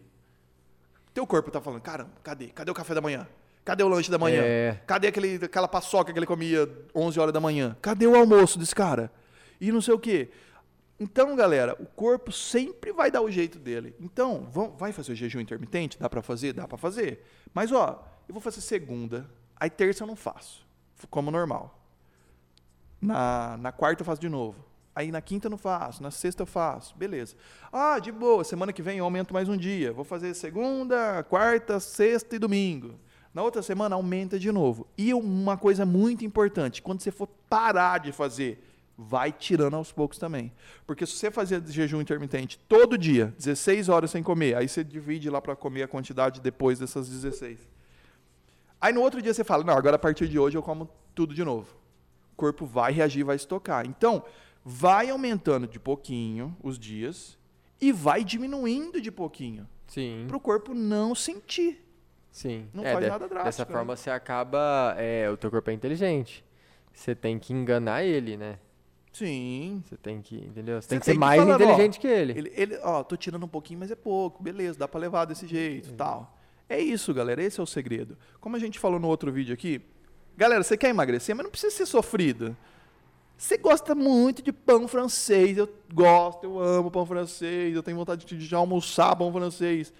[1.14, 2.48] Teu corpo tá falando: caramba, cadê?
[2.48, 3.26] Cadê o café da manhã?
[3.64, 4.40] Cadê o lanche da manhã?
[4.42, 4.80] É.
[4.86, 7.76] Cadê aquele, aquela paçoca que ele comia 11 horas da manhã?
[7.82, 9.12] Cadê o almoço desse cara?
[9.60, 10.30] E não sei o quê.
[11.00, 13.94] Então, galera, o corpo sempre vai dar o jeito dele.
[14.00, 15.98] Então, vão, vai fazer o jejum intermitente?
[15.98, 16.52] Dá pra fazer?
[16.52, 17.24] Dá pra fazer.
[17.54, 20.66] Mas, ó, eu vou fazer segunda, aí terça eu não faço.
[21.08, 21.77] Como normal.
[23.00, 24.64] Na, na quarta eu faço de novo.
[24.94, 26.96] Aí na quinta eu não faço, na sexta eu faço.
[26.96, 27.36] Beleza.
[27.72, 29.92] Ah, de boa, semana que vem eu aumento mais um dia.
[29.92, 32.98] Vou fazer segunda, quarta, sexta e domingo.
[33.32, 34.88] Na outra semana aumenta de novo.
[34.98, 38.60] E uma coisa muito importante, quando você for parar de fazer,
[38.98, 40.52] vai tirando aos poucos também.
[40.84, 45.30] Porque se você fazer jejum intermitente todo dia, 16 horas sem comer, aí você divide
[45.30, 47.60] lá para comer a quantidade depois dessas 16.
[48.80, 51.32] Aí no outro dia você fala: "Não, agora a partir de hoje eu como tudo
[51.32, 51.68] de novo".
[52.38, 53.84] O corpo vai reagir, vai estocar.
[53.84, 54.22] Então,
[54.64, 57.36] vai aumentando de pouquinho os dias
[57.80, 60.24] e vai diminuindo de pouquinho, Sim.
[60.28, 61.84] para o corpo não sentir.
[62.30, 62.68] Sim.
[62.72, 63.72] Não É, faz de- nada drástico, Dessa né?
[63.72, 64.94] forma você acaba.
[64.96, 66.44] É, o teu corpo é inteligente.
[66.92, 68.60] Você tem que enganar ele, né?
[69.12, 69.82] Sim.
[69.84, 70.80] Você tem que, entendeu?
[70.80, 72.38] Você tem que tem ser que mais inteligente que ele.
[72.38, 74.40] Ele, ele, ó, tô tirando um pouquinho, mas é pouco.
[74.40, 76.38] Beleza, dá pra levar desse jeito, tal.
[76.68, 77.42] É isso, galera.
[77.42, 78.16] Esse é o segredo.
[78.40, 79.80] Como a gente falou no outro vídeo aqui,
[80.38, 82.56] galera, você quer emagrecer, mas não precisa ser sofrido.
[83.36, 85.58] Você gosta muito de pão francês.
[85.58, 87.74] Eu gosto, eu amo pão francês.
[87.74, 89.92] Eu tenho vontade de, de almoçar pão francês.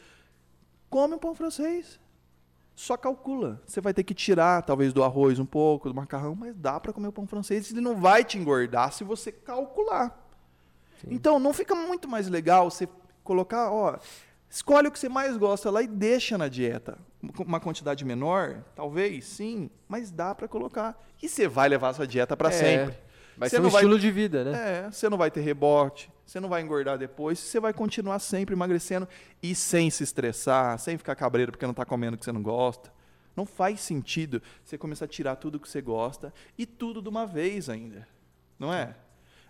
[0.88, 2.00] Come um pão francês.
[2.74, 3.60] Só calcula.
[3.66, 6.92] Você vai ter que tirar, talvez, do arroz um pouco, do macarrão, mas dá para
[6.92, 7.70] comer o pão francês.
[7.72, 10.16] Ele não vai te engordar se você calcular.
[11.08, 12.88] Então, não fica muito mais legal você
[13.24, 13.98] colocar, ó,
[14.50, 16.98] escolhe o que você mais gosta lá e deixa na dieta.
[17.40, 21.00] Uma quantidade menor, talvez, sim, mas dá para colocar.
[21.22, 22.98] E você vai levar a sua dieta para É, sempre.
[23.36, 24.86] Vai Você ser um vai- estilo de vida, né?
[24.86, 28.52] É, você não vai ter rebote, você não vai engordar depois, você vai continuar sempre
[28.54, 29.06] emagrecendo
[29.42, 32.42] e sem se estressar, sem ficar cabreiro porque não está comendo o que você não
[32.42, 32.92] gosta.
[33.36, 37.24] Não faz sentido você começar a tirar tudo que você gosta e tudo de uma
[37.26, 38.06] vez ainda.
[38.58, 38.96] Não é?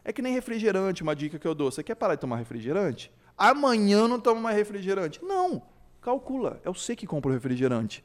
[0.05, 1.70] É que nem refrigerante, uma dica que eu dou.
[1.70, 3.11] Você quer parar de tomar refrigerante?
[3.39, 5.23] Amanhã não tomo mais refrigerante.
[5.23, 5.62] Não,
[6.02, 6.60] calcula.
[6.65, 8.05] É você que compra o refrigerante.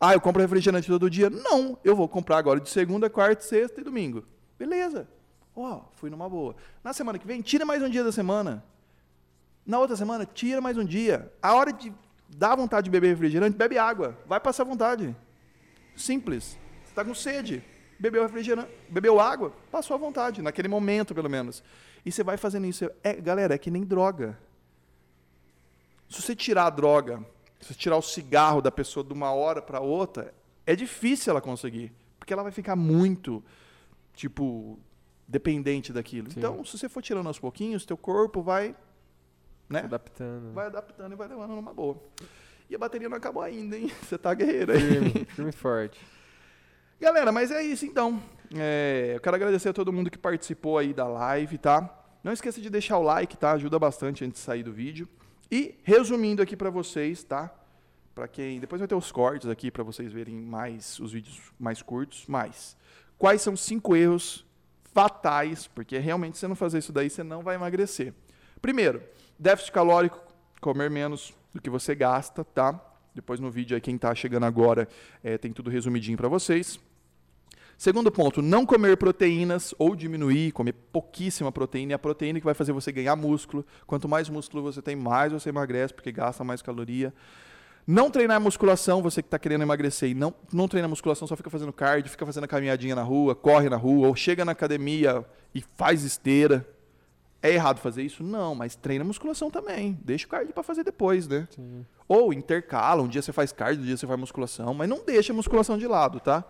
[0.00, 1.28] Ah, eu compro refrigerante todo dia?
[1.28, 4.24] Não, eu vou comprar agora de segunda, quarta, sexta e domingo.
[4.58, 5.08] Beleza.
[5.54, 6.54] Ó, fui numa boa.
[6.84, 8.62] Na semana que vem, tira mais um dia da semana.
[9.66, 11.32] Na outra semana, tira mais um dia.
[11.42, 11.92] A hora de
[12.28, 14.16] dar vontade de beber refrigerante, bebe água.
[14.26, 15.16] Vai passar vontade.
[15.96, 16.58] Simples.
[16.84, 17.64] Você está com sede.
[17.98, 21.64] Bebeu refrigerante, bebeu água, passou à vontade, naquele momento, pelo menos.
[22.06, 22.88] E você vai fazendo isso.
[23.02, 24.38] É, galera, é que nem droga.
[26.08, 27.18] Se você tirar a droga,
[27.60, 30.32] se você tirar o cigarro da pessoa de uma hora para outra,
[30.64, 31.92] é difícil ela conseguir.
[32.16, 33.42] Porque ela vai ficar muito,
[34.14, 34.78] tipo,
[35.26, 36.30] dependente daquilo.
[36.30, 36.38] Sim.
[36.38, 38.76] Então, se você for tirando aos pouquinhos, teu corpo vai,
[39.68, 39.80] né?
[39.80, 40.52] Adaptando.
[40.52, 42.00] Vai adaptando e vai levando numa boa.
[42.70, 43.90] E a bateria não acabou ainda, hein?
[44.02, 44.78] Você tá guerreiro aí.
[44.80, 46.00] Firme, firme forte.
[47.00, 48.22] Galera, mas é isso então.
[48.54, 51.95] É, eu quero agradecer a todo mundo que participou aí da live, tá?
[52.26, 53.52] Não esqueça de deixar o like, tá?
[53.52, 55.08] Ajuda bastante antes de sair do vídeo.
[55.48, 57.54] E resumindo aqui pra vocês, tá?
[58.16, 61.82] Para quem depois vai ter os cortes aqui pra vocês verem mais os vídeos mais
[61.82, 62.76] curtos, mais
[63.16, 64.44] quais são cinco erros
[64.92, 68.12] fatais, porque realmente se você não fazer isso daí você não vai emagrecer.
[68.60, 69.00] Primeiro,
[69.38, 70.20] déficit calórico,
[70.60, 72.74] comer menos do que você gasta, tá?
[73.14, 74.88] Depois no vídeo aí quem tá chegando agora
[75.22, 76.80] é, tem tudo resumidinho pra vocês.
[77.76, 81.92] Segundo ponto, não comer proteínas ou diminuir, comer pouquíssima proteína.
[81.92, 83.66] É a proteína que vai fazer você ganhar músculo.
[83.86, 87.12] Quanto mais músculo você tem, mais você emagrece, porque gasta mais caloria.
[87.86, 91.48] Não treinar musculação, você que está querendo emagrecer e não, não treina musculação, só fica
[91.48, 95.24] fazendo cardio, fica fazendo caminhadinha na rua, corre na rua, ou chega na academia
[95.54, 96.66] e faz esteira.
[97.40, 98.24] É errado fazer isso?
[98.24, 99.96] Não, mas treina musculação também.
[100.02, 101.46] Deixa o cardio para fazer depois, né?
[101.54, 101.86] Sim.
[102.08, 105.32] Ou intercala, um dia você faz cardio, um dia você faz musculação, mas não deixa
[105.32, 106.44] a musculação de lado, tá?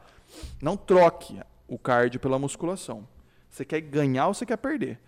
[0.61, 3.07] Não troque o cardio pela musculação.
[3.51, 5.01] Você quer ganhar ou você quer perder?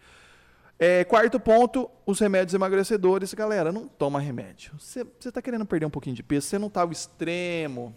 [0.79, 3.35] É, quarto ponto, os remédios emagrecedores.
[3.35, 4.73] Galera, não toma remédio.
[4.79, 7.95] Você está querendo perder um pouquinho de peso, você não está ao extremo.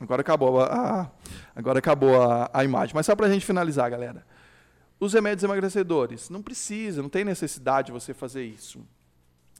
[0.00, 1.10] Agora acabou a,
[1.54, 2.94] agora acabou a, a imagem.
[2.94, 4.26] Mas só para a gente finalizar, galera.
[4.98, 8.80] Os remédios emagrecedores, não precisa, não tem necessidade de você fazer isso.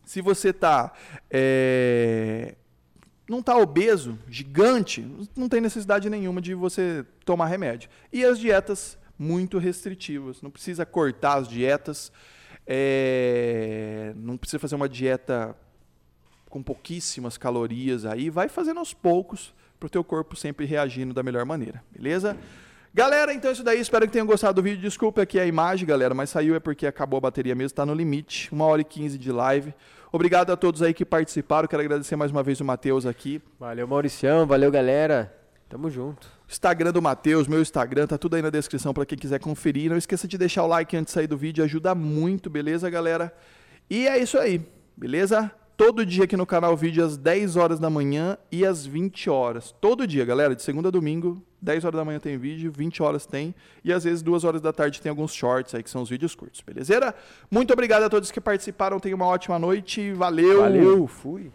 [0.05, 0.93] Se você está
[1.31, 2.55] é,
[3.28, 5.06] não está obeso, gigante,
[5.36, 7.88] não tem necessidade nenhuma de você tomar remédio.
[8.12, 12.12] E as dietas muito restritivas, não precisa cortar as dietas,
[12.66, 15.56] é, não precisa fazer uma dieta
[16.48, 21.22] com pouquíssimas calorias aí, vai fazendo aos poucos para o teu corpo sempre reagindo da
[21.22, 22.36] melhor maneira, beleza?
[22.96, 24.80] Galera, então é isso daí, espero que tenham gostado do vídeo.
[24.80, 27.92] Desculpa aqui a imagem, galera, mas saiu é porque acabou a bateria mesmo, está no
[27.92, 28.48] limite.
[28.52, 29.74] Uma hora e quinze de live.
[30.15, 31.66] Obrigado a todos aí que participaram.
[31.66, 33.43] Quero agradecer mais uma vez o Matheus aqui.
[33.59, 34.47] Valeu, Mauricião.
[34.47, 35.35] Valeu, galera.
[35.69, 36.28] Tamo junto.
[36.49, 39.91] Instagram do Matheus, meu Instagram, tá tudo aí na descrição para quem quiser conferir.
[39.91, 43.35] Não esqueça de deixar o like antes de sair do vídeo, ajuda muito, beleza, galera?
[43.91, 44.65] E é isso aí,
[44.97, 45.51] beleza?
[45.76, 49.74] Todo dia aqui no canal vídeo às 10 horas da manhã e às 20 horas.
[49.80, 53.26] Todo dia, galera, de segunda a domingo, 10 horas da manhã tem vídeo, 20 horas
[53.26, 53.52] tem,
[53.82, 56.32] e às vezes 2 horas da tarde tem alguns shorts aí que são os vídeos
[56.36, 57.12] curtos, beleza?
[57.51, 60.60] Muito obrigado a todos que participaram, tenham uma ótima noite, valeu!
[60.60, 61.51] Valeu, fui.